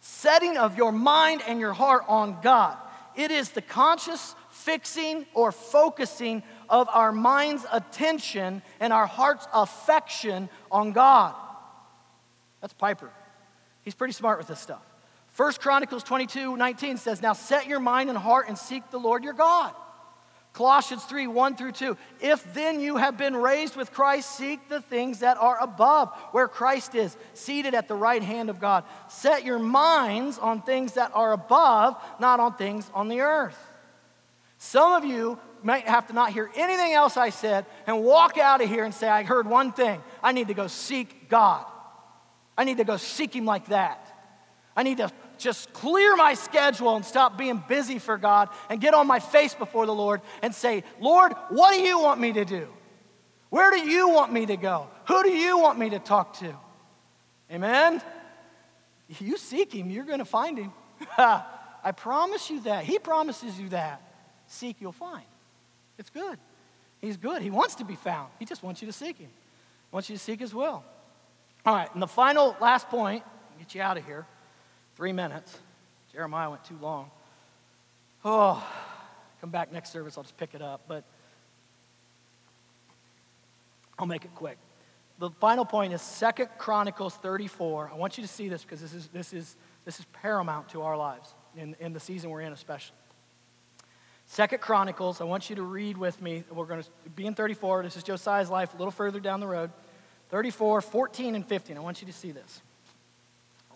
Setting 0.00 0.56
of 0.56 0.76
your 0.76 0.92
mind 0.92 1.42
and 1.46 1.58
your 1.58 1.72
heart 1.72 2.04
on 2.08 2.38
God. 2.40 2.76
It 3.16 3.32
is 3.32 3.50
the 3.50 3.62
conscious 3.62 4.36
fixing 4.50 5.26
or 5.34 5.50
focusing 5.50 6.44
of 6.68 6.88
our 6.88 7.10
mind's 7.10 7.66
attention 7.72 8.62
and 8.78 8.92
our 8.92 9.06
heart's 9.06 9.48
affection 9.52 10.48
on 10.70 10.92
God. 10.92 11.34
That's 12.60 12.74
Piper. 12.74 13.10
He's 13.82 13.94
pretty 13.94 14.12
smart 14.12 14.38
with 14.38 14.46
this 14.46 14.60
stuff. 14.60 14.82
First 15.30 15.60
Chronicles 15.60 16.04
22 16.04 16.56
19 16.56 16.96
says, 16.96 17.22
Now 17.22 17.32
set 17.32 17.66
your 17.66 17.80
mind 17.80 18.08
and 18.08 18.18
heart 18.18 18.46
and 18.48 18.56
seek 18.56 18.88
the 18.90 18.98
Lord 18.98 19.24
your 19.24 19.32
God. 19.32 19.74
Colossians 20.58 21.04
3 21.04 21.28
1 21.28 21.54
through 21.54 21.70
2. 21.70 21.96
If 22.20 22.52
then 22.52 22.80
you 22.80 22.96
have 22.96 23.16
been 23.16 23.36
raised 23.36 23.76
with 23.76 23.92
Christ, 23.92 24.36
seek 24.36 24.68
the 24.68 24.80
things 24.80 25.20
that 25.20 25.36
are 25.36 25.56
above, 25.60 26.12
where 26.32 26.48
Christ 26.48 26.96
is, 26.96 27.16
seated 27.32 27.74
at 27.74 27.86
the 27.86 27.94
right 27.94 28.20
hand 28.20 28.50
of 28.50 28.60
God. 28.60 28.82
Set 29.08 29.44
your 29.44 29.60
minds 29.60 30.36
on 30.36 30.62
things 30.62 30.94
that 30.94 31.12
are 31.14 31.32
above, 31.32 31.96
not 32.18 32.40
on 32.40 32.56
things 32.56 32.90
on 32.92 33.06
the 33.06 33.20
earth. 33.20 33.56
Some 34.58 34.94
of 34.94 35.04
you 35.04 35.38
might 35.62 35.86
have 35.86 36.08
to 36.08 36.12
not 36.12 36.32
hear 36.32 36.50
anything 36.56 36.92
else 36.92 37.16
I 37.16 37.30
said 37.30 37.64
and 37.86 38.02
walk 38.02 38.36
out 38.36 38.60
of 38.60 38.68
here 38.68 38.82
and 38.82 38.92
say, 38.92 39.08
I 39.08 39.22
heard 39.22 39.46
one 39.46 39.70
thing. 39.70 40.02
I 40.24 40.32
need 40.32 40.48
to 40.48 40.54
go 40.54 40.66
seek 40.66 41.28
God. 41.28 41.64
I 42.56 42.64
need 42.64 42.78
to 42.78 42.84
go 42.84 42.96
seek 42.96 43.32
Him 43.32 43.44
like 43.44 43.66
that. 43.66 44.04
I 44.74 44.82
need 44.82 44.96
to 44.96 45.12
just 45.38 45.72
clear 45.72 46.16
my 46.16 46.34
schedule 46.34 46.96
and 46.96 47.04
stop 47.04 47.38
being 47.38 47.62
busy 47.68 47.98
for 47.98 48.18
God 48.18 48.48
and 48.68 48.80
get 48.80 48.94
on 48.94 49.06
my 49.06 49.20
face 49.20 49.54
before 49.54 49.86
the 49.86 49.94
Lord 49.94 50.20
and 50.42 50.54
say, 50.54 50.84
Lord, 51.00 51.32
what 51.48 51.72
do 51.72 51.80
you 51.80 51.98
want 52.00 52.20
me 52.20 52.32
to 52.32 52.44
do? 52.44 52.68
Where 53.50 53.70
do 53.70 53.78
you 53.78 54.08
want 54.08 54.32
me 54.32 54.46
to 54.46 54.56
go? 54.56 54.88
Who 55.06 55.22
do 55.22 55.30
you 55.30 55.58
want 55.58 55.78
me 55.78 55.90
to 55.90 55.98
talk 55.98 56.34
to? 56.38 56.54
Amen? 57.50 58.02
You 59.20 59.38
seek 59.38 59.74
him, 59.74 59.90
you're 59.90 60.04
going 60.04 60.18
to 60.18 60.24
find 60.24 60.58
him. 60.58 60.72
I 61.18 61.92
promise 61.96 62.50
you 62.50 62.60
that. 62.62 62.84
He 62.84 62.98
promises 62.98 63.58
you 63.58 63.70
that. 63.70 64.02
Seek, 64.46 64.76
you'll 64.80 64.92
find. 64.92 65.24
It's 65.98 66.10
good. 66.10 66.38
He's 67.00 67.16
good. 67.16 67.42
He 67.42 67.50
wants 67.50 67.76
to 67.76 67.84
be 67.84 67.94
found. 67.94 68.30
He 68.38 68.44
just 68.44 68.62
wants 68.62 68.82
you 68.82 68.86
to 68.86 68.92
seek 68.92 69.18
him. 69.18 69.30
He 69.30 69.94
wants 69.94 70.10
you 70.10 70.16
to 70.16 70.22
seek 70.22 70.40
his 70.40 70.54
will. 70.54 70.84
All 71.64 71.74
right, 71.74 71.92
and 71.92 72.02
the 72.02 72.06
final, 72.06 72.56
last 72.60 72.88
point, 72.88 73.22
get 73.58 73.74
you 73.74 73.82
out 73.82 73.96
of 73.96 74.04
here. 74.04 74.26
Three 74.98 75.12
minutes. 75.12 75.56
Jeremiah 76.12 76.50
went 76.50 76.64
too 76.64 76.76
long. 76.82 77.12
Oh, 78.24 78.66
come 79.40 79.50
back 79.50 79.72
next 79.72 79.92
service, 79.92 80.18
I'll 80.18 80.24
just 80.24 80.36
pick 80.36 80.56
it 80.56 80.60
up, 80.60 80.80
but 80.88 81.04
I'll 83.96 84.08
make 84.08 84.24
it 84.24 84.34
quick. 84.34 84.58
The 85.20 85.30
final 85.30 85.64
point 85.64 85.92
is 85.92 86.02
Second 86.02 86.48
Chronicles 86.58 87.14
34. 87.14 87.92
I 87.92 87.96
want 87.96 88.18
you 88.18 88.22
to 88.24 88.28
see 88.28 88.48
this 88.48 88.64
because 88.64 88.80
this 88.80 88.92
is, 88.92 89.06
this 89.06 89.32
is, 89.32 89.54
this 89.84 90.00
is 90.00 90.06
paramount 90.14 90.68
to 90.70 90.82
our 90.82 90.96
lives 90.96 91.32
in, 91.56 91.76
in 91.78 91.92
the 91.92 92.00
season 92.00 92.30
we're 92.30 92.40
in, 92.40 92.52
especially. 92.52 92.96
Second 94.26 94.60
Chronicles, 94.60 95.20
I 95.20 95.24
want 95.24 95.48
you 95.48 95.54
to 95.54 95.62
read 95.62 95.96
with 95.96 96.20
me. 96.20 96.42
We're 96.50 96.66
going 96.66 96.82
to 96.82 96.90
be 97.14 97.24
in 97.24 97.36
34. 97.36 97.84
This 97.84 97.96
is 97.96 98.02
Josiah's 98.02 98.50
life, 98.50 98.74
a 98.74 98.76
little 98.76 98.90
further 98.90 99.20
down 99.20 99.38
the 99.38 99.46
road. 99.46 99.70
34, 100.30 100.80
14, 100.80 101.36
and 101.36 101.46
15. 101.46 101.76
I 101.76 101.80
want 101.80 102.00
you 102.00 102.08
to 102.08 102.12
see 102.12 102.32
this. 102.32 102.62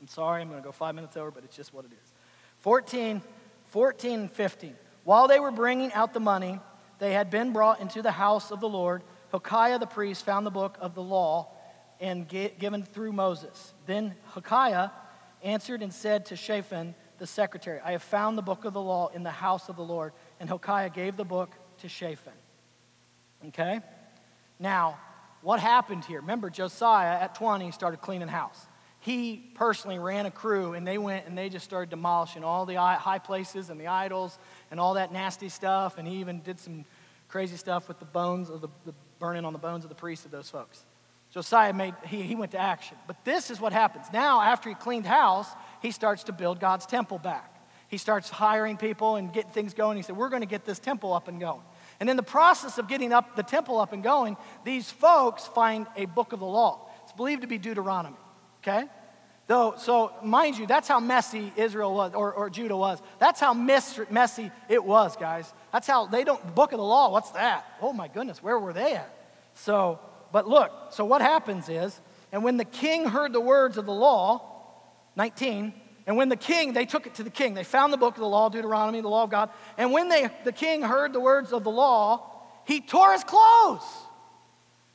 I'm 0.03 0.09
sorry, 0.09 0.43
I'm 0.43 0.49
going 0.49 0.61
to 0.61 0.67
go 0.67 0.73
five 0.73 0.97
minutes 0.97 1.17
over, 1.17 1.31
but 1.31 1.45
it's 1.45 1.55
just 1.55 1.73
what 1.73 1.85
it 1.85 1.93
is. 1.93 2.13
14, 2.59 3.23
14 3.67 4.19
and 4.19 4.33
15. 4.33 4.75
While 5.05 5.29
they 5.29 5.39
were 5.39 5.53
bringing 5.53 5.93
out 5.93 6.13
the 6.13 6.19
money, 6.19 6.59
they 6.99 7.13
had 7.13 7.31
been 7.31 7.53
brought 7.53 7.81
into 7.81 8.03
the 8.03 8.11
house 8.11 8.51
of 8.51 8.59
the 8.59 8.69
Lord. 8.69 9.05
Hilkiah 9.31 9.79
the 9.79 9.87
priest 9.87 10.25
found 10.25 10.45
the 10.45 10.51
book 10.51 10.77
of 10.81 10.97
the 10.97 11.03
law 11.03 11.53
and 12.01 12.27
given 12.27 12.83
through 12.83 13.13
Moses. 13.13 13.75
Then 13.87 14.17
Hilkiah 14.33 14.91
answered 15.45 15.83
and 15.83 15.95
said 15.95 16.27
to 16.27 16.37
Shaphan 16.37 16.97
the 17.19 17.27
secretary, 17.29 17.79
I 17.79 17.93
have 17.93 18.03
found 18.03 18.37
the 18.37 18.43
book 18.43 18.65
of 18.65 18.73
the 18.73 18.83
law 18.83 19.09
in 19.15 19.23
the 19.23 19.31
house 19.31 19.69
of 19.69 19.77
the 19.77 19.85
Lord. 19.85 20.13
And 20.41 20.49
Hilkiah 20.49 20.91
gave 20.91 21.17
the 21.17 21.25
book 21.25 21.55
to 21.79 21.89
Shaphan. 21.89 22.33
Okay? 23.47 23.79
Now, 24.59 24.99
what 25.43 25.61
happened 25.61 26.05
here? 26.05 26.21
Remember, 26.21 26.51
Josiah 26.51 27.21
at 27.21 27.37
20 27.37 27.71
started 27.71 28.01
cleaning 28.01 28.27
house 28.27 28.67
he 29.03 29.51
personally 29.57 29.99
ran 29.99 30.27
a 30.27 30.31
crew 30.31 30.75
and 30.75 30.87
they 30.87 30.97
went 30.97 31.27
and 31.27 31.37
they 31.37 31.49
just 31.49 31.65
started 31.65 31.91
demolishing 31.91 32.45
all 32.45 32.65
the 32.67 32.77
high 32.77 33.19
places 33.19 33.69
and 33.69 33.81
the 33.81 33.89
idols 33.89 34.39
and 34.71 34.79
all 34.79 34.95
that 34.95 35.13
nasty 35.13 35.49
stuff. 35.49 35.99
And 35.99 36.07
he 36.07 36.19
even 36.19 36.41
did 36.41 36.61
some 36.61 36.85
crazy 37.27 37.57
stuff 37.57 37.89
with 37.89 37.99
the 37.99 38.05
bones 38.05 38.49
of 38.49 38.61
the, 38.61 38.69
the 38.87 38.95
burning 39.19 39.45
on 39.45 39.53
the 39.53 39.59
bones 39.59 39.83
of 39.85 39.89
the 39.89 39.97
priests 39.97 40.25
of 40.25 40.31
those 40.31 40.49
folks. 40.49 40.85
Josiah 41.33 41.73
made, 41.73 41.95
he, 42.07 42.23
he 42.23 42.37
went 42.37 42.53
to 42.53 42.61
action. 42.61 42.97
But 43.09 43.25
this 43.25 43.51
is 43.51 43.61
what 43.61 43.73
happens. 43.73 44.07
Now, 44.13 44.41
after 44.41 44.69
he 44.69 44.77
cleaned 44.77 45.07
house, 45.07 45.49
he 45.81 45.91
starts 45.91 46.23
to 46.25 46.33
build 46.33 46.61
God's 46.61 46.87
temple 46.87 47.19
back. 47.19 47.49
He 47.89 47.99
starts 47.99 48.31
hiring 48.31 48.77
people 48.77 49.17
and 49.17 49.33
getting 49.33 49.51
things 49.51 49.75
going. 49.75 49.97
He 49.97 50.05
said, 50.05 50.17
We're 50.17 50.29
going 50.29 50.43
to 50.43 50.49
get 50.49 50.65
this 50.65 50.79
temple 50.79 51.13
up 51.13 51.27
and 51.27 51.41
going. 51.41 51.63
And 51.99 52.09
in 52.09 52.17
the 52.17 52.23
process 52.23 52.79
of 52.79 52.87
getting 52.87 53.13
up 53.13 53.35
the 53.35 53.43
temple 53.43 53.81
up 53.81 53.93
and 53.93 54.03
going, 54.03 54.37
these 54.65 54.89
folks 54.89 55.45
find 55.45 55.89
a 55.97 56.05
book 56.05 56.33
of 56.33 56.39
the 56.39 56.47
law. 56.47 56.89
It's 57.03 57.13
believed 57.13 57.41
to 57.43 57.49
be 57.49 57.59
Deuteronomy 57.59 58.17
okay? 58.63 58.87
Though, 59.49 59.75
so, 59.77 60.13
mind 60.23 60.57
you, 60.57 60.67
that's 60.67 60.89
how 60.89 61.01
messy 61.01 61.53
Israel 61.57 61.95
was, 61.95 62.15
or, 62.15 62.33
or 62.33 62.49
Judah 62.49 62.77
was. 62.77 63.01
That's 63.19 63.41
how 63.41 63.53
mess, 63.53 63.99
messy 64.09 64.51
it 64.69 64.83
was, 64.83 65.17
guys. 65.17 65.53
That's 65.73 65.87
how 65.87 66.07
they 66.07 66.25
don't, 66.25 66.55
book 66.55 66.73
of 66.73 66.79
the 66.79 66.85
law, 66.85 67.11
what's 67.11 67.33
that? 67.33 67.67
Oh 67.81 67.93
my 67.93 68.09
goodness, 68.09 68.43
where 68.43 68.59
were 68.59 68.73
they 68.73 68.95
at? 68.95 69.15
So, 69.55 69.99
but 70.31 70.49
look, 70.49 70.71
so 70.91 71.05
what 71.05 71.21
happens 71.21 71.69
is, 71.69 72.01
and 72.31 72.45
when 72.45 72.57
the 72.57 72.65
king 72.65 73.05
heard 73.05 73.33
the 73.33 73.41
words 73.41 73.77
of 73.77 73.85
the 73.85 73.93
law, 73.93 74.53
19, 75.17 75.75
And 76.07 76.17
when 76.17 76.29
the 76.29 76.37
king, 76.37 76.73
they 76.73 76.87
took 76.87 77.07
it 77.07 77.15
to 77.17 77.23
the 77.23 77.31
king. 77.31 77.55
They 77.55 77.65
found 77.65 77.93
the 77.93 77.97
book 77.97 78.15
of 78.15 78.21
the 78.21 78.29
law, 78.29 78.49
Deuteronomy, 78.49 79.01
the 79.01 79.09
law 79.09 79.25
of 79.25 79.31
God. 79.31 79.51
And 79.79 79.93
when 79.93 80.09
they, 80.09 80.31
the 80.45 80.53
king 80.53 80.83
heard 80.83 81.13
the 81.13 81.21
words 81.21 81.53
of 81.53 81.63
the 81.63 81.71
law, 81.71 82.43
he 82.67 82.81
tore 82.81 83.13
his 83.13 83.23
clothes. 83.23 83.85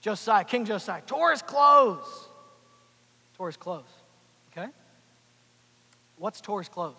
Josiah, 0.01 0.43
King 0.43 0.65
Josiah, 0.65 1.01
tore 1.05 1.31
his 1.31 1.41
clothes. 1.41 2.26
Tore 3.37 3.47
his 3.47 3.57
clothes. 3.57 3.89
Okay? 4.51 4.67
What's 6.17 6.41
tore 6.41 6.61
his 6.61 6.69
clothes? 6.69 6.97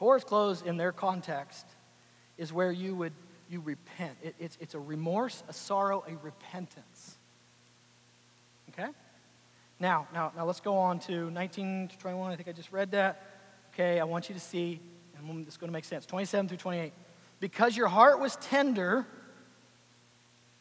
His 0.00 0.24
clothes 0.24 0.62
in 0.62 0.76
their 0.78 0.92
context 0.92 1.66
is 2.38 2.52
where 2.52 2.72
you 2.72 2.94
would 2.94 3.12
you 3.50 3.60
repent. 3.60 4.16
It, 4.22 4.34
it's, 4.38 4.56
it's 4.60 4.74
a 4.74 4.78
remorse, 4.78 5.42
a 5.48 5.52
sorrow, 5.52 6.04
a 6.08 6.16
repentance. 6.24 7.18
Okay? 8.70 8.88
Now, 9.80 10.06
now, 10.14 10.32
now 10.36 10.44
let's 10.46 10.60
go 10.60 10.78
on 10.78 11.00
to 11.00 11.30
19 11.30 11.88
to 11.88 11.98
21. 11.98 12.30
I 12.30 12.36
think 12.36 12.48
I 12.48 12.52
just 12.52 12.70
read 12.70 12.92
that. 12.92 13.26
Okay, 13.74 13.98
I 13.98 14.04
want 14.04 14.28
you 14.28 14.34
to 14.34 14.40
see, 14.40 14.80
and 15.18 15.46
it's 15.46 15.56
going 15.56 15.68
to 15.68 15.72
make 15.72 15.84
sense. 15.84 16.06
27 16.06 16.48
through 16.48 16.58
28. 16.58 16.92
Because 17.40 17.76
your 17.76 17.88
heart 17.88 18.20
was 18.20 18.36
tender. 18.36 19.06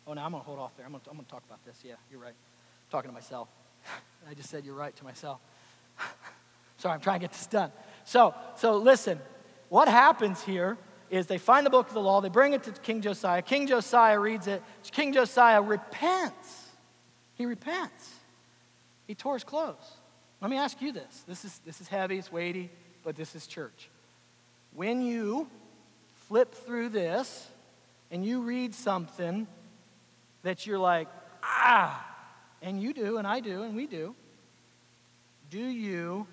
Oh, 0.07 0.13
no, 0.13 0.21
I'm 0.21 0.31
going 0.31 0.41
to 0.41 0.47
hold 0.47 0.59
off 0.59 0.75
there. 0.75 0.85
I'm 0.85 0.91
going 0.91 1.03
to, 1.03 1.09
I'm 1.11 1.15
going 1.15 1.25
to 1.25 1.31
talk 1.31 1.43
about 1.45 1.63
this. 1.65 1.77
Yeah, 1.83 1.93
you're 2.09 2.19
right. 2.19 2.29
I'm 2.29 2.91
talking 2.91 3.09
to 3.09 3.13
myself. 3.13 3.49
I 4.29 4.33
just 4.33 4.49
said 4.49 4.65
you're 4.65 4.75
right 4.75 4.95
to 4.95 5.03
myself. 5.03 5.39
Sorry, 6.77 6.93
I'm 6.93 7.01
trying 7.01 7.19
to 7.19 7.23
get 7.23 7.31
this 7.31 7.47
done. 7.47 7.71
So, 8.05 8.33
so 8.55 8.77
listen, 8.77 9.19
what 9.69 9.87
happens 9.87 10.43
here 10.43 10.77
is 11.09 11.25
they 11.25 11.37
find 11.37 11.65
the 11.65 11.69
book 11.69 11.87
of 11.87 11.93
the 11.93 12.01
law, 12.01 12.21
they 12.21 12.29
bring 12.29 12.53
it 12.53 12.63
to 12.63 12.71
King 12.71 13.01
Josiah. 13.01 13.41
King 13.41 13.67
Josiah 13.67 14.19
reads 14.19 14.47
it. 14.47 14.61
King 14.91 15.13
Josiah 15.13 15.61
repents. 15.61 16.67
He 17.35 17.45
repents. 17.45 18.13
He 19.07 19.15
tore 19.15 19.33
his 19.33 19.43
clothes. 19.43 19.97
Let 20.41 20.51
me 20.51 20.57
ask 20.57 20.81
you 20.81 20.91
this. 20.91 21.23
This 21.27 21.43
is, 21.43 21.59
this 21.65 21.81
is 21.81 21.87
heavy, 21.87 22.17
it's 22.17 22.31
weighty, 22.31 22.69
but 23.03 23.15
this 23.15 23.35
is 23.35 23.47
church. 23.47 23.89
When 24.73 25.01
you 25.01 25.47
flip 26.27 26.53
through 26.53 26.89
this 26.89 27.47
and 28.11 28.25
you 28.25 28.41
read 28.41 28.75
something 28.75 29.47
that 30.43 30.65
you're 30.65 30.79
like, 30.79 31.07
ah, 31.43 32.05
and 32.61 32.81
you 32.81 32.93
do, 32.93 33.17
and 33.17 33.27
I 33.27 33.39
do, 33.39 33.63
and 33.63 33.75
we 33.75 33.87
do, 33.87 34.15
do 35.49 35.59
you 35.59 36.27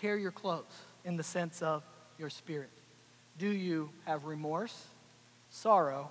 tear 0.00 0.16
your 0.16 0.30
clothes 0.30 0.64
in 1.04 1.16
the 1.16 1.22
sense 1.22 1.62
of 1.62 1.82
your 2.18 2.30
spirit? 2.30 2.70
Do 3.38 3.48
you 3.48 3.90
have 4.06 4.24
remorse, 4.24 4.86
sorrow, 5.50 6.10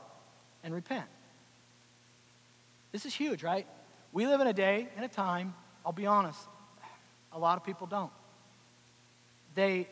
and 0.64 0.74
repent? 0.74 1.06
This 2.91 3.06
is 3.06 3.14
huge, 3.14 3.43
right? 3.43 3.68
We 4.14 4.28
live 4.28 4.41
in 4.41 4.48
a 4.48 4.54
day 4.54 4.88
and 4.95 5.06
a 5.06 5.10
time, 5.10 5.54
I'll 5.86 5.91
be 5.91 6.06
honest, 6.06 6.39
a 7.34 7.39
lot 7.39 7.58
of 7.58 7.64
people 7.64 7.88
don't. 7.88 8.12
They, 9.56 9.88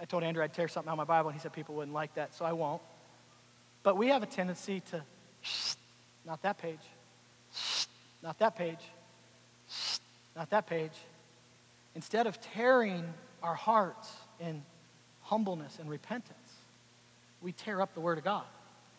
I 0.00 0.04
told 0.04 0.22
Andrew 0.22 0.42
I'd 0.42 0.52
tear 0.52 0.68
something 0.68 0.88
out 0.88 0.94
of 0.94 0.98
my 0.98 1.04
Bible, 1.04 1.30
and 1.30 1.38
he 1.38 1.42
said 1.42 1.52
people 1.52 1.74
wouldn't 1.74 1.94
like 1.94 2.14
that, 2.14 2.34
so 2.34 2.44
I 2.44 2.52
won't. 2.52 2.82
But 3.82 3.96
we 3.96 4.08
have 4.08 4.22
a 4.22 4.26
tendency 4.26 4.80
to, 4.90 5.02
not 6.26 6.42
that 6.42 6.58
page, 6.58 6.78
not 8.22 8.38
that 8.38 8.56
page, 8.56 8.78
not 10.36 10.50
that 10.50 10.66
page. 10.66 10.92
Instead 11.94 12.26
of 12.26 12.40
tearing 12.40 13.04
our 13.42 13.54
hearts 13.54 14.12
in 14.40 14.62
humbleness 15.22 15.78
and 15.80 15.88
repentance, 15.88 16.34
we 17.42 17.52
tear 17.52 17.80
up 17.80 17.94
the 17.94 18.00
Word 18.00 18.18
of 18.18 18.24
God 18.24 18.44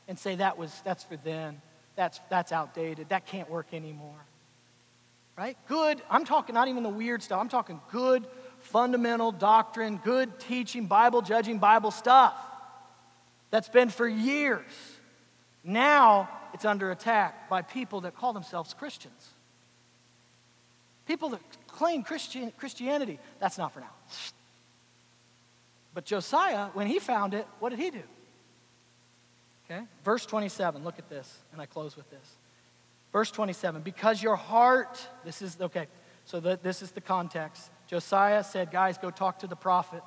and 0.07 0.17
say 0.17 0.35
that 0.35 0.57
was 0.57 0.81
that's 0.83 1.03
for 1.03 1.17
then, 1.17 1.61
that's 1.95 2.19
that's 2.29 2.51
outdated, 2.51 3.09
that 3.09 3.25
can't 3.25 3.49
work 3.49 3.67
anymore. 3.73 4.19
Right? 5.37 5.57
Good, 5.67 6.01
I'm 6.09 6.25
talking 6.25 6.53
not 6.53 6.67
even 6.67 6.83
the 6.83 6.89
weird 6.89 7.23
stuff, 7.23 7.39
I'm 7.39 7.49
talking 7.49 7.79
good 7.91 8.25
fundamental 8.59 9.31
doctrine, 9.31 9.99
good 10.03 10.37
teaching, 10.39 10.85
Bible 10.85 11.21
judging, 11.21 11.59
Bible 11.59 11.91
stuff 11.91 12.35
that's 13.51 13.69
been 13.69 13.89
for 13.89 14.07
years. 14.07 14.65
Now 15.63 16.29
it's 16.53 16.65
under 16.65 16.91
attack 16.91 17.49
by 17.49 17.61
people 17.61 18.01
that 18.01 18.15
call 18.15 18.33
themselves 18.33 18.73
Christians. 18.73 19.29
People 21.07 21.29
that 21.29 21.41
claim 21.67 22.03
Christian, 22.03 22.51
Christianity. 22.57 23.19
That's 23.39 23.57
not 23.57 23.73
for 23.73 23.79
now. 23.79 23.91
But 25.93 26.05
Josiah, 26.05 26.67
when 26.73 26.87
he 26.87 26.99
found 26.99 27.33
it, 27.33 27.47
what 27.59 27.69
did 27.69 27.79
he 27.79 27.89
do? 27.89 28.03
Okay? 29.65 29.83
Verse 30.03 30.25
27, 30.25 30.83
look 30.83 30.99
at 30.99 31.09
this, 31.09 31.37
and 31.51 31.61
I 31.61 31.65
close 31.65 31.95
with 31.95 32.09
this. 32.09 32.35
Verse 33.11 33.31
27, 33.31 33.81
because 33.81 34.21
your 34.21 34.35
heart, 34.35 34.99
this 35.25 35.41
is, 35.41 35.57
okay, 35.59 35.87
so 36.25 36.39
the, 36.39 36.59
this 36.61 36.81
is 36.81 36.91
the 36.91 37.01
context. 37.01 37.69
Josiah 37.87 38.43
said, 38.43 38.71
guys, 38.71 38.97
go 38.97 39.09
talk 39.09 39.39
to 39.39 39.47
the 39.47 39.55
prophet. 39.55 40.03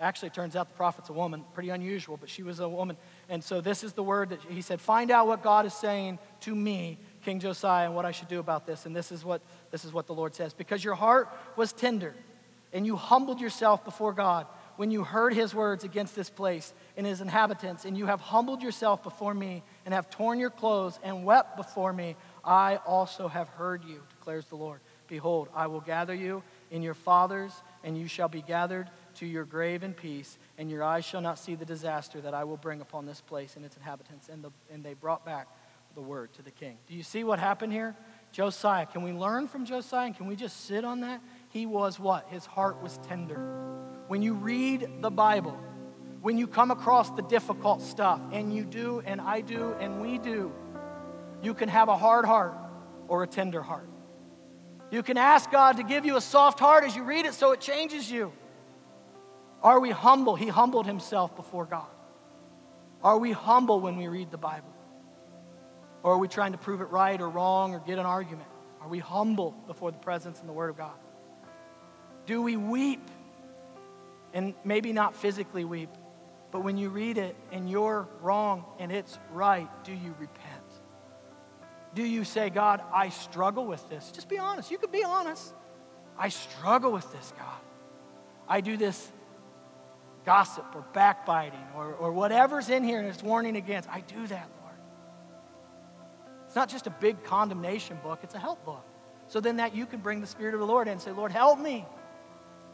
Actually, 0.00 0.26
it 0.26 0.34
turns 0.34 0.56
out 0.56 0.68
the 0.68 0.74
prophet's 0.74 1.08
a 1.08 1.12
woman, 1.12 1.44
pretty 1.54 1.68
unusual, 1.68 2.16
but 2.16 2.28
she 2.28 2.42
was 2.42 2.58
a 2.58 2.68
woman. 2.68 2.96
And 3.28 3.42
so 3.42 3.60
this 3.60 3.84
is 3.84 3.92
the 3.92 4.02
word 4.02 4.30
that 4.30 4.40
he 4.48 4.60
said, 4.60 4.80
find 4.80 5.10
out 5.10 5.28
what 5.28 5.42
God 5.42 5.66
is 5.66 5.74
saying 5.74 6.18
to 6.40 6.54
me, 6.54 6.98
King 7.24 7.38
Josiah, 7.38 7.86
and 7.86 7.94
what 7.94 8.04
I 8.04 8.10
should 8.10 8.28
do 8.28 8.40
about 8.40 8.66
this. 8.66 8.86
And 8.86 8.94
this 8.94 9.12
is 9.12 9.24
what, 9.24 9.40
this 9.70 9.84
is 9.84 9.92
what 9.92 10.06
the 10.06 10.12
Lord 10.12 10.34
says. 10.34 10.52
Because 10.52 10.82
your 10.82 10.94
heart 10.96 11.28
was 11.56 11.72
tender, 11.72 12.14
and 12.72 12.84
you 12.84 12.96
humbled 12.96 13.40
yourself 13.40 13.84
before 13.84 14.12
God 14.12 14.46
when 14.76 14.90
you 14.90 15.04
heard 15.04 15.32
his 15.32 15.54
words 15.54 15.84
against 15.84 16.16
this 16.16 16.28
place 16.28 16.74
and 16.96 17.06
his 17.06 17.20
inhabitants, 17.20 17.84
and 17.84 17.96
you 17.96 18.06
have 18.06 18.20
humbled 18.20 18.62
yourself 18.62 19.04
before 19.04 19.32
me, 19.32 19.62
and 19.84 19.94
have 19.94 20.10
torn 20.10 20.40
your 20.40 20.50
clothes 20.50 20.98
and 21.04 21.24
wept 21.24 21.56
before 21.56 21.92
me, 21.92 22.16
I 22.44 22.80
also 22.84 23.28
have 23.28 23.48
heard 23.50 23.84
you, 23.84 24.02
declares 24.18 24.44
the 24.46 24.56
Lord. 24.56 24.80
Behold, 25.06 25.48
I 25.54 25.68
will 25.68 25.80
gather 25.80 26.14
you 26.14 26.42
in 26.72 26.82
your 26.82 26.94
fathers, 26.94 27.52
and 27.84 27.96
you 27.96 28.08
shall 28.08 28.28
be 28.28 28.42
gathered 28.42 28.90
to 29.16 29.26
your 29.26 29.44
grave 29.44 29.82
in 29.82 29.94
peace, 29.94 30.38
and 30.58 30.70
your 30.70 30.82
eyes 30.82 31.04
shall 31.04 31.20
not 31.20 31.38
see 31.38 31.54
the 31.54 31.64
disaster 31.64 32.20
that 32.20 32.34
I 32.34 32.44
will 32.44 32.56
bring 32.56 32.80
upon 32.80 33.06
this 33.06 33.20
place 33.20 33.56
and 33.56 33.64
its 33.64 33.76
inhabitants. 33.76 34.28
And, 34.28 34.42
the, 34.42 34.50
and 34.72 34.84
they 34.84 34.94
brought 34.94 35.24
back 35.24 35.48
the 35.94 36.00
word 36.00 36.32
to 36.34 36.42
the 36.42 36.50
king. 36.50 36.76
Do 36.86 36.94
you 36.94 37.02
see 37.02 37.24
what 37.24 37.38
happened 37.38 37.72
here? 37.72 37.94
Josiah. 38.32 38.86
Can 38.86 39.02
we 39.02 39.12
learn 39.12 39.46
from 39.46 39.64
Josiah? 39.64 40.06
And 40.06 40.16
can 40.16 40.26
we 40.26 40.34
just 40.34 40.66
sit 40.66 40.84
on 40.84 41.00
that? 41.00 41.20
He 41.50 41.66
was 41.66 42.00
what? 42.00 42.26
His 42.30 42.44
heart 42.44 42.82
was 42.82 42.98
tender. 43.08 43.38
When 44.08 44.22
you 44.22 44.34
read 44.34 44.88
the 45.00 45.10
Bible, 45.10 45.58
when 46.20 46.36
you 46.36 46.46
come 46.46 46.70
across 46.70 47.10
the 47.10 47.22
difficult 47.22 47.80
stuff, 47.80 48.20
and 48.32 48.52
you 48.54 48.64
do, 48.64 49.02
and 49.06 49.20
I 49.20 49.40
do, 49.40 49.74
and 49.78 50.00
we 50.00 50.18
do, 50.18 50.52
you 51.42 51.54
can 51.54 51.68
have 51.68 51.88
a 51.88 51.96
hard 51.96 52.24
heart 52.24 52.54
or 53.08 53.22
a 53.22 53.26
tender 53.26 53.62
heart. 53.62 53.88
You 54.90 55.02
can 55.02 55.16
ask 55.16 55.50
God 55.50 55.76
to 55.76 55.82
give 55.82 56.04
you 56.04 56.16
a 56.16 56.20
soft 56.20 56.58
heart 56.58 56.84
as 56.84 56.96
you 56.96 57.04
read 57.04 57.26
it 57.26 57.34
so 57.34 57.52
it 57.52 57.60
changes 57.60 58.10
you. 58.10 58.32
Are 59.64 59.80
we 59.80 59.90
humble? 59.90 60.36
He 60.36 60.46
humbled 60.46 60.86
himself 60.86 61.34
before 61.34 61.64
God. 61.64 61.86
Are 63.02 63.18
we 63.18 63.32
humble 63.32 63.80
when 63.80 63.96
we 63.96 64.08
read 64.08 64.30
the 64.30 64.38
Bible? 64.38 64.68
Or 66.02 66.12
are 66.12 66.18
we 66.18 66.28
trying 66.28 66.52
to 66.52 66.58
prove 66.58 66.82
it 66.82 66.90
right 66.90 67.18
or 67.18 67.30
wrong 67.30 67.74
or 67.74 67.80
get 67.80 67.98
an 67.98 68.04
argument? 68.04 68.48
Are 68.82 68.88
we 68.88 68.98
humble 68.98 69.52
before 69.66 69.90
the 69.90 69.98
presence 69.98 70.38
and 70.40 70.48
the 70.48 70.52
Word 70.52 70.68
of 70.68 70.76
God? 70.76 70.92
Do 72.26 72.42
we 72.42 72.56
weep? 72.58 73.10
And 74.34 74.52
maybe 74.64 74.92
not 74.92 75.16
physically 75.16 75.64
weep, 75.64 75.90
but 76.50 76.64
when 76.64 76.76
you 76.76 76.88
read 76.88 77.18
it 77.18 77.36
and 77.52 77.70
you're 77.70 78.08
wrong 78.20 78.64
and 78.78 78.90
it's 78.90 79.18
right, 79.32 79.68
do 79.84 79.92
you 79.92 80.14
repent? 80.18 80.64
Do 81.94 82.02
you 82.02 82.24
say, 82.24 82.50
God, 82.50 82.82
I 82.92 83.10
struggle 83.10 83.64
with 83.64 83.88
this? 83.88 84.10
Just 84.10 84.28
be 84.28 84.38
honest. 84.38 84.70
You 84.72 84.78
could 84.78 84.90
be 84.90 85.04
honest. 85.04 85.54
I 86.18 86.28
struggle 86.28 86.90
with 86.90 87.10
this, 87.12 87.32
God. 87.38 87.60
I 88.48 88.60
do 88.60 88.76
this 88.76 89.10
gossip 90.24 90.64
or 90.74 90.84
backbiting 90.92 91.66
or, 91.76 91.94
or 91.94 92.12
whatever's 92.12 92.70
in 92.70 92.84
here 92.84 92.98
and 92.98 93.08
it's 93.08 93.22
warning 93.22 93.56
against. 93.56 93.88
I 93.90 94.00
do 94.00 94.26
that, 94.26 94.48
Lord. 94.62 94.74
It's 96.46 96.56
not 96.56 96.68
just 96.68 96.86
a 96.86 96.90
big 96.90 97.22
condemnation 97.24 97.98
book, 98.02 98.20
it's 98.22 98.34
a 98.34 98.38
help 98.38 98.64
book. 98.64 98.84
So 99.28 99.40
then 99.40 99.56
that 99.56 99.74
you 99.74 99.86
can 99.86 100.00
bring 100.00 100.20
the 100.20 100.26
Spirit 100.26 100.54
of 100.54 100.60
the 100.60 100.66
Lord 100.66 100.86
in 100.86 100.92
and 100.92 101.00
say, 101.00 101.10
Lord, 101.10 101.32
help 101.32 101.58
me. 101.58 101.86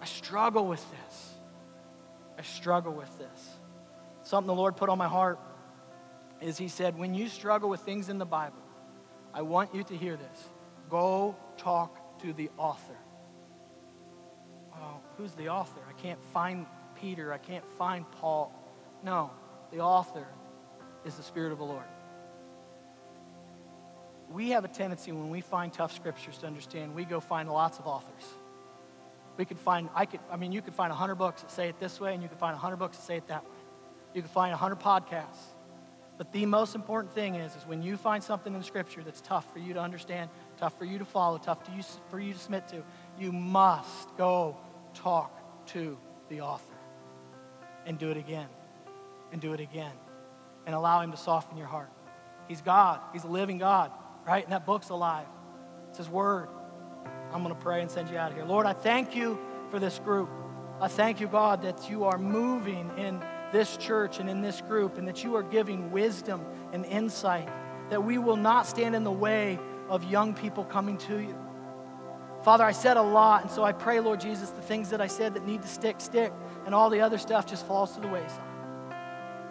I 0.01 0.05
struggle 0.05 0.67
with 0.67 0.85
this. 0.91 1.35
I 2.39 2.43
struggle 2.43 2.93
with 2.93 3.17
this. 3.19 3.51
Something 4.23 4.49
the 4.49 4.55
Lord 4.55 4.77
put 4.77 4.89
on 4.89 4.99
my 4.99 5.09
heart 5.09 5.39
is 6.41 6.59
He 6.59 6.69
said, 6.69 6.99
when 6.99 7.15
you 7.15 7.29
struggle 7.29 7.69
with 7.69 7.81
things 7.81 8.09
in 8.09 8.19
the 8.19 8.27
Bible, 8.27 8.57
I 9.33 9.43
want 9.43 9.75
you 9.75 9.85
to 9.85 9.97
hear 9.97 10.17
this. 10.17 10.49
Go 10.89 11.37
talk 11.57 12.21
to 12.23 12.33
the 12.33 12.51
author. 12.57 12.97
Well, 14.73 15.03
who's 15.17 15.33
the 15.33 15.49
author? 15.49 15.81
I 15.89 15.93
can't 16.01 16.21
find 16.33 16.67
Peter. 17.01 17.33
I 17.33 17.39
can't 17.39 17.65
find 17.79 18.11
Paul. 18.13 18.53
No, 19.03 19.31
the 19.73 19.81
author 19.81 20.27
is 21.05 21.15
the 21.15 21.23
Spirit 21.23 21.53
of 21.53 21.59
the 21.59 21.65
Lord. 21.65 21.85
We 24.31 24.51
have 24.51 24.65
a 24.65 24.69
tendency 24.69 25.11
when 25.13 25.31
we 25.31 25.41
find 25.41 25.73
tough 25.73 25.95
scriptures 25.95 26.39
to 26.39 26.47
understand, 26.47 26.95
we 26.95 27.05
go 27.05 27.19
find 27.19 27.49
lots 27.49 27.79
of 27.79 27.87
authors. 27.87 28.25
We 29.37 29.45
could 29.45 29.59
find, 29.59 29.89
I 29.95 30.07
could, 30.07 30.21
I 30.31 30.37
mean, 30.37 30.53
you 30.53 30.63
could 30.63 30.75
find 30.75 30.91
100 30.91 31.15
books 31.17 31.43
that 31.43 31.51
say 31.51 31.69
it 31.69 31.81
this 31.81 31.99
way, 31.99 32.15
and 32.15 32.23
you 32.23 32.29
could 32.29 32.39
find 32.39 32.53
100 32.53 32.77
books 32.77 32.97
that 32.99 33.07
say 33.07 33.17
it 33.17 33.27
that 33.29 33.43
way. 33.43 33.51
You 34.15 34.23
could 34.23 34.31
find 34.31 34.53
100 34.53 34.79
podcasts. 34.79 35.57
But 36.19 36.33
the 36.33 36.45
most 36.45 36.75
important 36.75 37.15
thing 37.15 37.37
is, 37.37 37.57
is 37.57 37.67
when 37.67 37.83
you 37.83 37.97
find 37.97 38.23
something 38.23 38.55
in 38.55 38.63
Scripture 38.63 39.03
that's 39.03 39.23
tough 39.23 39.51
for 39.53 39.59
you 39.59 39.73
to 39.73 39.81
understand, 39.81 40.29
tough 40.59 40.79
for 40.79 40.85
you 40.85 40.99
to 40.99 41.05
follow, 41.07 41.39
tough 41.39 41.65
to 41.65 41.73
you, 41.73 41.83
for 42.11 42.21
you 42.21 42.35
to 42.35 42.39
submit 42.39 42.69
to, 42.69 42.85
you 43.19 43.33
must 43.33 44.15
go 44.19 44.59
talk 44.93 45.67
to 45.69 45.97
the 46.29 46.43
author. 46.43 46.70
And 47.87 47.99
do 47.99 48.11
it 48.11 48.17
again. 48.17 48.49
And 49.33 49.41
do 49.41 49.53
it 49.53 49.61
again. 49.61 49.93
And 50.67 50.75
allow 50.75 51.01
Him 51.01 51.11
to 51.13 51.17
soften 51.17 51.57
your 51.57 51.67
heart. 51.67 51.91
He's 52.49 52.61
God, 52.61 53.01
He's 53.13 53.25
a 53.25 53.29
living 53.29 53.59
God, 53.59 53.91
right? 54.27 54.43
And 54.43 54.53
that 54.53 54.67
book's 54.67 54.91
alive. 54.91 55.27
It's 55.89 55.99
His 55.99 56.09
Word. 56.09 56.49
I'm 57.33 57.43
going 57.43 57.55
to 57.55 57.61
pray 57.61 57.81
and 57.81 57.91
send 57.91 58.11
you 58.11 58.19
out 58.19 58.31
of 58.31 58.37
here. 58.37 58.45
Lord, 58.45 58.67
I 58.67 58.73
thank 58.73 59.15
you 59.15 59.39
for 59.71 59.79
this 59.79 59.99
group. 60.01 60.29
I 60.81 60.89
thank 60.89 61.21
you, 61.21 61.29
God, 61.29 61.63
that 61.63 61.89
you 61.89 62.05
are 62.05 62.19
moving 62.19 62.91
in 62.97 63.23
this 63.53 63.77
church 63.77 64.19
and 64.19 64.31
in 64.31 64.43
this 64.43 64.61
group, 64.61 64.99
and 64.99 65.07
that 65.09 65.23
you 65.25 65.35
are 65.37 65.43
giving 65.43 65.91
wisdom 65.91 66.45
and 66.73 66.85
insight, 66.87 67.49
that 67.91 68.03
we 68.03 68.19
will 68.19 68.37
not 68.37 68.67
stand 68.67 68.95
in 68.95 69.05
the 69.05 69.11
way 69.11 69.59
of 69.89 70.05
young 70.05 70.35
people 70.35 70.65
coming 70.65 70.97
to 70.99 71.19
you. 71.19 71.37
Father, 72.43 72.65
I 72.65 72.73
said 72.73 72.97
a 72.97 73.03
lot, 73.03 73.43
and 73.43 73.51
so 73.51 73.63
I 73.65 73.73
pray, 73.73 74.01
Lord 74.01 74.21
Jesus, 74.21 74.51
the 74.51 74.63
things 74.63 74.89
that 74.91 75.01
I 75.01 75.09
said 75.09 75.35
that 75.35 75.45
need 75.45 75.63
to 75.63 75.69
stick, 75.69 76.01
stick, 76.01 76.33
and 76.67 76.75
all 76.75 76.91
the 76.91 77.01
other 77.01 77.19
stuff 77.19 77.47
just 77.47 77.67
falls 77.67 77.95
to 77.95 78.01
the 78.01 78.09
wayside. 78.09 78.41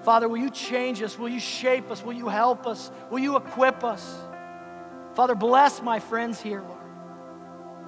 Father, 0.04 0.30
will 0.30 0.38
you 0.38 0.50
change 0.50 1.02
us? 1.02 1.20
Will 1.20 1.30
you 1.30 1.40
shape 1.40 1.92
us? 1.92 2.04
Will 2.04 2.14
you 2.14 2.28
help 2.28 2.66
us? 2.66 2.92
Will 3.10 3.20
you 3.20 3.36
equip 3.36 3.84
us? 3.84 4.18
Father, 5.14 5.36
bless 5.36 5.82
my 5.82 6.00
friends 6.00 6.40
here, 6.40 6.62
Lord. 6.62 6.80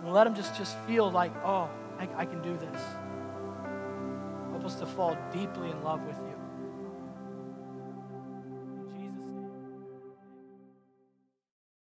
And 0.04 0.12
let 0.12 0.26
them 0.26 0.36
just, 0.36 0.58
just 0.58 0.78
feel 0.80 1.10
like, 1.10 1.32
oh, 1.46 1.70
I, 2.00 2.10
I 2.18 2.26
can 2.26 2.42
do 2.42 2.58
this. 2.58 2.82
Help 4.52 4.66
us 4.66 4.76
to 4.76 4.86
fall 4.86 5.18
deeply 5.32 5.70
in 5.70 5.84
love 5.84 6.02
with 6.04 6.18
you. 6.18 6.31